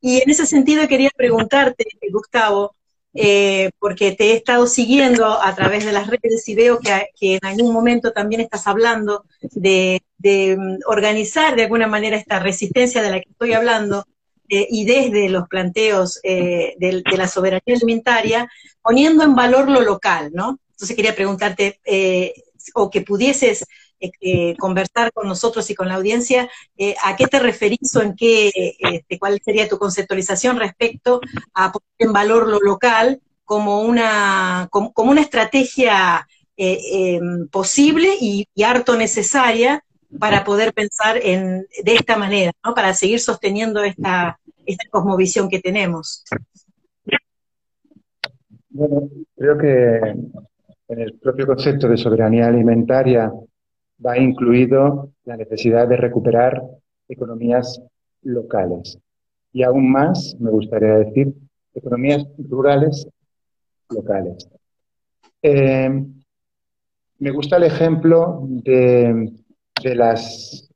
y 0.00 0.20
en 0.20 0.30
ese 0.30 0.46
sentido 0.46 0.86
quería 0.86 1.10
preguntarte, 1.16 1.84
Gustavo, 2.10 2.74
eh, 3.14 3.70
porque 3.78 4.12
te 4.12 4.32
he 4.32 4.34
estado 4.34 4.66
siguiendo 4.66 5.40
a 5.40 5.54
través 5.54 5.84
de 5.84 5.92
las 5.92 6.08
redes 6.08 6.48
y 6.48 6.54
veo 6.56 6.80
que, 6.80 7.10
en 7.20 7.44
algún 7.44 7.72
momento 7.72 8.12
también 8.12 8.40
estás 8.40 8.66
hablando 8.66 9.24
de, 9.40 10.02
mm, 10.18 10.78
organizar 10.86 11.54
de 11.54 11.64
alguna 11.64 11.86
manera 11.86 12.16
esta 12.16 12.40
resistencia 12.40 13.02
de 13.02 13.10
la 13.10 13.20
que 13.20 13.30
estoy 13.30 13.52
hablando 13.52 14.04
eh, 14.48 14.66
y 14.68 14.84
desde 14.84 15.28
los 15.28 15.48
planteos 15.48 16.18
eh, 16.24 16.74
de, 16.78 17.02
de, 17.08 17.16
la 17.16 17.28
soberanía 17.28 17.76
alimentaria, 17.76 18.48
poniendo 18.82 19.22
en 19.24 19.34
valor 19.34 19.70
lo 19.70 19.80
local, 19.80 20.30
¿no? 20.34 20.58
Entonces 20.72 20.96
quería 20.96 21.14
preguntarte, 21.14 21.80
o 22.74 22.90
que 22.90 23.02
pudieses 23.02 23.64
eh, 24.04 24.10
eh, 24.20 24.56
conversar 24.56 25.12
con 25.12 25.28
nosotros 25.28 25.68
y 25.70 25.74
con 25.74 25.88
la 25.88 25.94
audiencia, 25.94 26.48
¿a 27.02 27.16
qué 27.16 27.26
te 27.26 27.38
referís 27.38 27.94
o 27.96 28.02
en 28.02 28.14
qué, 28.14 28.50
este, 28.78 29.18
cuál 29.18 29.40
sería 29.44 29.68
tu 29.68 29.78
conceptualización 29.78 30.58
respecto 30.58 31.20
a 31.54 31.72
poner 31.72 31.88
en 31.98 32.12
valor 32.12 32.48
lo 32.48 32.60
local 32.60 33.20
como 33.44 33.82
una, 33.82 34.68
como, 34.70 34.92
una 34.96 35.20
estrategia 35.20 36.26
em, 36.56 37.48
posible 37.48 38.14
y, 38.20 38.46
harto 38.62 38.96
necesaria 38.96 39.84
para 40.18 40.44
poder 40.44 40.72
pensar 40.72 41.18
en, 41.22 41.66
de 41.82 41.94
esta 41.94 42.16
manera, 42.16 42.52
¿no? 42.64 42.74
para 42.74 42.94
seguir 42.94 43.20
sosteniendo 43.20 43.82
esta, 43.82 44.38
esta 44.66 44.84
cosmovisión 44.90 45.48
que 45.48 45.60
tenemos? 45.60 46.24
Bueno, 48.70 49.08
creo 49.36 49.58
que 49.58 50.14
en 50.88 51.00
el 51.00 51.14
propio 51.14 51.46
concepto 51.46 51.88
de 51.88 51.96
soberanía 51.96 52.46
alimentaria 52.46 53.32
va 54.04 54.18
incluido 54.18 55.10
la 55.24 55.36
necesidad 55.36 55.88
de 55.88 55.96
recuperar 55.96 56.62
economías 57.08 57.80
locales. 58.22 58.98
Y 59.52 59.62
aún 59.62 59.90
más, 59.90 60.36
me 60.40 60.50
gustaría 60.50 60.94
decir, 60.94 61.34
economías 61.74 62.24
rurales 62.38 63.06
locales. 63.90 64.48
Eh, 65.42 66.04
me 67.18 67.30
gusta 67.30 67.56
el 67.56 67.64
ejemplo 67.64 68.40
de, 68.48 69.32
las, 69.82 70.68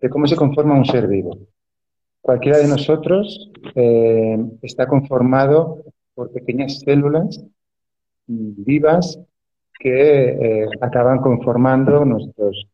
de 0.00 0.08
cómo 0.08 0.26
se 0.26 0.36
conforma 0.36 0.76
un 0.76 0.84
ser 0.84 1.06
vivo. 1.06 1.38
Cualquiera 2.20 2.58
de 2.58 2.68
nosotros 2.68 3.50
eh, 3.74 4.36
está 4.62 4.86
conformado 4.86 5.84
por 6.14 6.32
pequeñas 6.32 6.80
células 6.80 7.40
vivas 8.26 9.18
que 9.78 10.62
eh, 10.62 10.66
acaban 10.80 11.18
conformando 11.18 12.04
nuestros, 12.04 12.66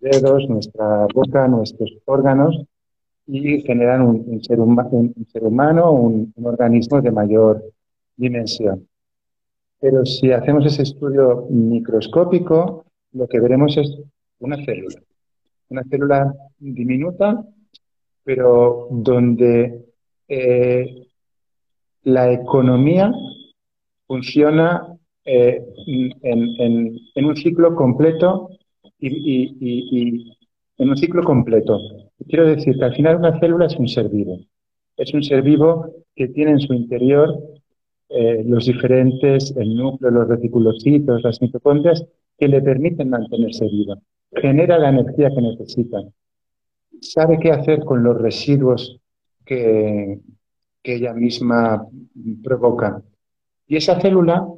dedos, 0.00 0.48
nuestra 0.48 1.06
boca, 1.14 1.46
nuestros 1.48 1.90
órganos 2.04 2.64
y 3.26 3.60
generan 3.60 4.02
un, 4.02 4.42
ser, 4.42 4.58
humano, 4.60 5.92
un, 5.92 6.32
organismo 6.42 7.00
de 7.00 7.10
mayor 7.10 7.62
dimensión. 8.16 8.88
Pero 9.80 10.04
si 10.04 10.32
hacemos 10.32 10.66
ese 10.66 10.82
estudio 10.82 11.46
microscópico, 11.50 12.86
lo 13.12 13.28
que 13.28 13.38
veremos 13.38 13.76
es 13.76 13.98
una 14.40 14.56
célula. 14.64 15.00
Una 15.68 15.84
célula 15.84 16.34
diminuta, 16.58 17.44
pero 18.24 18.88
donde 18.90 19.84
eh, 20.26 21.06
la 22.02 22.32
economía 22.32 23.12
funciona 24.06 24.98
eh, 25.30 25.62
en, 26.22 27.24
un 27.26 27.36
ciclo 27.36 27.74
completo 27.74 28.48
y, 28.98 30.32
en 30.78 30.88
un 30.88 30.96
ciclo 30.96 31.22
completo. 31.22 31.78
Quiero 32.26 32.46
decir 32.46 32.78
que 32.78 32.84
al 32.86 32.94
final 32.94 33.16
una 33.16 33.38
célula 33.38 33.66
es 33.66 33.76
un 33.76 33.88
ser 33.88 34.08
vivo. 34.08 34.38
Es 34.96 35.12
un 35.12 35.22
ser 35.22 35.42
vivo 35.42 35.92
que 36.16 36.28
tiene 36.28 36.52
en 36.52 36.60
su 36.60 36.72
interior 36.72 37.28
eh, 38.08 38.42
los 38.46 38.64
diferentes, 38.64 39.54
el 39.54 39.76
núcleo, 39.76 40.10
los 40.10 40.28
reticulocitos, 40.28 41.22
las 41.22 41.42
mitocondrias, 41.42 42.06
que 42.38 42.48
le 42.48 42.62
permiten 42.62 43.10
mantenerse 43.10 43.66
viva. 43.66 43.98
Genera 44.32 44.78
la 44.78 44.88
energía 44.88 45.28
que 45.28 45.42
necesita. 45.42 45.98
Sabe 47.02 47.38
qué 47.38 47.50
hacer 47.50 47.84
con 47.84 48.02
los 48.02 48.16
residuos 48.16 48.98
que, 49.44 50.20
que 50.82 50.94
ella 50.94 51.12
misma 51.12 51.86
provoca. 52.42 53.02
Y 53.66 53.76
esa 53.76 54.00
célula, 54.00 54.48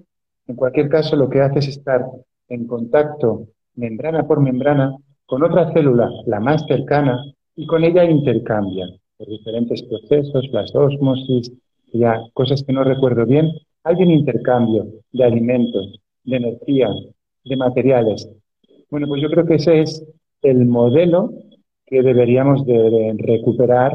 en 0.51 0.57
cualquier 0.57 0.89
caso, 0.89 1.15
lo 1.15 1.31
que 1.31 1.41
hace 1.41 1.61
es 1.61 1.69
estar 1.69 2.05
en 2.49 2.67
contacto 2.67 3.47
membrana 3.77 4.27
por 4.27 4.41
membrana 4.41 4.97
con 5.25 5.45
otra 5.45 5.73
célula, 5.73 6.11
la 6.27 6.41
más 6.41 6.67
cercana, 6.67 7.23
y 7.55 7.67
con 7.67 7.85
ella 7.85 8.05
intercambia 8.05 8.87
por 9.17 9.29
diferentes 9.29 9.81
procesos, 9.85 10.49
las 10.51 10.75
osmosis, 10.75 11.53
ya 11.93 12.21
cosas 12.33 12.65
que 12.65 12.73
no 12.73 12.83
recuerdo 12.83 13.27
bien, 13.27 13.49
hay 13.85 13.95
un 14.03 14.11
intercambio 14.11 14.89
de 15.13 15.25
alimentos, 15.25 16.01
de 16.25 16.37
energía, 16.37 16.89
de 17.45 17.57
materiales. 17.57 18.29
Bueno, 18.91 19.07
pues 19.07 19.23
yo 19.23 19.31
creo 19.31 19.47
que 19.47 19.55
ese 19.55 19.83
es 19.83 20.05
el 20.43 20.67
modelo 20.67 21.31
que 21.87 22.03
deberíamos 22.03 22.67
de 22.67 23.15
recuperar 23.19 23.93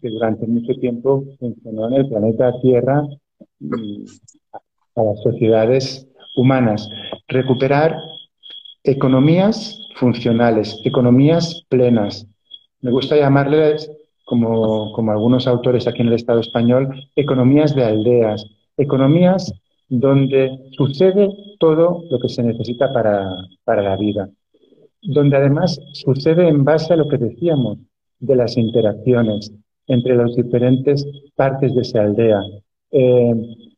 que 0.00 0.10
durante 0.10 0.46
mucho 0.46 0.74
tiempo 0.74 1.24
funcionó 1.38 1.88
en 1.88 1.94
el 1.94 2.08
planeta 2.08 2.52
Tierra 2.60 3.06
a 4.96 5.02
las 5.02 5.22
sociedades 5.22 6.06
humanas. 6.36 6.88
Recuperar 7.28 7.96
economías 8.82 9.78
funcionales, 9.96 10.80
economías 10.84 11.64
plenas. 11.68 12.26
Me 12.80 12.90
gusta 12.90 13.16
llamarles 13.16 13.90
como, 14.24 14.92
como 14.92 15.12
algunos 15.12 15.46
autores 15.46 15.86
aquí 15.86 16.02
en 16.02 16.08
el 16.08 16.14
Estado 16.14 16.40
español, 16.40 16.94
economías 17.16 17.74
de 17.74 17.84
aldeas, 17.84 18.44
economías 18.76 19.52
donde 19.88 20.50
sucede 20.72 21.28
todo 21.58 22.04
lo 22.10 22.18
que 22.18 22.28
se 22.28 22.42
necesita 22.42 22.92
para, 22.92 23.28
para 23.64 23.82
la 23.82 23.96
vida, 23.96 24.28
donde 25.02 25.36
además 25.36 25.78
sucede 25.92 26.48
en 26.48 26.64
base 26.64 26.92
a 26.92 26.96
lo 26.96 27.08
que 27.08 27.18
decíamos 27.18 27.78
de 28.18 28.36
las 28.36 28.56
interacciones 28.56 29.52
entre 29.86 30.16
las 30.16 30.34
diferentes 30.34 31.06
partes 31.36 31.74
de 31.74 31.82
esa 31.82 32.02
aldea. 32.02 32.40
Eh, 32.90 33.34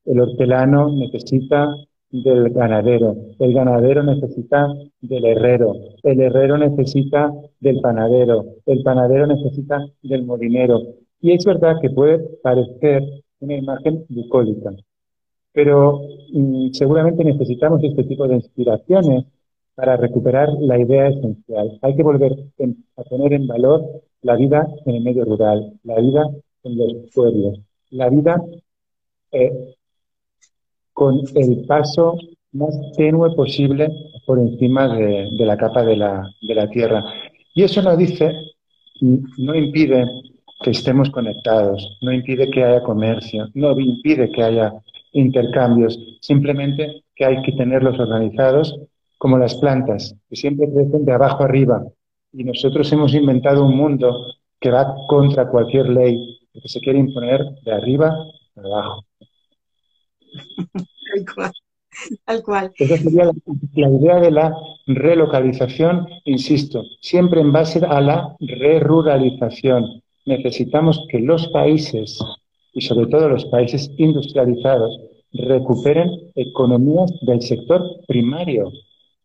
el 0.07 0.21
hortelano 0.21 0.90
necesita 0.90 1.69
del 2.11 2.51
ganadero, 2.51 3.16
el 3.38 3.53
ganadero 3.53 4.03
necesita 4.03 4.69
del 5.01 5.25
herrero, 5.25 5.75
el 6.03 6.21
herrero 6.21 6.57
necesita 6.57 7.33
del 7.61 7.81
panadero, 7.81 8.45
el 8.66 8.83
panadero 8.83 9.27
necesita 9.27 9.85
del 10.03 10.25
molinero. 10.25 10.81
Y 11.21 11.33
es 11.33 11.45
verdad 11.45 11.75
que 11.81 11.90
puede 11.90 12.19
parecer 12.42 13.03
una 13.40 13.55
imagen 13.55 14.05
bucólica, 14.09 14.71
pero 15.53 16.01
mm, 16.33 16.71
seguramente 16.73 17.25
necesitamos 17.25 17.83
este 17.83 18.05
tipo 18.05 18.29
de 18.29 18.37
inspiraciones 18.37 19.25
para 19.75 19.97
recuperar 19.97 20.49
la 20.61 20.79
idea 20.79 21.09
esencial. 21.09 21.79
Hay 21.83 21.97
que 21.97 22.03
volver 22.03 22.33
a 22.97 23.03
poner 23.03 23.33
en 23.35 23.47
valor 23.47 24.03
la 24.23 24.37
vida 24.37 24.66
en 24.87 24.97
el 24.97 25.03
medio 25.03 25.25
rural, 25.25 25.73
la 25.85 26.01
vida 26.01 26.31
en 26.64 26.79
los 26.79 26.92
pueblos, 27.14 27.61
la 27.90 28.09
vida 28.09 28.42
eh, 29.33 29.76
con 30.97 31.21
el 31.35 31.67
paso 31.67 32.17
más 32.53 32.75
tenue 32.97 33.31
posible 33.37 33.87
por 34.25 34.39
encima 34.39 34.89
de, 34.97 35.29
la 35.45 35.55
capa 35.59 35.85
de 35.85 35.95
la, 35.95 36.27
de 36.41 36.55
la, 36.55 36.71
Tierra. 36.71 37.05
Y 37.55 37.65
eso 37.65 37.83
no 37.83 37.95
dice, 37.99 38.33
no 39.03 39.55
impide 39.55 40.07
que 40.65 40.71
estemos 40.71 41.11
conectados, 41.11 41.99
no 42.01 42.15
impide 42.15 42.51
que 42.51 42.65
haya 42.65 42.83
comercio, 42.83 43.47
no 43.53 43.79
impide 43.79 44.31
que 44.33 44.43
haya 44.43 44.73
intercambios, 45.13 45.99
simplemente 46.23 47.05
que 47.15 47.27
hay 47.27 47.43
que 47.43 47.53
tenerlos 47.53 48.01
organizados 48.01 48.75
como 49.19 49.37
las 49.37 49.55
plantas, 49.57 50.17
que 50.31 50.37
siempre 50.37 50.67
crecen 50.73 51.05
de 51.05 51.13
abajo 51.13 51.45
arriba. 51.45 51.85
Y 52.33 52.43
nosotros 52.45 52.91
hemos 52.91 53.13
inventado 53.13 53.67
un 53.67 53.77
mundo 53.77 54.17
que 54.59 54.71
va 54.71 54.95
contra 55.09 55.51
cualquier 55.51 55.91
ley, 55.91 56.39
que 56.55 56.69
se 56.71 56.81
quiere 56.81 57.01
imponer 57.01 57.45
de 57.67 57.73
arriba 57.73 58.17
a 58.57 58.61
abajo. 58.61 59.06
Tal 62.25 62.42
cual. 62.42 62.72
Esa 62.77 62.96
sería 62.99 63.25
la, 63.25 63.90
idea 63.90 64.16
de 64.20 64.31
la 64.31 64.55
relocalización, 64.87 66.07
insisto, 66.25 66.85
siempre 67.01 67.40
en 67.40 67.53
base 67.53 67.81
a 67.85 68.01
la 68.01 68.37
reruralización. 68.40 70.03
Necesitamos 70.27 71.07
que 71.11 71.20
los 71.20 71.49
países, 71.49 72.18
y 72.72 72.83
sobre 72.83 73.07
todo 73.07 73.29
los 73.29 73.46
países 73.46 73.90
industrializados, 73.96 75.01
recuperen 75.33 76.11
economías 76.35 77.12
del 77.22 77.42
sector 77.42 77.83
primario, 78.07 78.70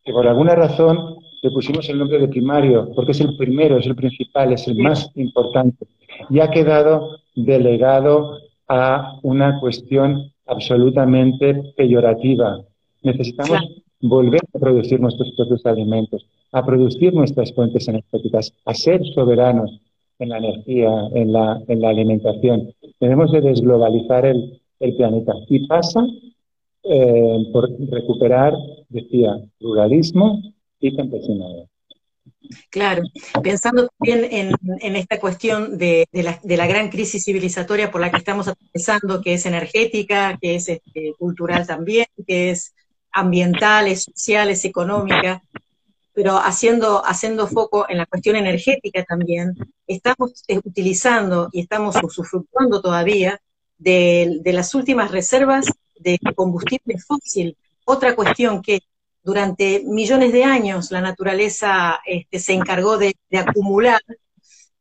que 0.04 0.12
por 0.12 0.26
alguna 0.26 0.54
razón 0.54 1.16
le 1.42 1.50
pusimos 1.50 1.88
el 1.88 1.98
nombre 1.98 2.18
de 2.20 2.28
primario, 2.28 2.90
porque 2.94 3.12
es 3.12 3.20
el 3.20 3.36
primero, 3.36 3.78
es 3.78 3.86
el 3.86 3.96
principal, 3.96 4.52
es 4.52 4.66
el 4.68 4.76
más 4.76 5.10
importante, 5.14 5.86
y 6.30 6.40
ha 6.40 6.50
quedado 6.50 7.18
delegado 7.34 8.38
a 8.68 9.18
una 9.22 9.58
cuestión 9.60 10.31
absolutamente 10.46 11.72
peyorativa. 11.76 12.60
Necesitamos 13.02 13.82
volver 14.00 14.40
a 14.54 14.58
producir 14.58 15.00
nuestros 15.00 15.32
propios 15.36 15.64
alimentos, 15.66 16.26
a 16.52 16.64
producir 16.64 17.14
nuestras 17.14 17.52
fuentes 17.54 17.88
energéticas, 17.88 18.52
a 18.64 18.74
ser 18.74 19.04
soberanos 19.14 19.80
en 20.18 20.28
la 20.28 20.38
energía, 20.38 20.90
en 21.14 21.32
la, 21.32 21.60
en 21.68 21.80
la 21.80 21.90
alimentación. 21.90 22.72
Tenemos 22.98 23.32
de 23.32 23.40
desglobalizar 23.40 24.26
el, 24.26 24.60
el 24.80 24.96
planeta. 24.96 25.34
Y 25.48 25.66
pasa 25.66 26.04
eh, 26.84 27.46
por 27.52 27.70
recuperar, 27.90 28.54
decía, 28.88 29.36
ruralismo 29.60 30.42
y 30.80 30.96
campesinado. 30.96 31.68
Claro, 32.70 33.02
pensando 33.42 33.88
también 33.98 34.28
en, 34.80 34.96
esta 34.96 35.18
cuestión 35.20 35.78
de, 35.78 36.06
la, 36.12 36.66
gran 36.66 36.88
crisis 36.88 37.24
civilizatoria 37.24 37.90
por 37.90 38.00
la 38.00 38.10
que 38.10 38.18
estamos 38.18 38.48
atravesando, 38.48 39.20
que 39.20 39.34
es 39.34 39.46
energética, 39.46 40.38
que 40.40 40.56
es 40.56 40.68
este, 40.68 41.14
cultural 41.18 41.66
también, 41.66 42.06
que 42.26 42.50
es 42.50 42.74
ambiental, 43.12 43.88
es 43.88 44.04
social, 44.04 44.50
es 44.50 44.64
económica, 44.64 45.42
pero 46.14 46.36
haciendo, 46.36 47.04
haciendo 47.04 47.46
foco 47.46 47.86
en 47.88 47.98
la 47.98 48.06
cuestión 48.06 48.36
energética 48.36 49.04
también, 49.04 49.54
estamos 49.86 50.44
eh, 50.48 50.58
utilizando 50.64 51.48
y 51.52 51.60
estamos 51.60 51.96
usufructuando 52.02 52.80
todavía 52.80 53.40
de, 53.78 54.38
de 54.42 54.52
las 54.52 54.74
últimas 54.74 55.10
reservas 55.10 55.66
de 55.98 56.18
combustible 56.34 56.98
fósil. 56.98 57.56
Otra 57.84 58.14
cuestión 58.14 58.62
que 58.62 58.80
durante 59.22 59.82
millones 59.86 60.32
de 60.32 60.44
años 60.44 60.90
la 60.90 61.00
naturaleza 61.00 62.00
este, 62.06 62.38
se 62.38 62.52
encargó 62.54 62.98
de, 62.98 63.16
acumular 63.36 64.00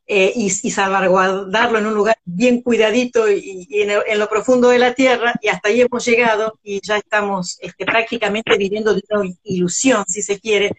eh, 0.08 0.34
y, 0.36 0.50
salvaguardarlo 0.50 1.78
en 1.80 1.86
un 1.86 1.94
lugar 1.94 2.18
bien 2.26 2.62
cuidadito 2.62 3.32
y, 3.32 3.68
en, 3.72 4.20
lo 4.20 4.28
profundo 4.28 4.70
de 4.70 4.80
la 4.80 4.94
tierra, 4.94 5.34
y 5.42 5.48
hasta 5.48 5.70
ahí 5.70 5.82
hemos 5.82 6.06
llegado 6.06 6.60
y 6.64 6.82
ya 6.86 6.98
estamos 6.98 7.58
este, 7.62 7.86
prácticamente 7.86 8.58
viviendo 8.58 8.94
de 8.94 9.04
una 9.10 9.32
ilusión, 9.44 10.04
si 10.08 10.22
se 10.22 10.39
quiere, 10.39 10.72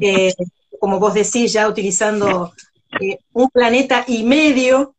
eh, 0.00 0.34
como 0.80 0.98
vos 0.98 1.14
decís, 1.14 1.52
ya 1.52 1.68
utilizando 1.68 2.52
eh, 3.00 3.18
un 3.32 3.48
planeta 3.50 4.04
y 4.06 4.24
medio 4.24 4.96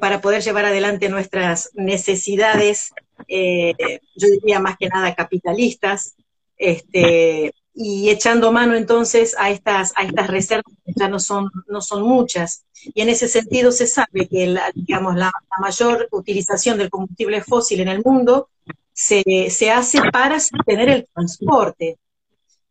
para 0.00 0.22
poder 0.22 0.42
llevar 0.42 0.64
adelante 0.64 1.10
nuestras 1.10 1.70
necesidades, 1.74 2.92
yo 3.28 4.26
diría 4.30 4.58
más 4.58 4.78
que 4.78 4.88
nada 4.88 5.14
capitalistas, 5.14 6.16
este, 6.56 7.52
y 7.74 8.08
echando 8.08 8.52
mano 8.52 8.74
entonces 8.74 9.36
a 9.38 9.50
estas, 9.50 9.92
a 9.96 10.04
estas 10.04 10.28
reservas 10.28 10.74
que 10.84 10.92
ya 10.96 11.08
no 11.08 11.20
son, 11.20 11.50
no 11.68 11.82
son 11.82 12.02
muchas. 12.02 12.64
Y 12.94 13.02
en 13.02 13.10
ese 13.10 13.28
sentido 13.28 13.70
se 13.70 13.86
sabe 13.86 14.26
que 14.28 14.46
la, 14.46 14.72
digamos, 14.74 15.14
la, 15.14 15.30
mayor 15.60 16.08
utilización 16.10 16.78
del 16.78 16.90
combustible 16.90 17.42
fósil 17.42 17.80
en 17.80 17.88
el 17.88 18.02
mundo 18.04 18.48
se, 18.92 19.48
se 19.50 19.70
hace 19.70 20.00
para 20.10 20.40
sostener 20.40 20.88
el 20.88 21.06
transporte. 21.12 21.98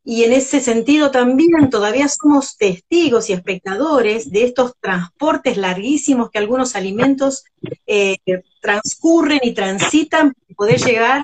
Y 0.03 0.23
en 0.23 0.33
ese 0.33 0.59
sentido 0.59 1.09
también 1.09 1.69
todavía 1.71 2.07
somos 2.07 2.57
testigos 2.57 3.29
y 3.29 3.33
espectadores 3.33 4.31
de 4.31 4.43
estos 4.43 4.73
transportes 4.79 5.57
larguísimos 5.57 6.29
que 6.29 6.37
algunos 6.37 6.75
alimentos 6.75 7.43
eh, 7.87 8.17
transcurren 8.61 9.39
y 9.41 9.53
transitan 9.53 10.33
para 10.33 10.55
poder 10.55 10.79
llegar 10.79 11.23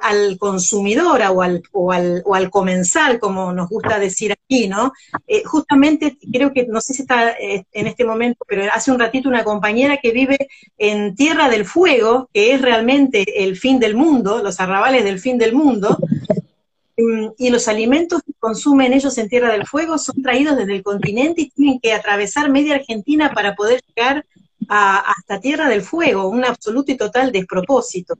al, 0.00 0.38
consumidor 0.38 1.22
o 1.22 1.42
al, 1.42 1.62
o, 1.72 1.92
al, 1.92 2.22
o 2.24 2.34
al, 2.34 2.50
comensal, 2.50 3.18
como 3.18 3.52
nos 3.52 3.68
gusta 3.68 3.98
decir 3.98 4.32
aquí, 4.32 4.68
¿no? 4.68 4.92
Eh, 5.26 5.42
justamente 5.44 6.16
creo 6.32 6.52
que, 6.52 6.66
no 6.66 6.80
sé 6.80 6.94
si 6.94 7.02
está 7.02 7.32
eh, 7.32 7.64
en 7.72 7.86
este 7.86 8.04
momento, 8.04 8.44
pero 8.46 8.64
hace 8.72 8.90
un 8.90 8.98
ratito 8.98 9.28
una 9.28 9.44
compañera 9.44 9.98
que 9.98 10.12
vive 10.12 10.48
en 10.78 11.14
Tierra 11.14 11.48
del 11.48 11.64
Fuego, 11.64 12.28
que 12.32 12.54
es 12.54 12.62
realmente 12.62 13.44
el 13.44 13.56
fin 13.56 13.78
del 13.78 13.96
mundo, 13.96 14.42
los 14.42 14.60
arrabales 14.60 15.04
del 15.04 15.18
fin 15.18 15.38
del 15.38 15.54
mundo, 15.54 15.98
mm, 16.96 17.28
y 17.38 17.50
los 17.50 17.68
alimentos 17.68 18.22
que 18.24 18.32
consumen 18.38 18.92
ellos 18.92 19.16
en 19.18 19.28
Tierra 19.28 19.52
del 19.52 19.66
Fuego 19.66 19.98
son 19.98 20.22
traídos 20.22 20.56
desde 20.56 20.74
el 20.74 20.82
continente 20.82 21.42
y 21.42 21.50
tienen 21.50 21.80
que 21.80 21.92
atravesar 21.92 22.50
media 22.50 22.76
Argentina 22.76 23.32
para 23.34 23.54
poder 23.54 23.80
llegar 23.86 24.24
hasta 24.68 25.40
Tierra 25.40 25.68
del 25.68 25.82
Fuego, 25.82 26.28
un 26.28 26.44
absoluto 26.44 26.92
y 26.92 26.96
total 26.96 27.32
despropósito. 27.32 28.14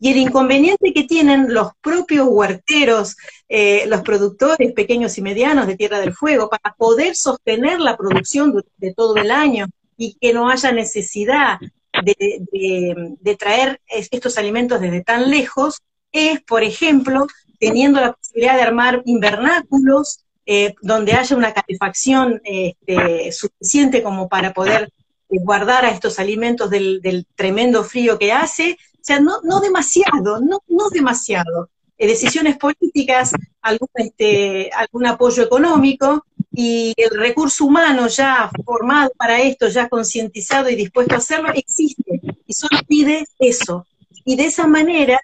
Y 0.00 0.12
el 0.12 0.18
inconveniente 0.18 0.92
que 0.92 1.04
tienen 1.04 1.52
los 1.52 1.72
propios 1.80 2.28
huerteros, 2.30 3.16
eh, 3.48 3.84
los 3.88 4.02
productores 4.02 4.72
pequeños 4.72 5.18
y 5.18 5.22
medianos 5.22 5.66
de 5.66 5.76
Tierra 5.76 6.00
del 6.00 6.14
Fuego, 6.14 6.48
para 6.48 6.74
poder 6.76 7.16
sostener 7.16 7.80
la 7.80 7.96
producción 7.96 8.54
de 8.76 8.94
todo 8.94 9.16
el 9.16 9.30
año 9.30 9.66
y 9.96 10.14
que 10.20 10.32
no 10.32 10.48
haya 10.48 10.70
necesidad 10.72 11.58
de, 12.02 13.36
traer 13.38 13.80
estos 13.88 14.38
alimentos 14.38 14.80
desde 14.80 15.02
tan 15.02 15.30
lejos, 15.30 15.82
es, 16.12 16.40
por 16.42 16.62
ejemplo, 16.62 17.26
teniendo 17.58 18.00
la 18.00 18.12
posibilidad 18.12 18.56
de 18.56 18.62
armar 18.62 19.02
invernáculos 19.04 20.24
eh, 20.46 20.74
donde 20.80 21.12
haya 21.12 21.36
una 21.36 21.52
calefacción 21.52 22.40
este, 22.44 23.32
suficiente 23.32 24.02
como 24.02 24.28
para 24.28 24.52
poder 24.52 24.90
eh, 25.28 25.36
guardar 25.42 25.84
a 25.84 25.90
estos 25.90 26.18
alimentos 26.18 26.70
del, 26.70 27.26
tremendo 27.34 27.84
frío 27.84 28.18
que 28.18 28.32
hace, 28.32 28.78
o 29.00 29.04
sea, 29.04 29.20
no, 29.20 29.40
no 29.42 29.60
demasiado, 29.60 30.40
no, 30.40 30.62
no 30.68 30.90
demasiado. 30.90 31.70
Eh, 31.96 32.06
decisiones 32.06 32.56
políticas, 32.56 33.32
algún, 33.60 33.88
este, 33.94 34.70
algún 34.72 35.06
apoyo 35.06 35.42
económico 35.42 36.24
y 36.52 36.94
el 36.96 37.10
recurso 37.10 37.64
humano 37.64 38.06
ya 38.08 38.50
formado 38.64 39.10
para 39.16 39.40
esto, 39.40 39.68
ya 39.68 39.88
concientizado 39.88 40.68
y 40.70 40.76
dispuesto 40.76 41.14
a 41.14 41.18
hacerlo, 41.18 41.50
existe 41.54 42.20
y 42.46 42.52
solo 42.52 42.80
pide 42.86 43.26
eso. 43.38 43.86
Y 44.24 44.36
de 44.36 44.44
esa 44.46 44.66
manera 44.66 45.20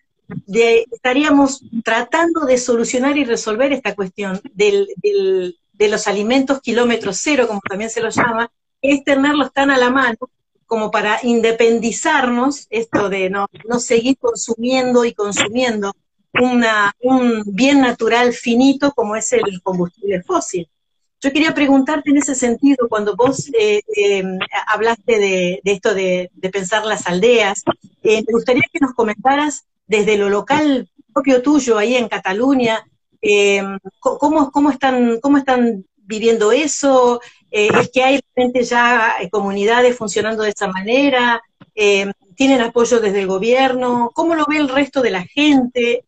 de, 0.47 0.87
estaríamos 0.91 1.63
tratando 1.85 2.45
de 2.47 2.59
solucionar 2.59 3.17
y 3.19 3.25
resolver 3.25 3.73
esta 3.73 3.95
cuestión 3.95 4.41
del, 4.53 4.89
del, 4.97 5.59
de 5.73 5.89
los 5.89 6.09
alimentos 6.09 6.61
kilómetro 6.61 7.13
cero, 7.13 7.47
como 7.47 7.61
también 7.61 7.91
se 7.91 8.01
lo 8.01 8.09
llama, 8.09 8.51
es 8.81 9.05
tenerlos 9.05 9.53
tan 9.53 9.71
a 9.71 9.79
la 9.79 9.91
mano 9.91 10.19
como 10.75 10.91
para 10.91 11.21
independizarnos, 11.23 12.67
esto 12.69 13.09
de 13.09 13.31
no, 13.31 13.47
no 13.69 13.79
seguir 13.79 14.19
consumiendo 14.19 15.05
y 15.05 15.15
consumiendo 15.15 15.95
un 17.01 17.45
bien 17.47 17.81
natural 17.81 18.33
finito 18.33 18.91
como 18.91 19.15
es 19.15 19.33
el 19.35 19.63
combustible 19.63 20.21
fósil. 20.25 20.69
Yo 21.21 21.33
quería 21.33 21.55
preguntarte 21.55 22.11
en 22.11 22.17
ese 22.17 22.35
sentido, 22.35 22.89
cuando 22.89 23.15
vos 23.15 23.53
eh, 23.57 23.83
em, 23.95 24.37
hablaste 24.67 25.21
de, 25.21 25.61
esto 25.63 25.95
de, 25.95 26.29
pensar 26.53 26.85
las 26.85 27.07
aldeas, 27.07 27.63
eh, 28.03 28.25
me 28.27 28.33
gustaría 28.33 28.65
que 28.73 28.81
nos 28.81 28.95
comentaras 28.95 29.67
desde 29.87 30.17
lo 30.17 30.29
local 30.29 30.91
propio 31.13 31.41
tuyo 31.41 31.79
ahí 31.79 31.95
en 31.95 32.09
Cataluña, 32.09 32.85
em, 33.21 33.79
cómo, 34.01 34.51
cómo, 34.51 34.71
están, 34.73 35.21
cómo 35.21 35.39
están 35.39 35.85
viviendo 36.07 36.53
eso, 36.53 37.21
eh, 37.51 37.69
es 37.81 37.91
que 37.91 38.03
hay 38.03 38.21
realmente 38.35 38.65
ya 38.65 39.15
eh, 39.21 39.31
comunidades 39.31 39.97
funcionando 39.97 40.43
de 40.43 40.51
esa 40.51 40.69
manera, 40.69 41.41
eh, 41.75 42.11
tienen 42.35 42.61
apoyo 42.61 43.01
desde 43.01 43.21
el 43.21 43.27
gobierno, 43.27 44.11
¿cómo 44.13 44.35
lo 44.35 44.45
ve 44.49 44.57
el 44.57 44.69
resto 44.69 45.03
de 45.03 45.11
la 45.11 45.23
gente? 45.23 46.05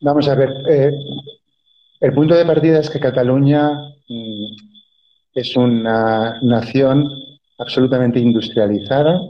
Vamos 0.00 0.28
a 0.28 0.34
ver, 0.34 0.50
el 2.00 2.14
punto 2.14 2.34
de 2.34 2.46
partida 2.46 2.80
es 2.80 2.90
que 2.90 2.98
Cataluña 2.98 3.70
mm, 4.08 4.46
es 5.34 5.56
una 5.56 6.40
nación 6.42 7.08
absolutamente 7.58 8.18
industrializada, 8.18 9.20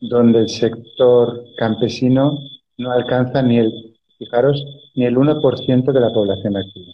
donde 0.00 0.40
el 0.40 0.48
sector 0.48 1.44
campesino 1.56 2.38
no 2.78 2.90
alcanza 2.90 3.42
ni 3.42 3.58
el, 3.58 3.96
fijaros, 4.18 4.83
ni 4.94 5.04
el 5.06 5.16
1% 5.16 5.92
de 5.92 6.00
la 6.00 6.12
población 6.12 6.56
activa. 6.56 6.92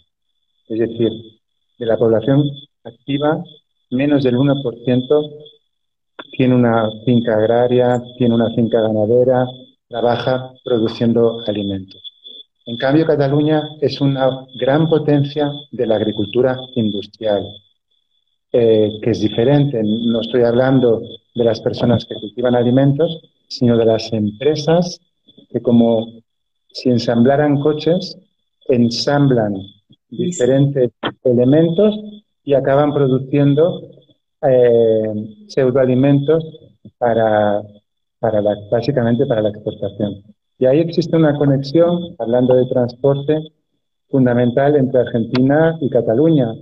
Es 0.67 0.79
decir, 0.79 1.11
de 1.77 1.85
la 1.85 1.97
población 1.97 2.49
activa, 2.83 3.43
menos 3.89 4.23
del 4.23 4.37
1% 4.37 5.29
tiene 6.31 6.55
una 6.55 6.89
finca 7.05 7.35
agraria, 7.35 8.01
tiene 8.17 8.35
una 8.35 8.49
finca 8.51 8.81
ganadera, 8.81 9.45
trabaja 9.87 10.51
produciendo 10.63 11.43
alimentos. 11.47 12.01
En 12.65 12.77
cambio, 12.77 13.05
Cataluña 13.05 13.63
es 13.81 13.99
una 14.01 14.45
gran 14.59 14.87
potencia 14.87 15.51
de 15.71 15.87
la 15.87 15.95
agricultura 15.95 16.57
industrial, 16.75 17.43
eh, 18.51 18.99
que 19.01 19.09
es 19.09 19.19
diferente. 19.19 19.81
No 19.83 20.21
estoy 20.21 20.43
hablando 20.43 21.01
de 21.33 21.43
las 21.43 21.59
personas 21.59 22.05
que 22.05 22.15
cultivan 22.15 22.55
alimentos, 22.55 23.19
sino 23.47 23.77
de 23.77 23.85
las 23.85 24.13
empresas 24.13 24.99
que 25.49 25.61
como 25.61 26.21
si 26.73 26.89
ensamblaran 26.89 27.59
coches, 27.59 28.17
ensamblan 28.67 29.55
diferentes 30.09 30.91
elementos 31.23 31.95
y 32.43 32.53
acaban 32.53 32.93
produciendo 32.93 33.81
eh, 34.41 35.13
pseudoalimentos 35.47 36.43
para, 36.97 37.61
para 38.19 38.41
la, 38.41 38.55
básicamente 38.71 39.25
para 39.25 39.41
la 39.41 39.49
exportación. 39.49 40.23
Y 40.57 40.65
ahí 40.65 40.79
existe 40.79 41.15
una 41.15 41.35
conexión, 41.37 42.15
hablando 42.19 42.55
de 42.55 42.65
transporte, 42.67 43.39
fundamental 44.09 44.75
entre 44.75 45.01
Argentina 45.01 45.77
y 45.79 45.89
Cataluña. 45.89 46.53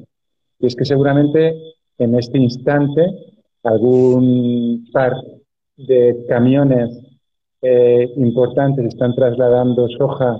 Y 0.59 0.67
es 0.67 0.75
que 0.75 0.85
seguramente 0.85 1.55
en 1.97 2.15
este 2.15 2.37
instante 2.37 3.07
algún 3.63 4.87
par 4.93 5.13
de 5.77 6.25
camiones 6.27 6.97
eh, 7.61 8.11
importantes 8.15 8.85
están 8.85 9.13
trasladando 9.15 9.87
soja, 9.89 10.39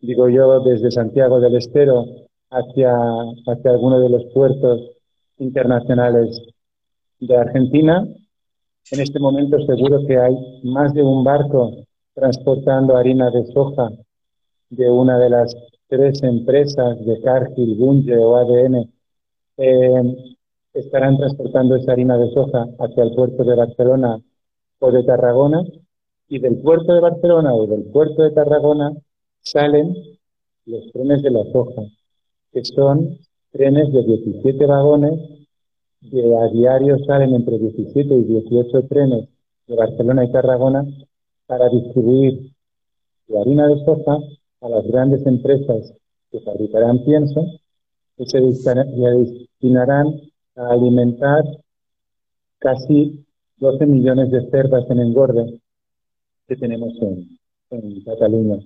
digo 0.00 0.28
yo, 0.28 0.60
desde 0.60 0.90
Santiago 0.90 1.40
del 1.40 1.56
Estero 1.56 2.04
hacia, 2.50 2.92
hacia 3.46 3.70
alguno 3.70 4.00
de 4.00 4.08
los 4.08 4.24
puertos 4.32 4.80
internacionales 5.38 6.40
de 7.20 7.36
Argentina. 7.36 8.06
En 8.90 9.00
este 9.00 9.18
momento 9.18 9.58
seguro 9.66 10.06
que 10.06 10.18
hay 10.18 10.34
más 10.62 10.94
de 10.94 11.02
un 11.02 11.24
barco 11.24 11.84
transportando 12.14 12.96
harina 12.96 13.30
de 13.30 13.46
soja 13.52 13.90
de 14.70 14.90
una 14.90 15.18
de 15.18 15.30
las 15.30 15.54
tres 15.88 16.22
empresas 16.22 17.04
de 17.04 17.20
Cargill, 17.20 17.76
Bunge 17.76 18.16
o 18.16 18.36
ADN. 18.36 18.90
Eh, 19.56 20.34
estarán 20.72 21.16
transportando 21.16 21.76
esa 21.76 21.92
harina 21.92 22.16
de 22.18 22.30
soja 22.32 22.66
hacia 22.80 23.04
el 23.04 23.14
puerto 23.14 23.44
de 23.44 23.54
Barcelona 23.54 24.20
o 24.80 24.90
de 24.90 25.04
Tarragona 25.04 25.62
y 26.28 26.38
del 26.38 26.58
puerto 26.58 26.94
de 26.94 27.00
Barcelona 27.00 27.54
o 27.54 27.66
del 27.66 27.84
puerto 27.84 28.22
de 28.22 28.30
Tarragona 28.30 28.92
salen 29.40 29.94
los 30.66 30.90
trenes 30.92 31.22
de 31.22 31.30
la 31.30 31.44
soja 31.52 31.82
que 32.52 32.64
son 32.64 33.18
trenes 33.50 33.92
de 33.92 34.02
17 34.04 34.64
vagones, 34.66 35.18
que 36.10 36.36
a 36.36 36.46
diario 36.48 36.98
salen 37.04 37.34
entre 37.34 37.58
17 37.58 38.14
y 38.14 38.24
18 38.24 38.86
trenes 38.88 39.28
de 39.66 39.76
Barcelona 39.76 40.24
y 40.24 40.30
Tarragona 40.30 40.84
para 41.46 41.68
distribuir 41.68 42.52
la 43.26 43.40
harina 43.40 43.66
de 43.66 43.84
soja 43.84 44.18
a 44.60 44.68
las 44.68 44.86
grandes 44.86 45.26
empresas 45.26 45.94
que 46.30 46.40
fabricarán 46.40 47.04
pienso, 47.04 47.44
que 48.16 48.26
se 48.26 48.40
destinarán 48.40 50.06
a 50.54 50.68
alimentar 50.68 51.44
casi 52.58 53.24
12 53.56 53.86
millones 53.86 54.30
de 54.30 54.48
cerdas 54.50 54.88
en 54.90 55.00
engorde 55.00 55.60
que 56.46 56.56
tenemos 56.56 56.92
en, 57.00 57.38
Cataluña. 58.04 58.58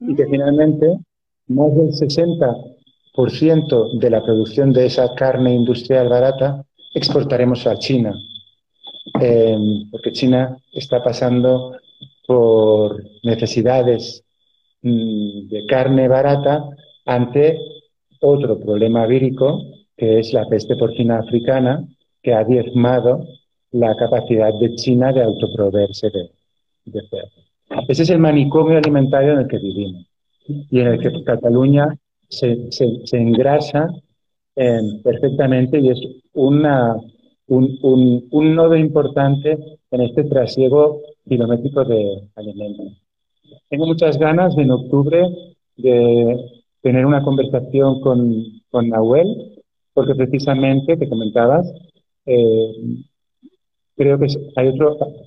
Y 0.00 0.14
que 0.14 0.26
mm. 0.26 0.30
finalmente 0.30 0.98
más 1.48 1.74
del 1.74 1.88
60% 1.88 3.98
de 3.98 4.10
la 4.10 4.22
producción 4.22 4.72
de 4.72 4.86
esa 4.86 5.12
carne 5.14 5.54
industrial 5.54 6.08
barata 6.08 6.64
exportaremos 6.94 7.66
a 7.66 7.76
China. 7.78 8.14
Em, 9.20 9.90
porque 9.90 10.12
China 10.12 10.56
está 10.72 11.02
pasando 11.02 11.76
por 12.26 13.02
necesidades 13.24 14.22
mm, 14.82 15.48
de 15.48 15.66
carne 15.66 16.08
barata 16.08 16.62
ante 17.06 17.58
otro 18.20 18.60
problema 18.60 19.06
vírico, 19.06 19.62
que 19.96 20.20
es 20.20 20.32
la 20.32 20.46
peste 20.46 20.76
porcina 20.76 21.18
africana, 21.20 21.84
que 22.22 22.34
ha 22.34 22.44
diezmado 22.44 23.26
la 23.72 23.96
capacidad 23.96 24.52
de 24.60 24.74
China 24.74 25.12
de 25.12 25.22
autoproveerse 25.22 26.10
de, 26.10 26.30
Ese 27.88 28.02
es 28.02 28.10
el 28.10 28.18
manicomio 28.18 28.78
alimentario 28.78 29.32
en 29.32 29.38
el 29.40 29.48
que 29.48 29.58
vivimos 29.58 30.06
y 30.46 30.80
en 30.80 30.86
el 30.88 30.98
que 30.98 31.24
Cataluña 31.24 31.96
se, 32.28 32.70
se, 32.70 33.16
engrasa 33.16 33.88
em, 34.56 35.02
perfectamente 35.02 35.78
y 35.78 35.88
es 35.90 36.00
una, 36.32 36.96
un, 37.46 37.78
un, 37.82 38.28
un, 38.30 38.54
nodo 38.54 38.76
importante 38.76 39.58
en 39.90 40.00
este 40.00 40.24
trasiego 40.24 41.00
kilométrico 41.28 41.84
de 41.84 42.28
alimentos. 42.36 43.00
Tengo 43.68 43.86
muchas 43.86 44.18
ganas 44.18 44.56
en 44.58 44.70
octubre 44.70 45.22
de 45.76 46.36
tener 46.82 47.06
una 47.06 47.22
conversación 47.22 48.00
con, 48.00 48.44
con 48.70 48.88
Nahuel, 48.88 49.60
porque 49.92 50.14
precisamente, 50.14 50.96
te 50.96 51.08
comentabas, 51.08 51.70
eh, 52.26 52.72
creo 54.00 54.18
que 54.18 54.28
hay 54.56 54.68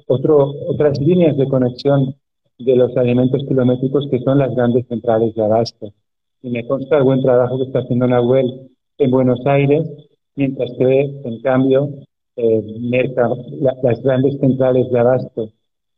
otro, 0.07 0.51
otras 0.67 0.99
líneas 0.99 1.37
de 1.37 1.47
conexión 1.47 2.15
de 2.57 2.75
los 2.75 2.97
alimentos 2.97 3.43
kilométricos 3.47 4.07
que 4.09 4.17
son 4.21 4.39
las 4.39 4.55
grandes 4.55 4.87
centrales 4.87 5.35
de 5.35 5.43
abasto. 5.43 5.93
Y 6.41 6.49
me 6.49 6.65
consta 6.65 6.97
el 6.97 7.03
buen 7.03 7.21
trabajo 7.21 7.59
que 7.59 7.65
está 7.65 7.79
haciendo 7.79 8.07
Nahuel 8.07 8.71
en 8.97 9.11
Buenos 9.11 9.45
Aires, 9.45 9.87
mientras 10.35 10.71
que, 10.79 11.01
en 11.01 11.41
cambio, 11.43 11.87
eh, 12.35 12.63
las 13.83 14.01
grandes 14.01 14.39
centrales 14.39 14.89
de 14.89 14.99
abasto 14.99 15.49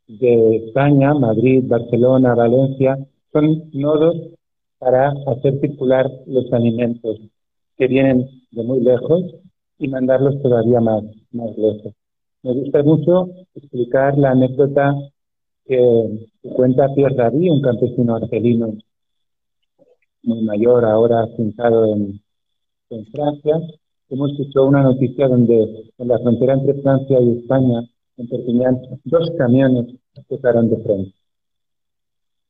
de 0.09 0.57
España, 0.67 1.13
Madrid, 1.13 1.63
Barcelona, 1.65 2.35
Valencia, 2.35 2.97
son 3.31 3.69
nodos 3.71 4.17
para 4.79 5.13
hacer 5.27 5.61
circular 5.61 6.11
los 6.27 6.51
alimentos 6.51 7.21
que 7.77 7.87
vienen 7.87 8.27
de 8.51 8.63
muy 8.63 8.81
lejos 8.81 9.23
y 9.79 9.87
mandarlos 9.87 10.41
todavía 10.41 10.81
más, 10.81 11.05
más 11.31 11.57
lejos. 11.57 11.93
Me 12.45 12.53
gusta 12.53 12.83
mucho 12.83 13.29
explicar 13.55 14.15
la 14.19 14.29
anécdota 14.29 14.93
que 15.65 16.29
cuenta 16.55 16.93
Pierre 16.93 17.15
Rabhi, 17.15 17.49
un 17.49 17.59
campesino 17.59 18.17
argelino 18.17 18.77
muy 20.21 20.43
mayor, 20.43 20.85
ahora 20.85 21.25
sentado 21.37 21.91
en, 21.95 22.21
en 22.91 23.05
Francia. 23.07 23.59
Hemos 24.11 24.33
escuchado 24.33 24.67
una 24.67 24.83
noticia 24.83 25.27
donde 25.27 25.91
en 25.97 26.07
la 26.07 26.19
frontera 26.19 26.53
entre 26.53 26.79
Francia 26.83 27.19
y 27.19 27.39
España, 27.39 27.79
en 28.17 28.27
Perpignan, 28.27 28.79
dos 29.05 29.31
camiones 29.39 29.95
tocaron 30.29 30.69
de 30.69 30.77
frente. 30.83 31.15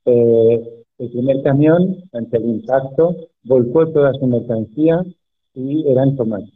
Eh, 0.07 0.83
el 0.97 1.09
primer 1.09 1.41
camión, 1.41 2.03
ante 2.11 2.35
el 2.35 2.43
impacto, 2.43 3.15
volcó 3.43 3.87
toda 3.87 4.13
su 4.15 4.27
mercancía 4.27 5.05
y 5.53 5.87
eran 5.87 6.17
tomates. 6.17 6.51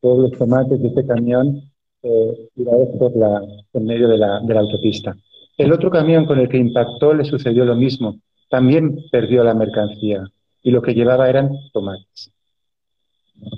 Todos 0.00 0.18
los 0.18 0.32
tomates 0.32 0.82
de 0.82 0.88
ese 0.88 1.06
camión 1.06 1.70
eh, 2.04 2.48
tirados 2.54 2.88
por 2.98 3.16
la, 3.16 3.42
en 3.72 3.84
medio 3.84 4.08
de 4.08 4.18
la, 4.18 4.40
de 4.40 4.54
la 4.54 4.60
autopista. 4.60 5.16
El 5.56 5.72
otro 5.72 5.90
camión 5.90 6.26
con 6.26 6.38
el 6.38 6.48
que 6.48 6.58
impactó 6.58 7.14
le 7.14 7.24
sucedió 7.24 7.64
lo 7.64 7.74
mismo. 7.74 8.18
También 8.50 9.04
perdió 9.10 9.42
la 9.42 9.54
mercancía 9.54 10.24
y 10.62 10.70
lo 10.70 10.82
que 10.82 10.94
llevaba 10.94 11.28
eran 11.28 11.50
tomates. 11.72 12.30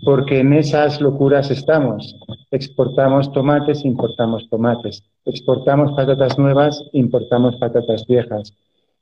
Porque 0.05 0.41
en 0.41 0.53
esas 0.53 1.01
locuras 1.01 1.51
estamos. 1.51 2.17
Exportamos 2.51 3.33
tomates, 3.33 3.85
importamos 3.85 4.49
tomates. 4.49 5.03
Exportamos 5.25 5.93
patatas 5.97 6.39
nuevas, 6.39 6.83
importamos 6.93 7.57
patatas 7.57 8.07
viejas. 8.07 8.53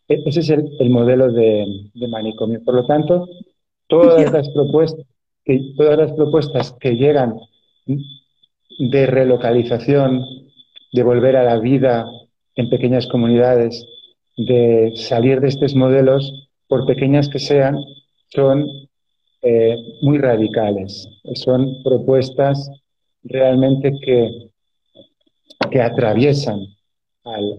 E-, 0.08 0.22
ese 0.26 0.40
es 0.40 0.50
el, 0.50 0.90
modelo 0.90 1.32
de, 1.32 1.66
manicomio. 2.08 2.62
Por 2.64 2.74
lo 2.74 2.86
tanto, 2.86 3.28
todas 3.88 4.32
las 4.32 4.48
propuestas 4.50 5.06
que, 5.44 5.74
todas 5.76 5.98
las 5.98 6.12
propuestas 6.12 6.72
que 6.80 6.96
llegan 6.96 7.38
de 8.78 9.06
relocalización, 9.06 10.24
de 10.92 11.02
volver 11.02 11.36
a 11.36 11.44
la 11.44 11.58
vida 11.58 12.06
en 12.54 12.70
pequeñas 12.70 13.06
comunidades, 13.06 13.86
de 14.36 14.92
salir 14.96 15.40
de 15.40 15.48
estos 15.48 15.74
modelos, 15.74 16.48
por 16.68 16.86
pequeñas 16.86 17.28
que 17.28 17.38
sean, 17.38 17.76
son 18.28 18.66
eh, 19.42 19.76
muy 20.02 20.18
radicales. 20.18 21.08
Son 21.34 21.82
propuestas 21.82 22.70
realmente 23.22 23.92
que, 24.00 24.50
que 25.70 25.80
atraviesan 25.80 26.60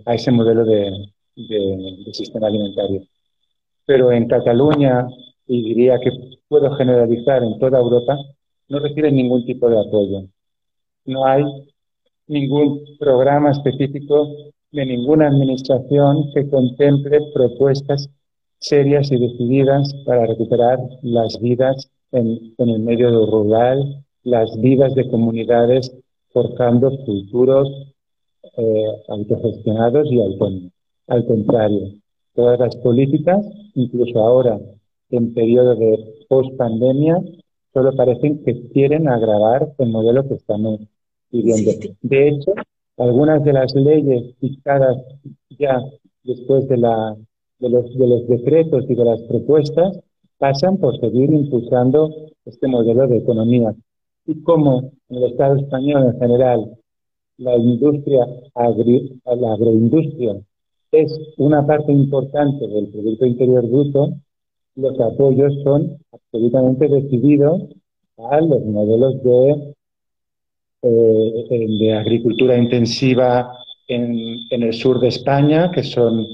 a 0.05 0.13
ese 0.13 0.32
modelo 0.32 0.63
de, 0.63 0.91
de, 1.36 2.13
sistema 2.13 2.47
alimentario. 2.47 3.03
Pero 3.86 4.11
en 4.11 4.28
Cataluña, 4.28 5.07
y 5.47 5.63
diría 5.63 5.99
que 5.99 6.11
puedo 6.47 6.76
generalizar 6.76 7.43
en 7.43 7.59
toda 7.59 7.80
Europa, 7.80 8.18
no 8.70 8.80
reciben 8.80 9.16
ningún 9.16 9.45
tipo 9.45 9.70
de 9.70 9.80
apoyo. 9.80 10.28
No 11.06 11.26
hay 11.26 11.43
ningún 12.28 12.82
programa 12.99 13.51
específico 13.51 14.28
de 14.72 14.86
ninguna 14.86 15.28
administración 15.28 16.32
que 16.34 16.49
contemple 16.49 17.20
propuestas 17.34 18.10
serias 18.60 19.12
y 19.12 19.18
decididas 19.18 19.93
para 20.06 20.26
recuperar 20.26 20.80
las 21.01 21.39
vidas 21.39 21.89
en, 22.12 22.53
el 22.58 22.80
medio 22.80 23.26
rural, 23.28 24.03
las 24.24 24.49
vidas 24.60 24.95
de 24.95 25.10
comunidades 25.10 25.95
forjando 26.34 26.91
futuros 27.06 27.70
eh, 28.58 28.86
autogestionados 29.08 30.12
y 30.12 30.20
autónomos. 30.20 30.72
Al 31.08 31.26
contrario, 31.26 31.93
todas 32.34 32.60
las 32.60 32.76
políticas, 32.78 33.45
incluso 33.76 34.20
ahora 34.20 34.60
en 35.12 35.34
periodo 35.34 35.76
de 35.76 36.26
post-pandemia, 36.28 37.22
solo 37.74 37.95
parecen 37.95 38.43
que 38.43 38.70
quieren 38.70 39.08
agravar 39.08 39.74
el 39.78 39.89
modelo 39.89 40.28
que 40.28 40.34
estamos 40.36 40.80
viviendo. 41.36 41.71
De 42.01 42.27
hecho, 42.29 42.53
algunas 42.97 43.43
de 43.43 43.53
las 43.53 43.73
leyes 43.75 44.36
dictadas 44.39 44.97
ya 45.59 45.81
después 46.23 46.67
de, 46.67 46.77
la, 46.77 47.15
de, 47.59 47.69
los, 47.69 47.97
de 47.97 48.07
los 48.07 48.27
decretos 48.27 48.86
y 48.89 48.95
de 48.95 49.05
las 49.05 49.21
propuestas 49.23 49.99
pasan 50.38 50.77
por 50.77 50.99
seguir 50.99 51.31
impulsando 51.33 52.09
este 52.45 52.67
modelo 52.67 53.07
de 53.07 53.17
economía. 53.17 53.73
Y 54.25 54.41
como 54.41 54.91
en 55.09 55.17
el 55.17 55.31
Estado 55.31 55.55
español 55.57 56.05
en 56.05 56.19
general 56.19 56.77
la 57.38 57.55
industria 57.57 58.25
agri, 58.53 59.19
la 59.25 59.53
agroindustria 59.53 60.38
es 60.91 61.11
una 61.38 61.65
parte 61.65 61.91
importante 61.91 62.67
del 62.67 62.88
Producto 62.88 63.25
Interior 63.25 63.67
Bruto, 63.67 64.13
los 64.75 64.99
apoyos 64.99 65.53
son 65.63 65.97
absolutamente 66.11 66.88
decididos 66.88 67.63
a 68.17 68.39
los 68.41 68.63
modelos 68.65 69.21
de, 69.23 69.74
de 70.89 71.93
agricultura 71.93 72.57
intensiva 72.57 73.57
en, 73.88 74.39
el 74.49 74.73
sur 74.73 74.99
de 74.99 75.07
España, 75.07 75.71
que 75.71 75.83
son 75.83 76.25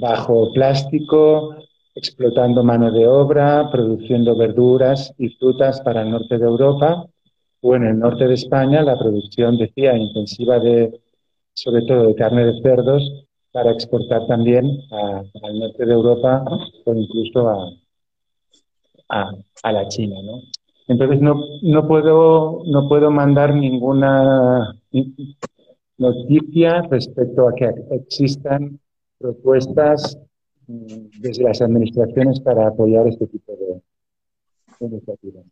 bajo 0.00 0.52
plástico, 0.52 1.56
explotando 1.94 2.62
mano 2.62 2.90
de 2.90 3.06
obra, 3.06 3.70
produciendo 3.70 4.36
verduras 4.36 5.12
y 5.18 5.28
frutas 5.30 5.80
para 5.82 6.02
el 6.02 6.10
norte 6.10 6.38
de 6.38 6.44
Europa, 6.44 7.06
o 7.62 7.74
en 7.74 7.84
el 7.84 7.98
norte 7.98 8.26
de 8.26 8.34
España 8.34 8.82
la 8.82 8.98
producción, 8.98 9.58
decía, 9.58 9.96
intensiva 9.96 10.58
de, 10.58 11.00
sobre 11.52 11.82
todo 11.82 12.06
de 12.06 12.14
carne 12.14 12.46
de 12.46 12.62
cerdos, 12.62 13.26
para 13.52 13.72
exportar 13.72 14.26
también 14.28 14.64
al 14.92 15.58
norte 15.58 15.84
de 15.84 15.92
Europa 15.92 16.44
o 16.84 16.94
incluso 16.94 17.48
a, 19.08 19.32
a, 19.62 19.72
la 19.72 19.88
China, 19.88 20.16
¿no? 20.22 20.40
Entonces 20.88 21.20
no, 21.20 21.40
no, 21.62 21.86
puedo, 21.86 22.62
no 22.66 22.88
puedo 22.88 23.10
mandar 23.10 23.54
ninguna 23.54 24.74
noticia 25.98 26.82
respecto 26.90 27.48
a 27.48 27.54
que 27.54 27.70
existan 27.92 28.80
propuestas 29.18 30.18
mm, 30.66 31.20
desde 31.20 31.44
las 31.44 31.60
administraciones 31.60 32.40
para 32.40 32.68
apoyar 32.68 33.06
este 33.06 33.26
tipo 33.26 33.52
de, 33.52 33.80
iniciativas. 34.80 35.44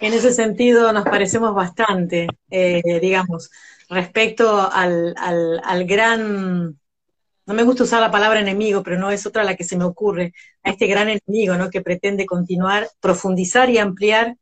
En 0.00 0.14
ese 0.14 0.32
sentido 0.32 0.92
nos 0.92 1.04
parecemos 1.04 1.54
bastante, 1.54 2.26
eh, 2.50 3.00
digamos, 3.00 3.50
respecto 3.90 4.68
al, 4.72 5.14
al, 5.16 5.84
gran, 5.84 6.79
no 7.50 7.56
me 7.56 7.64
gusta 7.64 7.82
usar 7.82 8.00
la 8.00 8.12
palabra 8.12 8.38
enemigo, 8.38 8.84
pero 8.84 8.96
no 8.96 9.10
es 9.10 9.26
otra 9.26 9.42
la 9.42 9.56
que 9.56 9.64
se 9.64 9.76
me 9.76 9.82
ocurre, 9.82 10.32
a 10.62 10.70
este 10.70 10.86
gran 10.86 11.08
enemigo, 11.08 11.56
¿no? 11.56 11.68
Que 11.68 11.80
pretende 11.80 12.24
continuar, 12.24 12.88
profundizar 13.00 13.68
y 13.70 13.78
ampliar 13.78 14.36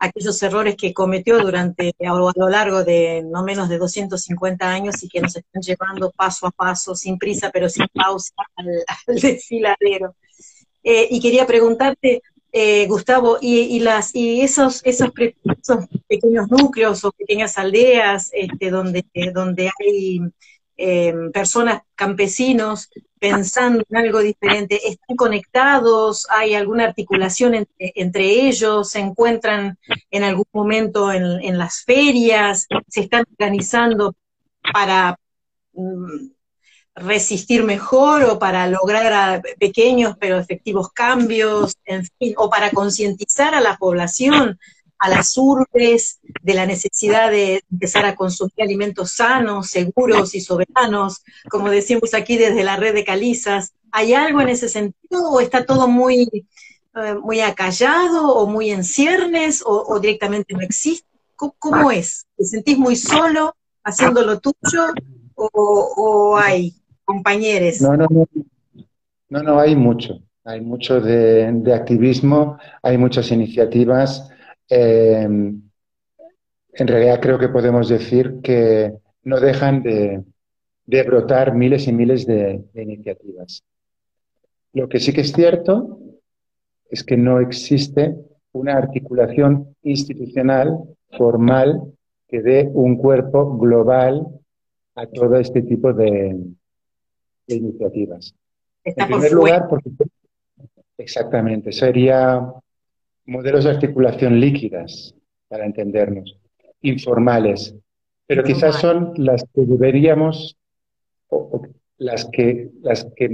aquellos 0.00 0.42
errores 0.42 0.74
que 0.74 0.92
cometió 0.92 1.38
durante 1.38 1.94
a 2.00 2.14
lo 2.14 2.48
largo 2.48 2.82
de 2.82 3.22
no 3.22 3.44
menos 3.44 3.68
de 3.68 3.78
250 3.78 4.68
años 4.68 5.00
y 5.04 5.08
que 5.08 5.20
nos 5.20 5.36
están 5.36 5.62
llevando 5.62 6.10
paso 6.10 6.48
a 6.48 6.50
paso, 6.50 6.96
sin 6.96 7.16
prisa 7.16 7.50
pero 7.52 7.68
sin 7.68 7.86
pausa, 7.94 8.34
al, 8.56 8.66
desfiladero. 9.20 10.16
Eh, 10.82 11.06
y 11.12 11.20
quería 11.20 11.46
preguntarte, 11.46 12.22
eh, 12.50 12.88
Gustavo, 12.88 13.38
y, 13.40 13.78
las, 13.78 14.12
y 14.16 14.40
esos, 14.40 14.80
esos, 14.82 15.10
pequeños 16.08 16.50
núcleos 16.50 17.04
o 17.04 17.12
pequeñas 17.12 17.56
aldeas 17.56 18.30
este, 18.32 18.70
donde 18.70 19.70
hay 19.78 20.20
eh, 20.80 21.12
personas, 21.32 21.82
campesinos, 21.96 22.88
pensando 23.18 23.82
en 23.88 23.96
algo 23.96 24.20
diferente, 24.20 24.80
están 24.88 25.16
conectados, 25.16 26.24
hay 26.30 26.54
alguna 26.54 26.84
articulación 26.84 27.66
entre, 27.78 28.24
ellos, 28.46 28.90
se 28.90 29.00
encuentran 29.00 29.76
en 30.12 30.22
algún 30.22 30.46
momento 30.52 31.12
en, 31.12 31.58
las 31.58 31.82
ferias, 31.82 32.68
se 32.86 33.00
están 33.00 33.24
organizando 33.28 34.14
para 34.72 35.18
mm, 35.72 36.28
resistir 36.94 37.64
mejor 37.64 38.22
o 38.24 38.38
para 38.38 38.68
lograr 38.68 39.42
pequeños 39.58 40.16
pero 40.18 40.38
efectivos 40.38 40.92
cambios, 40.92 41.76
en 41.84 42.04
fin, 42.04 42.34
o 42.36 42.48
para 42.48 42.70
concientizar 42.70 43.52
a 43.52 43.60
la 43.60 43.76
población 43.76 44.60
a 44.98 45.08
las 45.08 45.36
urbes, 45.36 46.18
de 46.42 46.54
la 46.54 46.66
necesidad 46.66 47.30
de 47.30 47.62
empezar 47.70 48.04
a 48.04 48.16
consumir 48.16 48.54
alimentos 48.58 49.12
sanos, 49.12 49.68
seguros 49.68 50.34
y 50.34 50.40
soberanos, 50.40 51.22
como 51.48 51.70
decimos 51.70 52.14
aquí 52.14 52.36
desde 52.36 52.64
la 52.64 52.76
red 52.76 52.94
de 52.94 53.04
calizas. 53.04 53.72
¿Hay 53.92 54.12
algo 54.12 54.40
en 54.40 54.48
ese 54.48 54.68
sentido 54.68 55.30
o 55.30 55.40
está 55.40 55.64
todo 55.64 55.88
muy, 55.88 56.28
eh, 56.96 57.14
muy 57.22 57.40
acallado 57.40 58.34
o 58.34 58.46
muy 58.46 58.70
en 58.70 58.84
ciernes 58.84 59.62
o, 59.64 59.98
directamente 60.00 60.54
no 60.54 60.60
existe? 60.60 61.06
¿Cómo, 61.36 61.92
es? 61.92 62.26
¿Te 62.36 62.44
sentís 62.44 62.76
muy 62.76 62.96
solo 62.96 63.54
haciendo 63.84 64.22
lo 64.22 64.40
tuyo 64.40 64.92
o, 65.36 66.36
hay 66.36 66.74
compañeros? 67.04 67.80
No, 67.80 67.96
no, 67.96 68.06
no. 68.10 68.26
No, 69.30 69.42
no, 69.42 69.60
hay 69.60 69.76
mucho. 69.76 70.18
Hay 70.44 70.62
mucho 70.62 71.00
de, 71.00 71.52
de 71.52 71.74
activismo, 71.74 72.58
hay 72.82 72.96
muchas 72.96 73.30
iniciativas 73.30 74.28
Em, 74.68 75.62
en 76.72 76.86
realidad 76.86 77.20
creo 77.20 77.38
que 77.38 77.48
podemos 77.48 77.88
decir 77.88 78.40
que 78.42 78.92
no 79.24 79.40
dejan 79.40 79.82
de, 79.82 80.24
brotar 81.04 81.54
miles 81.54 81.88
y 81.88 81.92
miles 81.92 82.26
de, 82.26 82.64
iniciativas. 82.74 83.62
Lo 84.72 84.88
que 84.88 85.00
sí 85.00 85.12
que 85.12 85.22
es 85.22 85.32
cierto 85.32 85.98
es 86.90 87.02
que 87.02 87.16
no 87.16 87.40
existe 87.40 88.14
una 88.52 88.74
articulación 88.76 89.74
institucional 89.82 90.78
formal 91.16 91.92
que 92.28 92.42
dé 92.42 92.70
un 92.72 92.96
cuerpo 92.96 93.56
global 93.58 94.26
a 94.94 95.06
todo 95.06 95.36
este 95.36 95.62
tipo 95.62 95.92
de, 95.92 96.36
iniciativas. 97.46 98.34
en 98.84 98.94
primer 99.06 99.32
lugar, 99.32 99.68
porque 99.68 99.90
exactamente, 100.98 101.72
sería 101.72 102.52
modelos 103.28 103.64
de 103.64 103.70
articulación 103.70 104.40
líquidas, 104.40 105.14
para 105.48 105.66
entendernos, 105.66 106.36
informales, 106.80 107.74
pero 108.26 108.42
quizás 108.42 108.76
son 108.76 109.12
las 109.16 109.44
que 109.54 109.62
deberíamos, 109.66 110.56
o, 111.28 111.62
las, 111.98 112.24
que, 112.32 112.70
las 112.80 113.06
que 113.16 113.28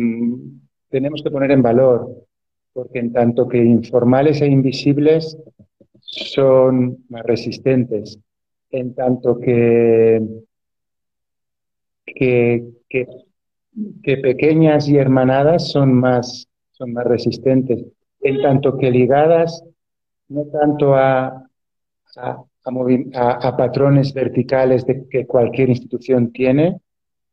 tenemos 0.88 1.22
que 1.22 1.30
poner 1.30 1.53
en 1.53 1.62
valor, 1.62 2.26
porque 2.72 2.99
en 2.99 3.12
tanto 3.12 3.49
que 3.49 3.59
informales 3.59 4.40
e 4.40 4.47
invisibles 4.47 5.38
son 6.01 7.05
más 7.09 7.22
resistentes, 7.22 8.18
en 8.70 8.97
tanto 8.97 9.38
que, 9.38 10.20
que, 12.05 12.64
que 12.88 14.16
pequeñas 14.16 14.88
y 14.88 14.97
hermanadas 14.97 15.68
son 15.68 15.95
más, 15.95 16.49
son 16.72 16.92
más 16.92 17.05
resistentes, 17.05 17.84
en 18.20 18.42
tanto 18.42 18.76
que 18.76 18.90
ligadas 18.90 19.62
no 20.29 20.45
tanto 20.47 20.95
a, 20.95 21.47
a, 22.16 23.57
patrones 23.57 24.14
verticales 24.14 24.87
de 24.87 25.09
que 25.09 25.27
cualquier 25.27 25.70
institución 25.70 26.33
tiene, 26.33 26.81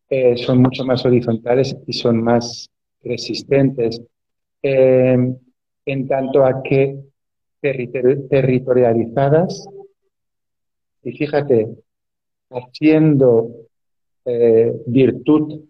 eh, 0.09 0.35
son 0.37 0.61
mucho 0.61 0.83
más 0.83 1.05
horizontales 1.05 1.75
y 1.87 1.93
son 1.93 2.21
más 2.21 2.69
resistentes. 3.03 4.01
Eh, 4.61 5.17
en 5.85 6.07
tanto 6.07 6.45
a 6.45 6.61
que 6.61 6.99
territorializadas, 7.61 9.65
y 11.03 11.13
fíjate, 11.13 11.69
haciendo 12.49 13.51
eh, 14.25 14.73
virtud 14.85 15.61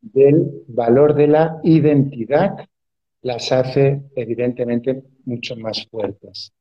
del 0.00 0.62
valor 0.68 1.14
de 1.14 1.26
la 1.26 1.58
identidad, 1.64 2.68
las 3.22 3.50
hace 3.50 4.02
evidentemente 4.14 5.02
mucho 5.28 5.54
más 5.56 5.86
fuertes. 5.90 6.52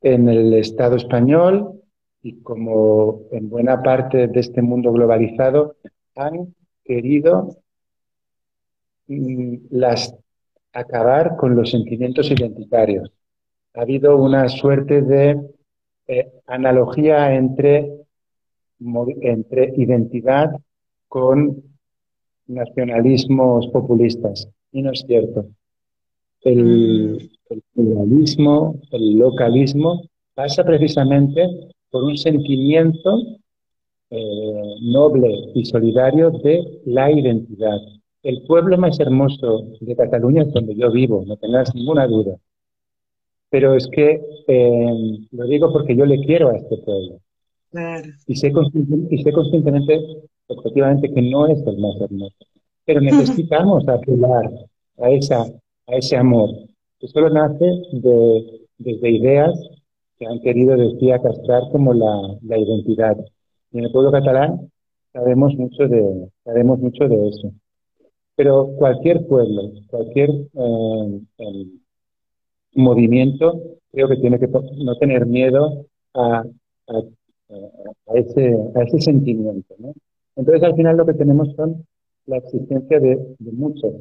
En 0.00 0.28
el 0.28 0.52
Estado 0.54 0.96
español 0.96 1.80
y 2.22 2.40
como 2.42 3.22
en 3.32 3.48
buena 3.48 3.82
parte 3.82 4.28
de 4.28 4.40
este 4.40 4.62
mundo 4.62 4.92
globalizado, 4.92 5.76
han 6.14 6.54
querido 6.84 7.56
mm, 9.08 9.56
las, 9.70 10.14
acabar 10.72 11.36
con 11.36 11.56
los 11.56 11.70
sentimientos 11.70 12.30
identitarios. 12.30 13.10
Ha 13.74 13.82
habido 13.82 14.16
una 14.16 14.48
suerte 14.48 15.02
de 15.02 15.40
eh, 16.06 16.32
analogía 16.46 17.34
entre, 17.34 17.90
entre 19.22 19.72
identidad 19.76 20.50
con 21.08 21.62
nacionalismos 22.46 23.68
populistas. 23.68 24.48
Y 24.70 24.82
no 24.82 24.92
es 24.92 25.04
cierto. 25.06 25.46
El, 26.42 27.18
mm 27.18 27.41
el 27.52 27.62
pluralismo, 27.74 28.80
el 28.90 29.18
localismo, 29.18 30.02
pasa 30.34 30.64
precisamente 30.64 31.46
por 31.90 32.04
un 32.04 32.16
sentimiento 32.16 33.18
eh, 34.10 34.74
noble 34.80 35.30
y 35.54 35.64
solidario 35.64 36.30
de 36.30 36.80
la 36.86 37.10
identidad. 37.10 37.78
El 38.22 38.42
pueblo 38.42 38.78
más 38.78 38.98
hermoso 39.00 39.66
de 39.80 39.96
Cataluña 39.96 40.42
es 40.42 40.52
donde 40.52 40.74
yo 40.74 40.90
vivo, 40.90 41.24
no 41.26 41.36
tengas 41.36 41.74
ninguna 41.74 42.06
duda. 42.06 42.36
Pero 43.50 43.74
es 43.74 43.86
que 43.88 44.20
eh, 44.48 45.18
lo 45.30 45.44
digo 45.44 45.72
porque 45.72 45.94
yo 45.96 46.06
le 46.06 46.20
quiero 46.20 46.50
a 46.50 46.56
este 46.56 46.76
pueblo. 46.78 47.20
Y, 48.26 48.36
sé 48.36 48.52
y 49.10 49.22
sé 49.22 49.32
conscientemente, 49.32 50.00
objetivamente, 50.46 51.12
que 51.12 51.22
no 51.22 51.46
es 51.46 51.66
el 51.66 51.78
más 51.78 52.00
hermoso. 52.00 52.36
Pero 52.84 53.00
necesitamos 53.02 53.86
apelar 53.88 54.50
a, 54.98 55.10
esa, 55.10 55.42
a 55.42 55.96
ese 55.96 56.16
amor 56.16 56.50
solo 57.08 57.30
nace 57.30 57.64
de, 57.92 58.66
desde 58.78 59.10
ideas 59.10 59.58
que 60.18 60.26
han 60.26 60.40
querido, 60.40 60.76
decía, 60.76 61.20
castrar 61.20 61.62
como 61.72 61.94
la, 61.94 62.38
la 62.42 62.58
identidad. 62.58 63.16
Y 63.72 63.78
en 63.78 63.84
el 63.84 63.92
pueblo 63.92 64.12
catalán 64.12 64.70
sabemos 65.12 65.54
mucho 65.56 65.88
de, 65.88 66.28
sabemos 66.44 66.78
mucho 66.78 67.08
de 67.08 67.28
eso. 67.28 67.52
Pero 68.36 68.68
cualquier 68.78 69.26
pueblo, 69.26 69.72
cualquier 69.88 70.30
eh, 70.30 71.66
movimiento, 72.74 73.60
creo 73.92 74.08
que 74.08 74.16
tiene 74.16 74.38
que 74.38 74.48
no 74.48 74.96
tener 74.96 75.26
miedo 75.26 75.86
a, 76.14 76.44
a, 76.88 78.14
ese, 78.14 78.56
a 78.74 78.82
ese 78.82 79.00
sentimiento. 79.00 79.74
Entonces, 80.36 80.62
al 80.62 80.74
final 80.74 80.96
lo 80.96 81.06
que 81.06 81.14
tenemos 81.14 81.54
son 81.56 81.84
la 82.26 82.38
existencia 82.38 83.00
de, 83.00 83.16
de 83.38 83.52
muchas 83.52 83.92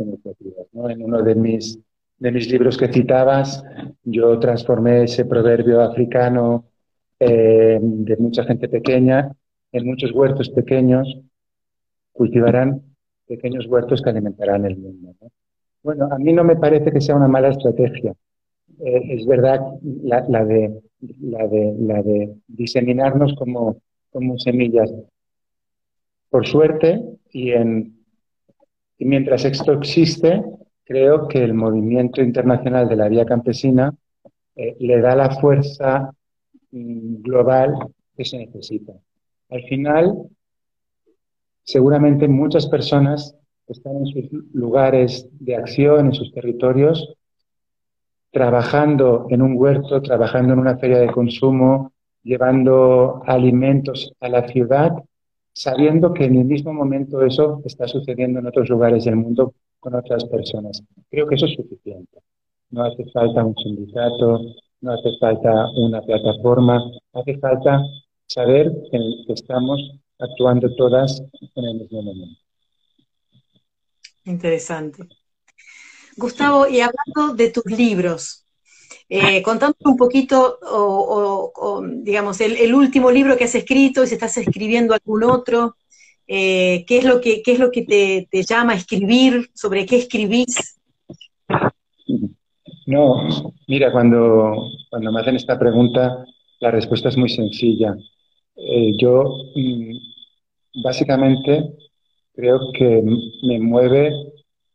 iniciativas. 0.00 0.66
¿no? 0.72 0.90
En 0.90 1.02
uno 1.02 1.22
de 1.22 1.34
mis 1.34 1.78
de 2.18 2.32
mis 2.32 2.50
libros 2.50 2.76
que 2.76 2.92
citabas, 2.92 3.64
yo 4.04 4.38
transformé 4.38 5.04
ese 5.04 5.24
proverbio 5.24 5.80
africano 5.80 6.66
eh, 7.20 7.78
de 7.80 8.16
mucha 8.16 8.44
gente 8.44 8.68
pequeña 8.68 9.32
en 9.72 9.86
muchos 9.86 10.12
huertos 10.12 10.48
pequeños, 10.50 11.20
cultivarán 12.12 12.82
pequeños 13.26 13.66
huertos 13.66 14.02
que 14.02 14.10
alimentarán 14.10 14.64
el 14.64 14.76
mundo. 14.76 15.14
Bueno, 15.82 16.08
a 16.10 16.18
mí 16.18 16.32
no 16.32 16.44
me 16.44 16.56
parece 16.56 16.90
que 16.90 17.00
sea 17.00 17.16
una 17.16 17.28
mala 17.28 17.50
estrategia. 17.50 18.14
Eh, 18.80 19.02
es 19.10 19.26
verdad 19.26 19.60
la, 19.82 20.22
de, 20.44 20.80
la, 21.20 21.46
de, 21.46 21.74
la 21.78 22.02
de 22.02 22.34
diseminarnos 22.46 23.34
como, 23.34 23.80
como 24.10 24.38
semillas. 24.38 24.92
Por 26.30 26.46
suerte, 26.46 27.02
y, 27.30 27.50
en, 27.50 27.98
y 28.98 29.04
mientras 29.04 29.44
esto 29.44 29.72
existe, 29.72 30.42
creo 30.88 31.28
que 31.28 31.44
el 31.44 31.52
movimiento 31.52 32.22
internacional 32.22 32.88
de 32.88 32.96
la 32.96 33.10
vía 33.10 33.26
campesina 33.26 33.94
eh, 34.56 34.74
le 34.80 35.00
da 35.02 35.14
la 35.14 35.30
fuerza 35.38 36.10
mm, 36.70 37.20
global 37.20 37.74
que 38.16 38.24
se 38.24 38.38
necesita. 38.38 38.94
Al 39.50 39.62
final, 39.64 40.14
seguramente 41.62 42.26
muchas 42.26 42.66
personas 42.68 43.36
están 43.66 43.98
en 43.98 44.06
sus 44.06 44.32
lugares 44.54 45.28
de 45.38 45.56
acción, 45.56 46.06
en 46.06 46.14
sus 46.14 46.32
territorios, 46.32 47.14
trabajando 48.30 49.26
en 49.28 49.42
un 49.42 49.58
huerto, 49.58 50.00
trabajando 50.00 50.54
en 50.54 50.58
una 50.58 50.78
feria 50.78 51.00
de 51.00 51.12
consumo, 51.12 51.92
llevando 52.22 53.22
alimentos 53.26 54.14
a 54.20 54.30
la 54.30 54.48
ciudad, 54.48 54.92
sabiendo 55.52 56.14
que 56.14 56.24
en 56.24 56.36
el 56.36 56.44
mismo 56.46 56.72
momento 56.72 57.22
eso 57.22 57.60
está 57.66 57.86
sucediendo 57.86 58.38
en 58.38 58.46
otros 58.46 58.70
lugares 58.70 59.04
del 59.04 59.16
mundo 59.16 59.52
con 59.80 59.94
otras 59.94 60.24
personas. 60.24 60.82
Creo 61.10 61.26
que 61.26 61.36
eso 61.36 61.46
es 61.46 61.54
suficiente. 61.54 62.18
No 62.70 62.84
hace 62.84 63.04
falta 63.12 63.44
un 63.44 63.56
sindicato, 63.56 64.40
no 64.80 64.92
hace 64.92 65.16
falta 65.18 65.70
una 65.76 66.00
plataforma, 66.02 66.82
hace 67.12 67.38
falta 67.38 67.82
saber 68.26 68.70
que 68.90 69.32
estamos 69.32 69.80
actuando 70.18 70.74
todas 70.76 71.22
en 71.54 71.64
el 71.64 71.74
mismo 71.80 72.02
momento. 72.02 72.40
Interesante. 74.24 75.08
Gustavo, 76.16 76.66
y 76.66 76.80
hablando 76.80 77.34
de 77.34 77.50
tus 77.50 77.64
libros, 77.66 78.44
eh, 79.08 79.42
un 79.84 79.96
poquito, 79.96 80.58
o, 80.62 81.82
digamos, 81.82 82.40
el, 82.40 82.74
último 82.74 83.10
libro 83.10 83.36
que 83.36 83.44
has 83.44 83.54
escrito, 83.54 84.04
si 84.04 84.14
estás 84.14 84.36
escribiendo 84.36 84.92
algún 84.92 85.24
otro, 85.24 85.76
eh, 86.28 86.84
¿qué 86.86 86.98
es 86.98 87.04
lo 87.04 87.20
que, 87.22 87.42
qué 87.42 87.52
es 87.52 87.58
lo 87.58 87.70
que 87.70 87.82
te, 87.82 88.28
te, 88.30 88.42
llama 88.42 88.74
a 88.74 88.76
escribir? 88.76 89.48
¿Sobre 89.54 89.86
qué 89.86 89.96
escribís? 89.96 90.78
No, 92.86 93.28
mira, 93.66 93.90
cuando, 93.90 94.70
cuando 94.90 95.10
me 95.10 95.20
hacen 95.20 95.36
esta 95.36 95.58
pregunta, 95.58 96.24
la 96.60 96.70
respuesta 96.70 97.08
es 97.08 97.16
muy 97.16 97.30
sencilla. 97.30 97.96
Eh, 98.56 98.92
yo 98.98 99.24
mm, 99.54 100.82
básicamente 100.82 101.64
creo 102.34 102.72
que 102.72 103.02
me 103.42 103.58
mueve 103.58 104.10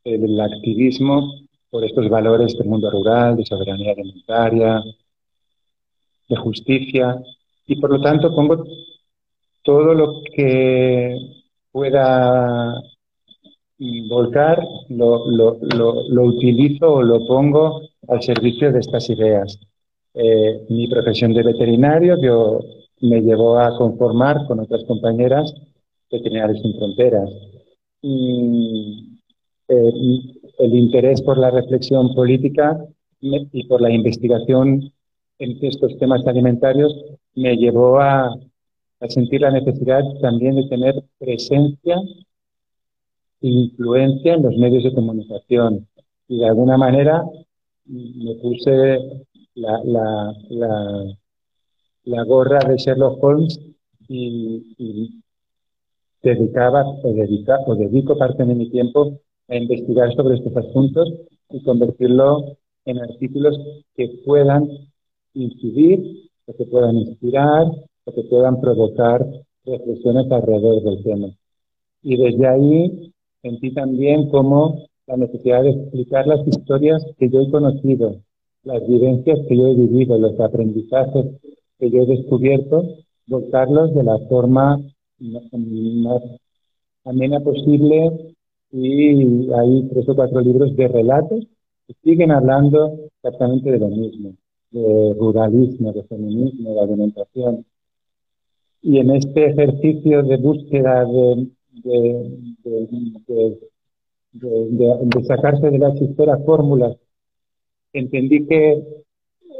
el 0.03 0.41
activismo 0.41 1.43
por 1.69 1.85
estos 1.85 2.09
valores 2.09 2.57
del 2.57 2.67
mundo 2.67 2.89
rural, 2.89 3.35
de 3.35 3.45
soberanía 3.45 3.91
alimentaria, 3.91 4.83
de 6.29 6.35
justicia, 6.35 7.21
y 7.67 7.79
por 7.79 7.91
lo 7.91 8.01
tanto 8.01 8.33
pongo 8.35 8.63
todo 9.63 9.93
lo 9.93 10.21
que 10.35 11.42
pueda 11.73 12.81
volcar, 14.07 14.63
lo, 14.89 15.29
lo, 15.29 15.57
lo, 15.59 16.23
utilizo 16.23 16.93
o 16.93 17.01
lo 17.01 17.25
pongo 17.25 17.81
al 18.07 18.21
servicio 18.21 18.71
de 18.71 18.79
estas 18.79 19.09
ideas. 19.09 19.59
Eh, 20.13 20.65
mi 20.69 20.87
profesión 20.87 21.33
de 21.33 21.43
veterinario 21.43 22.17
yo, 22.21 22.59
me 23.01 23.21
llevó 23.21 23.59
a 23.59 23.75
conformar 23.77 24.45
con 24.47 24.59
otras 24.61 24.85
compañeras 24.85 25.53
Veterinarios 26.09 26.61
sin 26.61 26.77
Fronteras. 26.77 27.29
Y, 28.01 29.19
eh, 29.67 29.93
el 30.59 30.75
interés 30.75 31.21
por 31.21 31.37
la 31.37 31.49
reflexión 31.49 32.13
política 32.13 32.77
y 33.19 33.63
por 33.67 33.81
la 33.81 33.89
investigación 33.89 34.91
en 35.39 35.57
estos 35.61 35.97
temas 35.97 36.25
alimentarios 36.27 36.93
me 37.35 37.55
llevó 37.55 37.99
a, 37.99 38.35
a 39.03 39.09
sentir 39.09 39.41
la 39.41 39.51
necesidad 39.51 40.01
también 40.21 40.55
de 40.55 40.67
tener 40.69 40.95
presencia 41.19 41.97
e 43.41 43.47
influencia 43.47 44.35
en 44.35 44.43
los 44.43 44.55
medios 44.55 44.83
de 44.83 44.93
comunicación. 44.93 45.87
Y 46.29 46.39
de 46.39 46.47
alguna 46.47 46.77
manera 46.77 47.21
me 47.85 48.35
puse 48.35 48.99
la, 49.55 49.83
la, 49.83 50.33
la, 52.05 52.23
gorra 52.23 52.59
de 52.59 52.77
Sherlock 52.77 53.21
Holmes 53.21 53.59
y, 54.07 55.21
dedicaba 56.21 56.85
o, 56.87 57.13
dedica, 57.13 57.59
o 57.67 57.75
dedico 57.75 58.17
parte 58.17 58.45
de 58.45 58.55
mi 58.55 58.69
tiempo 58.69 59.19
a 59.49 59.57
investigar 59.57 60.13
sobre 60.15 60.35
estos 60.35 60.55
asuntos 60.55 61.11
y 61.49 61.61
convertirlo 61.63 62.57
en 62.85 62.99
artículos 62.99 63.59
que 63.95 64.07
puedan 64.25 64.69
incidir, 65.33 66.29
que 66.57 66.65
puedan 66.65 66.95
inspirar, 66.97 67.67
que 68.11 68.23
puedan 68.23 68.59
provocar 68.59 69.25
reflexiones 69.65 70.31
alrededor 70.31 70.83
del 70.83 71.03
tema. 71.03 71.27
Y 72.01 72.17
desde 72.17 72.47
ahí 72.47 73.13
sentí 73.41 73.73
también 73.73 74.29
como 74.29 74.85
la 75.07 75.17
necesidad 75.17 75.63
de 75.63 75.71
explicar 75.71 76.27
las 76.27 76.45
historias 76.47 77.05
que 77.17 77.29
yo 77.29 77.41
he 77.41 77.51
conocido, 77.51 78.17
las 78.63 78.85
vivencias 78.87 79.39
que 79.47 79.57
yo 79.57 79.67
he 79.67 79.75
vivido, 79.75 80.17
los 80.17 80.39
aprendizajes 80.39 81.25
que 81.79 81.89
yo 81.89 82.03
he 82.03 82.05
descubierto, 82.05 82.83
volcarlos 83.27 83.93
de 83.93 84.03
la 84.03 84.17
forma 84.29 84.79
más 85.19 86.21
amena 87.05 87.39
posible 87.39 88.35
y 88.71 89.51
hay 89.53 89.87
tres 89.89 90.09
o 90.09 90.15
cuatro 90.15 90.41
libros 90.41 90.75
de 90.75 90.87
relatos 90.87 91.45
que 91.87 91.93
siguen 92.03 92.31
hablando 92.31 92.97
exactamente 93.15 93.71
de 93.71 93.79
lo 93.79 93.87
mismo, 93.87 94.33
de 94.71 95.13
ruralismo, 95.19 95.93
de 95.93 96.03
feminismo, 96.03 96.73
de 96.73 96.81
alimentación. 96.81 97.65
Y 98.83 98.99
en 98.99 99.11
este 99.11 99.47
ejercicio 99.47 100.21
de 100.23 100.37
búsqueda 100.37 101.05
de, 101.05 101.47
de, 101.83 103.57
de 104.33 105.25
sacarse 105.25 105.69
de 105.69 105.79
la 105.79 105.93
chistera 105.95 106.37
fórmulas, 106.39 106.97
entendí 107.93 108.45
que, 108.45 108.83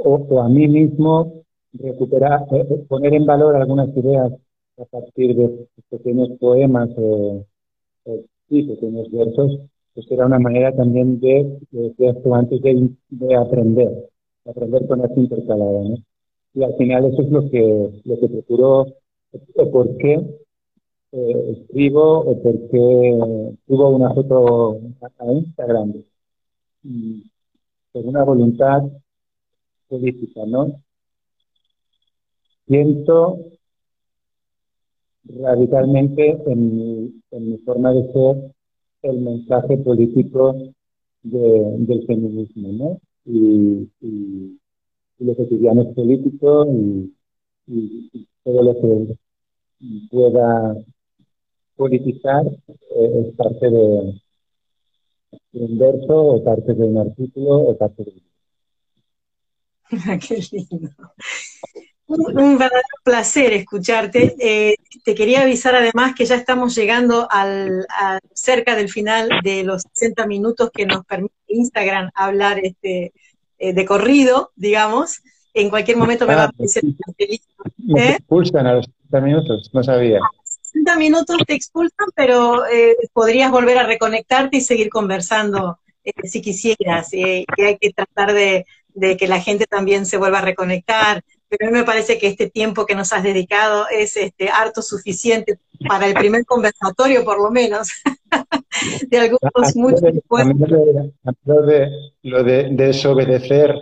o, 0.03 0.41
a 0.41 0.49
mí 0.49 0.67
mismo, 0.67 1.43
recuperar, 1.73 2.41
eh, 2.51 2.65
eh, 2.69 2.85
poner 2.87 3.13
en 3.13 3.25
valor 3.25 3.55
algunas 3.55 3.95
ideas 3.95 4.31
a 4.77 4.85
partir 4.85 5.35
de 5.35 5.67
pequeños 5.89 6.29
poemas 6.39 6.89
o, 6.97 7.45
sí, 8.49 8.63
pequeños 8.63 9.11
versos, 9.11 9.59
pues 9.93 10.11
era 10.11 10.25
una 10.25 10.39
manera 10.39 10.75
también 10.75 11.19
de, 11.19 11.59
de, 11.71 12.15
antes 12.33 12.61
de, 12.61 12.89
de, 13.09 13.35
aprender, 13.35 14.09
de 14.45 14.51
aprender 14.51 14.87
con 14.87 15.05
esta 15.05 15.19
intercalada, 15.19 15.83
¿no? 15.83 15.97
Y 16.55 16.63
al 16.63 16.75
final 16.75 17.05
eso 17.05 17.21
es 17.21 17.29
lo 17.29 17.49
que, 17.49 18.01
lo 18.03 18.19
que 18.19 18.27
procuro, 18.27 18.85
o 19.55 19.71
por 19.71 19.97
qué 19.97 20.13
eh, 21.11 21.57
escribo, 21.57 22.19
o 22.19 22.41
por 22.41 22.69
qué 22.69 23.55
subo 23.67 23.89
una 23.89 24.13
foto 24.13 24.79
a 25.01 25.31
Instagram, 25.31 25.93
por 27.91 28.05
una 28.05 28.23
voluntad 28.23 28.83
política, 29.87 30.41
¿no? 30.45 30.81
Siento 32.67 33.39
radicalmente 35.25 36.37
en 36.47 36.77
mi, 36.77 37.21
en 37.31 37.51
mi 37.51 37.57
forma 37.59 37.93
de 37.93 38.11
ser 38.11 38.53
el 39.03 39.19
mensaje 39.19 39.77
político 39.77 40.55
de, 41.23 41.75
del 41.79 42.05
feminismo, 42.05 42.71
¿no? 42.71 43.01
Y, 43.25 43.89
y, 44.01 44.59
y 45.19 45.25
lo 45.25 45.93
político 45.93 46.65
y, 46.67 47.13
y, 47.67 48.27
todo 48.43 48.61
lo 48.61 48.73
que 48.81 49.17
pueda 50.09 50.75
politizar 51.75 52.45
eh, 52.45 53.25
es 53.27 53.35
parte 53.35 53.69
de, 53.69 54.21
un 55.53 55.77
verso 55.77 56.15
o 56.15 56.43
parte 56.43 56.73
de 56.73 56.83
un 56.83 56.97
artículo 56.97 57.55
o 57.55 57.77
parte 57.77 58.03
de 58.03 58.11
un 58.11 58.23
Qué 60.19 60.43
lindo. 60.51 60.89
Un, 62.05 62.57
verdadero 62.57 62.97
placer 63.03 63.53
escucharte. 63.53 64.35
Eh, 64.39 64.75
te 65.03 65.15
quería 65.15 65.41
avisar 65.41 65.75
además 65.75 66.13
que 66.15 66.25
ya 66.25 66.35
estamos 66.35 66.75
llegando 66.75 67.27
al, 67.29 67.85
cerca 68.33 68.75
del 68.75 68.89
final 68.89 69.29
de 69.43 69.63
los 69.63 69.83
60 69.93 70.27
minutos 70.27 70.69
que 70.71 70.85
nos 70.85 71.05
permite 71.05 71.33
Instagram 71.47 72.11
hablar 72.13 72.59
este, 72.61 73.13
eh, 73.57 73.73
de 73.73 73.85
corrido, 73.85 74.51
digamos. 74.55 75.21
En 75.53 75.69
cualquier 75.69 75.97
momento 75.97 76.25
me 76.27 76.35
va 76.35 76.43
a 76.43 76.47
aparecer. 76.47 76.83
¿Eh? 77.17 78.15
expulsan 78.17 78.65
a 78.67 78.73
los 78.75 78.87
60 79.13 79.21
minutos, 79.21 79.69
no 79.73 79.83
sabía. 79.83 80.19
60 80.43 80.95
minutos 80.97 81.37
te 81.45 81.53
expulsan, 81.53 82.07
pero 82.15 82.63
podrías 83.13 83.51
volver 83.51 83.77
a 83.77 83.83
reconectarte 83.83 84.57
y 84.57 84.61
seguir 84.61 84.89
conversando 84.89 85.79
si 86.23 86.41
quisieras. 86.41 87.13
y 87.13 87.45
hay 87.57 87.77
que 87.79 87.93
tratar 87.93 88.33
de, 88.33 88.65
de 88.93 89.17
que 89.17 89.27
la 89.27 89.39
gente 89.39 89.65
también 89.65 90.05
se 90.05 90.17
vuelva 90.17 90.39
a 90.39 90.43
reconectar, 90.43 91.23
pero 91.49 91.67
a 91.67 91.71
mí 91.71 91.77
me 91.77 91.85
parece 91.85 92.17
que 92.17 92.27
este 92.27 92.49
tiempo 92.49 92.85
que 92.85 92.95
nos 92.95 93.13
has 93.13 93.23
dedicado 93.23 93.85
es 93.91 94.17
este, 94.17 94.49
harto 94.49 94.81
suficiente 94.81 95.59
para 95.87 96.07
el 96.07 96.13
primer 96.13 96.45
conversatorio, 96.45 97.23
por 97.23 97.41
lo 97.41 97.51
menos, 97.51 97.89
de 99.09 99.19
algunos 99.19 99.75
muchos 99.75 100.01
Lo 101.45 101.61
de, 101.61 101.89
lo 102.23 102.43
de 102.43 102.69
desobedecer 102.71 103.75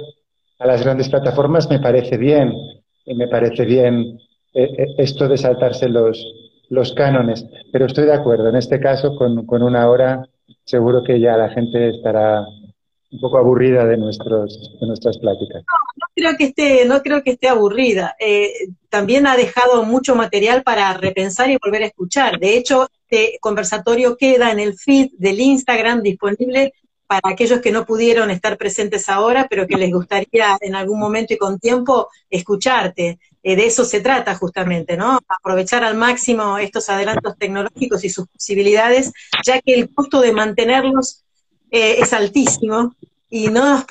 a 0.60 0.68
las 0.68 0.84
grandes 0.84 1.10
plataformas 1.10 1.70
me 1.70 1.80
parece 1.80 2.18
bien, 2.18 2.54
y 3.06 3.16
me 3.16 3.28
parece 3.28 3.66
bien 3.66 4.20
eh, 4.54 4.70
eh, 4.78 4.96
esto 4.98 5.28
de 5.28 5.38
saltarse 5.38 5.90
los, 5.90 6.26
los 6.70 6.94
cánones, 6.94 7.46
pero 7.72 7.86
estoy 7.86 8.06
de 8.06 8.14
acuerdo, 8.14 8.50
en 8.50 8.56
este 8.56 8.80
caso 8.80 9.16
con, 9.16 9.46
con 9.46 9.64
una 9.64 9.90
hora 9.90 10.28
seguro 10.66 11.04
que 11.04 11.20
ya 11.20 11.38
la 11.38 11.50
gente 11.50 11.90
estará 11.90 12.46
un 13.12 13.20
poco 13.20 13.38
aburrida 13.38 13.86
de, 13.86 13.98
nuestros, 13.98 14.78
de 14.80 14.88
nuestras 14.88 15.18
pláticas. 15.18 15.64
No, 15.68 15.78
no 15.98 16.08
creo 16.16 16.38
que 16.38 16.44
esté, 16.46 16.86
no 16.86 17.02
creo 17.02 17.24
que 17.24 17.32
esté 17.32 17.50
aburrida. 17.50 18.16
Eh, 18.20 18.52
también 18.90 19.28
ha 19.28 19.36
dejado 19.36 19.84
mucho 19.84 20.16
material 20.16 20.64
para 20.64 20.94
repensar 20.94 21.50
y 21.50 21.58
volver 21.62 21.84
a 21.84 21.88
escuchar. 21.88 22.40
De 22.40 22.58
hecho, 22.58 22.88
este 23.10 23.38
conversatorio 23.42 24.16
queda 24.16 24.52
en 24.52 24.60
el 24.60 24.76
feed 24.76 25.12
del 25.18 25.42
Instagram 25.42 26.02
disponible 26.02 26.74
para 27.06 27.34
aquellos 27.34 27.60
que 27.60 27.74
no 27.74 27.86
pudieron 27.86 28.32
estar 28.32 28.58
presentes 28.58 29.10
ahora, 29.10 29.48
pero 29.50 29.68
que 29.68 29.76
les 29.76 29.92
gustaría 29.92 30.58
en 30.62 30.76
algún 30.76 30.98
momento 30.98 31.34
y 31.34 31.38
con 31.38 31.60
tiempo 31.60 32.08
escucharte. 32.30 33.20
Eh, 33.44 33.56
de 33.56 33.66
eso 33.66 33.86
se 33.86 34.02
trata 34.02 34.36
justamente, 34.36 34.96
¿no? 34.98 35.20
Aprovechar 35.28 35.84
al 35.84 35.96
máximo 35.96 36.58
estos 36.60 36.90
adelantos 36.90 37.38
tecnológicos 37.38 38.04
y 38.04 38.10
sus 38.10 38.28
posibilidades, 38.28 39.12
ya 39.46 39.60
que 39.62 39.74
el 39.74 39.94
costo 39.94 40.22
de 40.22 40.32
mantenerlos 40.32 41.24
eh, 41.72 41.98
es 42.00 42.14
altísimo 42.14 42.96
y 43.30 43.48
no, 43.48 43.84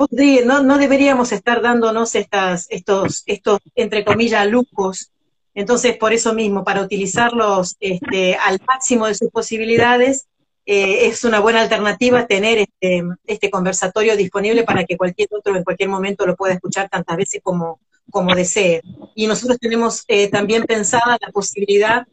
no, 0.45 0.63
no, 0.63 0.79
deberíamos 0.79 1.33
estar 1.33 1.63
dándonos 1.63 2.15
estas, 2.15 2.67
estos, 2.71 3.23
estos, 3.27 3.59
entre 3.75 4.05
comillas, 4.05 4.47
lujos. 4.47 5.11
Entonces, 5.55 5.97
por 5.97 6.13
eso 6.13 6.33
mismo, 6.35 6.63
para 6.63 6.83
utilizarlos 6.83 7.77
este, 7.81 8.37
al 8.37 8.61
máximo 8.67 9.07
de 9.07 9.15
sus 9.15 9.31
posibilidades, 9.31 10.29
eh, 10.67 11.07
es 11.07 11.25
una 11.25 11.41
buena 11.41 11.63
alternativa 11.63 12.27
tener 12.27 12.59
este, 12.59 13.03
este, 13.27 13.51
conversatorio 13.51 14.15
disponible 14.17 14.63
para 14.63 14.85
que 14.85 14.97
cualquier 14.97 15.29
otro 15.33 15.57
en 15.57 15.65
cualquier 15.65 15.89
momento 15.89 16.27
lo 16.27 16.37
pueda 16.37 16.55
escuchar 16.55 16.89
tantas 16.89 17.17
veces 17.17 17.41
como, 17.43 17.81
como 18.11 18.35
desee. 18.35 18.83
Y 19.15 19.27
nosotros 19.27 19.59
tenemos 19.59 20.05
eh, 20.09 20.29
también 20.29 20.65
pensada 20.65 21.19
la 21.21 21.33
posibilidad 21.33 22.07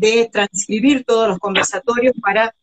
de 0.00 0.28
transcribir 0.32 1.04
todos 1.04 1.28
los 1.28 1.38
conversatorios 1.38 2.14
para 2.20 2.54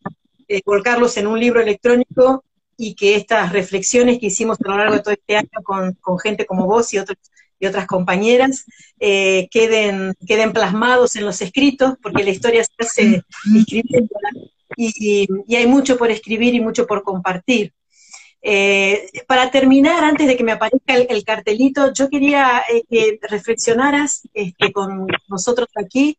eh, 0.48 0.62
volcarlos 0.66 1.18
en 1.18 1.28
un 1.28 1.40
libro 1.40 1.62
electrónico 1.62 2.44
y 2.78 2.96
que 2.96 3.16
estas 3.16 3.54
reflexiones 3.54 4.20
que 4.20 4.28
hicimos 4.28 4.58
a 4.60 4.70
lo 4.70 4.78
largo 4.78 4.96
de 4.96 5.02
todo 5.02 5.14
este 5.14 5.38
año 5.38 5.50
con, 5.64 5.94
con 5.94 6.20
gente 6.20 6.46
como 6.46 6.66
vos 6.66 6.94
y, 6.94 6.98
otros, 6.98 7.18
y 7.60 7.68
otras 7.68 7.86
compañeras 7.86 8.66
queden, 9.00 10.16
queden 10.26 10.52
plasmados 10.52 11.16
en 11.16 11.26
los 11.26 11.42
escritos, 11.42 11.94
porque 12.02 12.24
la 12.24 12.32
historia 12.32 12.64
se 12.64 12.72
hace 12.80 13.24
escribiéndola 13.56 14.32
y, 14.76 15.56
hay 15.56 15.68
mucho 15.68 15.98
por 15.98 16.12
escribir 16.12 16.56
y 16.56 16.62
mucho 16.62 16.88
por 16.88 17.04
compartir. 17.04 17.74
Eh, 18.44 19.08
para 19.28 19.52
terminar, 19.52 20.04
antes 20.04 20.28
de 20.28 20.36
que 20.36 20.44
me 20.44 20.54
aparezca 20.54 20.96
el, 20.96 21.24
cartelito, 21.24 21.94
yo 21.94 22.10
quería 22.10 22.64
eh, 22.72 22.84
que 22.90 23.20
reflexionaras 23.22 24.28
este, 24.34 24.72
con 24.72 25.08
nosotros 25.28 25.68
aquí 25.76 26.18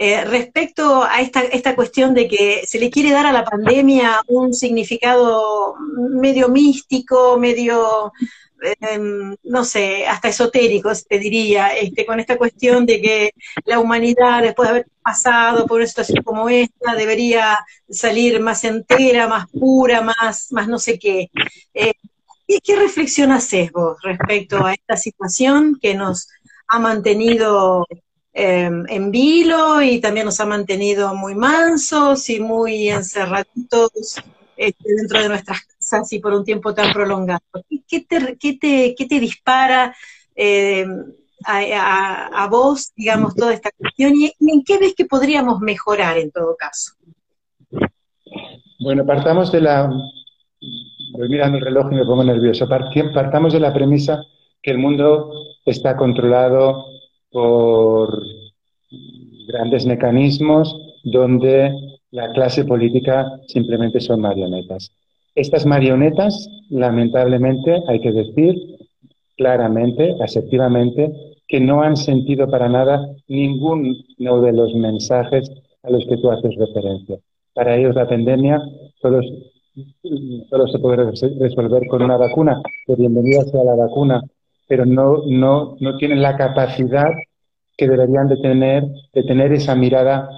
eh, 0.00 0.24
respecto 0.24 1.02
a 1.02 1.20
esta, 1.20 1.42
esta 1.42 1.74
cuestión 1.74 2.14
de 2.14 2.28
que 2.28 2.62
se 2.64 2.78
le 2.78 2.88
quiere 2.88 3.10
dar 3.10 3.26
a 3.26 3.32
la 3.32 3.44
pandemia 3.44 4.20
un 4.28 4.54
significado 4.54 5.74
medio 5.96 6.48
místico, 6.48 7.36
medio 7.36 8.12
Em, 8.60 9.36
no 9.44 9.64
sé, 9.64 10.06
hasta 10.06 10.28
esotéricos, 10.28 11.06
te 11.06 11.18
diría, 11.18 11.68
este, 11.68 12.04
con 12.04 12.18
esta 12.18 12.36
cuestión 12.36 12.86
de 12.86 13.00
que 13.00 13.30
la 13.64 13.78
humanidad, 13.78 14.42
después 14.42 14.68
de 14.68 14.70
haber 14.70 14.86
pasado 15.02 15.66
por 15.66 15.78
una 15.78 15.86
situación 15.86 16.24
como 16.24 16.48
esta, 16.48 16.94
debería 16.96 17.58
salir 17.88 18.40
más 18.40 18.64
entera, 18.64 19.28
más 19.28 19.46
pura, 19.50 20.00
más, 20.00 20.50
más 20.52 20.68
no 20.68 20.78
sé 20.78 20.98
qué. 20.98 21.30
Eh, 21.74 21.92
¿Qué 22.64 22.76
reflexión 22.76 23.30
haces 23.30 23.70
vos 23.72 23.98
respecto 24.02 24.64
a 24.64 24.72
esta 24.72 24.96
situación 24.96 25.78
que 25.80 25.94
nos 25.94 26.28
ha 26.66 26.78
mantenido 26.78 27.86
em, 28.32 28.84
en 28.88 29.10
vilo 29.10 29.82
y 29.82 30.00
también 30.00 30.26
nos 30.26 30.40
ha 30.40 30.46
mantenido 30.46 31.14
muy 31.14 31.34
mansos 31.34 32.28
y 32.30 32.40
muy 32.40 32.88
encerraditos 32.90 34.16
este, 34.56 34.94
dentro 34.96 35.20
de 35.20 35.28
nuestras 35.28 35.60
casas 35.60 35.77
y 36.10 36.18
por 36.18 36.34
un 36.34 36.44
tiempo 36.44 36.74
tan 36.74 36.92
prolongado? 36.92 37.40
¿Qué 37.88 38.00
te, 38.00 38.36
qué 38.94 39.20
dispara 39.20 39.94
eh, 40.34 40.86
a, 41.44 42.48
vos, 42.50 42.92
digamos, 42.96 43.34
toda 43.34 43.54
esta 43.54 43.70
cuestión? 43.76 44.14
¿Y 44.16 44.32
en 44.40 44.64
qué 44.64 44.78
ves 44.78 44.94
que 44.94 45.04
podríamos 45.04 45.60
mejorar 45.60 46.18
en 46.18 46.30
todo 46.30 46.56
caso? 46.56 46.92
Bueno, 48.80 49.04
partamos 49.04 49.50
de 49.52 49.60
la... 49.60 49.90
Voy 51.12 51.28
mirando 51.28 51.58
el 51.58 51.64
reloj 51.64 51.90
y 51.90 51.96
me 51.96 52.04
pongo 52.04 52.24
nervioso. 52.24 52.68
Partamos 52.68 53.52
de 53.52 53.60
la 53.60 53.72
premisa 53.72 54.22
que 54.62 54.70
el 54.70 54.78
mundo 54.78 55.32
está 55.64 55.96
controlado 55.96 56.84
por 57.30 58.22
grandes 59.48 59.86
mecanismos 59.86 60.76
donde 61.04 61.72
la 62.10 62.32
clase 62.32 62.64
política 62.64 63.26
simplemente 63.46 64.00
son 64.00 64.20
marionetas. 64.20 64.90
Estas 65.34 65.66
marionetas, 65.66 66.48
lamentablemente, 66.70 67.82
hay 67.86 68.00
que 68.00 68.12
decir 68.12 68.54
claramente, 69.36 70.14
asertivamente, 70.22 71.12
que 71.46 71.60
no 71.60 71.82
han 71.82 71.96
sentido 71.96 72.50
para 72.50 72.68
nada 72.68 73.08
ninguno 73.28 74.40
de 74.40 74.52
los 74.52 74.74
mensajes 74.74 75.50
a 75.82 75.90
los 75.90 76.04
que 76.06 76.16
tú 76.18 76.30
haces 76.30 76.54
referencia. 76.56 77.18
Para 77.54 77.76
ellos 77.76 77.94
la 77.94 78.08
pandemia 78.08 78.60
solo, 79.00 79.20
solo 80.50 80.66
se 80.68 80.78
puede 80.78 81.10
resolver 81.38 81.86
con 81.88 82.02
una 82.02 82.16
vacuna, 82.16 82.60
que 82.86 82.96
bienvenida 82.96 83.44
sea 83.44 83.64
la 83.64 83.74
vacuna, 83.76 84.22
pero 84.66 84.84
no, 84.84 85.22
no, 85.26 85.76
no 85.80 85.96
tienen 85.96 86.20
la 86.20 86.36
capacidad 86.36 87.10
que 87.76 87.88
deberían 87.88 88.28
de 88.28 88.36
tener, 88.36 88.84
de 89.14 89.22
tener 89.22 89.52
esa 89.52 89.74
mirada 89.74 90.28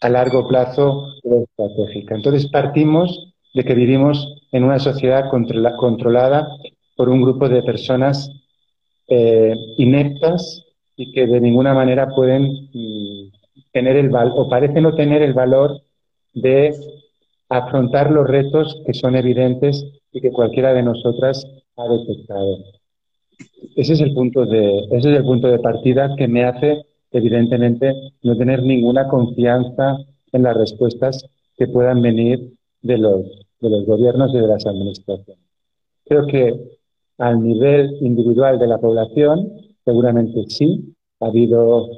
a 0.00 0.08
largo 0.08 0.46
plazo 0.46 1.06
estratégica. 1.24 2.14
Entonces 2.14 2.48
partimos 2.50 3.31
de 3.54 3.64
que 3.64 3.74
vivimos 3.74 4.42
en 4.52 4.64
una 4.64 4.78
sociedad 4.78 5.30
controlada 5.30 6.48
por 6.96 7.08
un 7.08 7.22
grupo 7.22 7.48
de 7.48 7.62
personas 7.62 8.30
eh, 9.08 9.54
ineptas 9.76 10.64
y 10.96 11.12
que 11.12 11.26
de 11.26 11.40
ninguna 11.40 11.74
manera 11.74 12.08
pueden 12.08 12.68
mm, 12.72 13.32
tener 13.72 13.96
el 13.96 14.10
valor, 14.10 14.34
o 14.36 14.48
parecen 14.48 14.82
no 14.84 14.94
tener 14.94 15.22
el 15.22 15.32
valor 15.32 15.82
de 16.34 16.74
afrontar 17.48 18.10
los 18.10 18.26
retos 18.26 18.80
que 18.86 18.94
son 18.94 19.16
evidentes 19.16 19.84
y 20.12 20.20
que 20.20 20.30
cualquiera 20.30 20.72
de 20.72 20.82
nosotras 20.82 21.46
ha 21.76 21.88
detectado. 21.88 22.58
Ese 23.76 23.94
es 23.94 24.00
el 24.00 24.14
punto 24.14 24.46
de, 24.46 24.78
ese 24.90 25.10
es 25.10 25.16
el 25.18 25.24
punto 25.24 25.48
de 25.48 25.58
partida 25.58 26.14
que 26.16 26.28
me 26.28 26.44
hace 26.44 26.84
evidentemente 27.10 27.92
no 28.22 28.36
tener 28.36 28.62
ninguna 28.62 29.08
confianza 29.08 29.96
en 30.32 30.42
las 30.42 30.56
respuestas 30.56 31.24
que 31.56 31.66
puedan 31.66 32.00
venir 32.00 32.52
de 32.82 32.98
los, 32.98 33.24
de 33.60 33.70
los 33.70 33.86
gobiernos 33.86 34.34
y 34.34 34.38
de 34.38 34.46
las 34.46 34.66
administraciones. 34.66 35.44
Creo 36.04 36.26
que 36.26 36.78
al 37.18 37.42
nivel 37.42 37.96
individual 38.00 38.58
de 38.58 38.66
la 38.66 38.78
población, 38.78 39.52
seguramente 39.84 40.44
sí, 40.48 40.94
ha 41.20 41.26
habido 41.26 41.88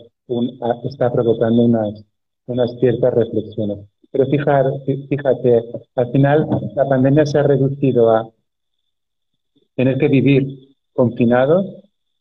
está 0.85 1.13
provocando 1.13 1.63
unas, 1.63 2.05
unas 2.47 2.71
ciertas 2.81 3.13
reflexiones. 3.15 3.79
Pero 4.11 4.27
fíjate, 4.27 5.07
fíjate, 5.09 5.63
al 5.97 6.13
final 6.13 6.47
la 6.77 6.89
pandemia 6.89 7.27
se 7.27 7.39
ha 7.39 7.43
reducido 7.43 8.11
a 8.11 8.31
tener 9.75 9.99
que 9.99 10.09
vivir 10.09 10.77
confinados, 10.93 11.67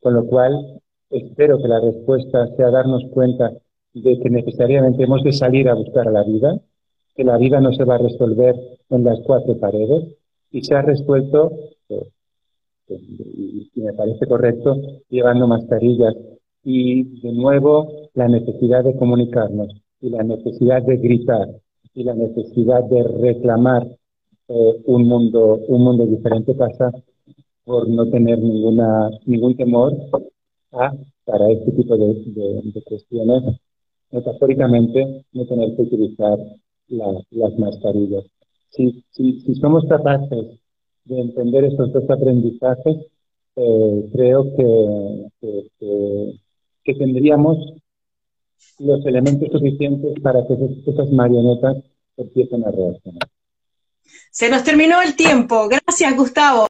con 0.02 0.16
lo 0.16 0.26
cual 0.26 0.82
espero 1.12 1.62
que 1.62 1.68
la 1.68 1.80
respuesta 1.80 2.48
sea 2.56 2.72
darnos 2.72 3.04
cuenta 3.12 3.52
de 3.94 4.20
que 4.20 4.30
necesariamente 4.30 5.04
hemos 5.04 5.24
de 5.24 5.34
salir 5.34 5.70
a 5.70 5.76
buscar 5.76 6.08
la 6.08 6.24
vida, 6.24 6.60
que 7.16 7.24
la 7.24 7.38
vida 7.38 7.60
no 7.60 7.74
se 7.74 7.84
va 7.84 7.96
a 7.96 8.00
resolver 8.00 8.56
en 8.90 9.04
las 9.04 9.20
cuatro 9.26 9.58
paredes 9.58 10.16
y 10.52 10.62
se 10.62 10.76
ha 10.76 10.82
resuelto, 10.82 11.52
eh, 11.90 12.10
y 12.90 13.82
me 13.82 13.94
parece 13.94 14.26
correcto, 14.28 14.76
llevando 15.10 15.48
mascarillas. 15.48 16.16
Y 16.64 17.22
de 17.22 17.32
nuevo 17.34 18.10
la 18.14 18.28
necesidad 18.28 18.84
de 18.84 18.96
comunicarnos 18.96 19.70
y 20.00 20.10
la 20.10 20.24
necesidad 20.24 20.82
de 20.84 20.98
gritar 20.98 21.48
y 21.94 22.04
la 22.04 22.14
necesidad 22.14 22.84
de 22.86 23.04
reclamar 23.04 23.88
eh, 24.48 24.82
un 24.86 25.08
mundo 25.08 25.60
un 25.68 25.84
mundo 25.84 26.06
diferente 26.06 26.54
pasa 26.54 26.92
por 27.66 27.88
no 27.90 28.10
tener 28.10 28.40
ninguna 28.40 29.10
ningún 29.26 29.56
temor 29.56 29.94
para 31.26 31.50
este 31.52 31.72
tipo 31.72 31.96
de, 31.96 32.84
cuestiones, 32.86 33.44
metafóricamente, 34.12 35.24
no 35.34 35.46
tener 35.46 35.76
que 35.76 35.84
utilizar 35.84 36.38
las 36.94 37.58
mascarillas. 37.58 38.26
Si, 38.72 39.04
si, 39.12 39.42
si, 39.42 39.56
somos 39.56 39.86
capaces 39.88 40.60
de 41.06 41.20
entender 41.20 41.66
estos 41.66 41.94
dos 41.94 42.10
aprendizajes, 42.10 42.98
eh, 43.56 44.10
creo 44.14 44.56
que, 44.56 45.60
que, 46.84 46.94
tendríamos 46.96 47.58
los 48.80 49.06
elementos 49.06 49.50
suficientes 49.52 50.20
para 50.22 50.46
que 50.48 50.54
esas 50.88 51.12
marionetas 51.12 51.78
empiecen 52.18 52.64
a 52.66 52.72
reaccionar. 52.72 53.30
Se 54.32 54.50
nos 54.50 54.64
terminó 54.64 55.02
el 55.02 55.16
tiempo. 55.16 55.70
Gracias, 55.70 56.16
Gustavo. 56.16 56.68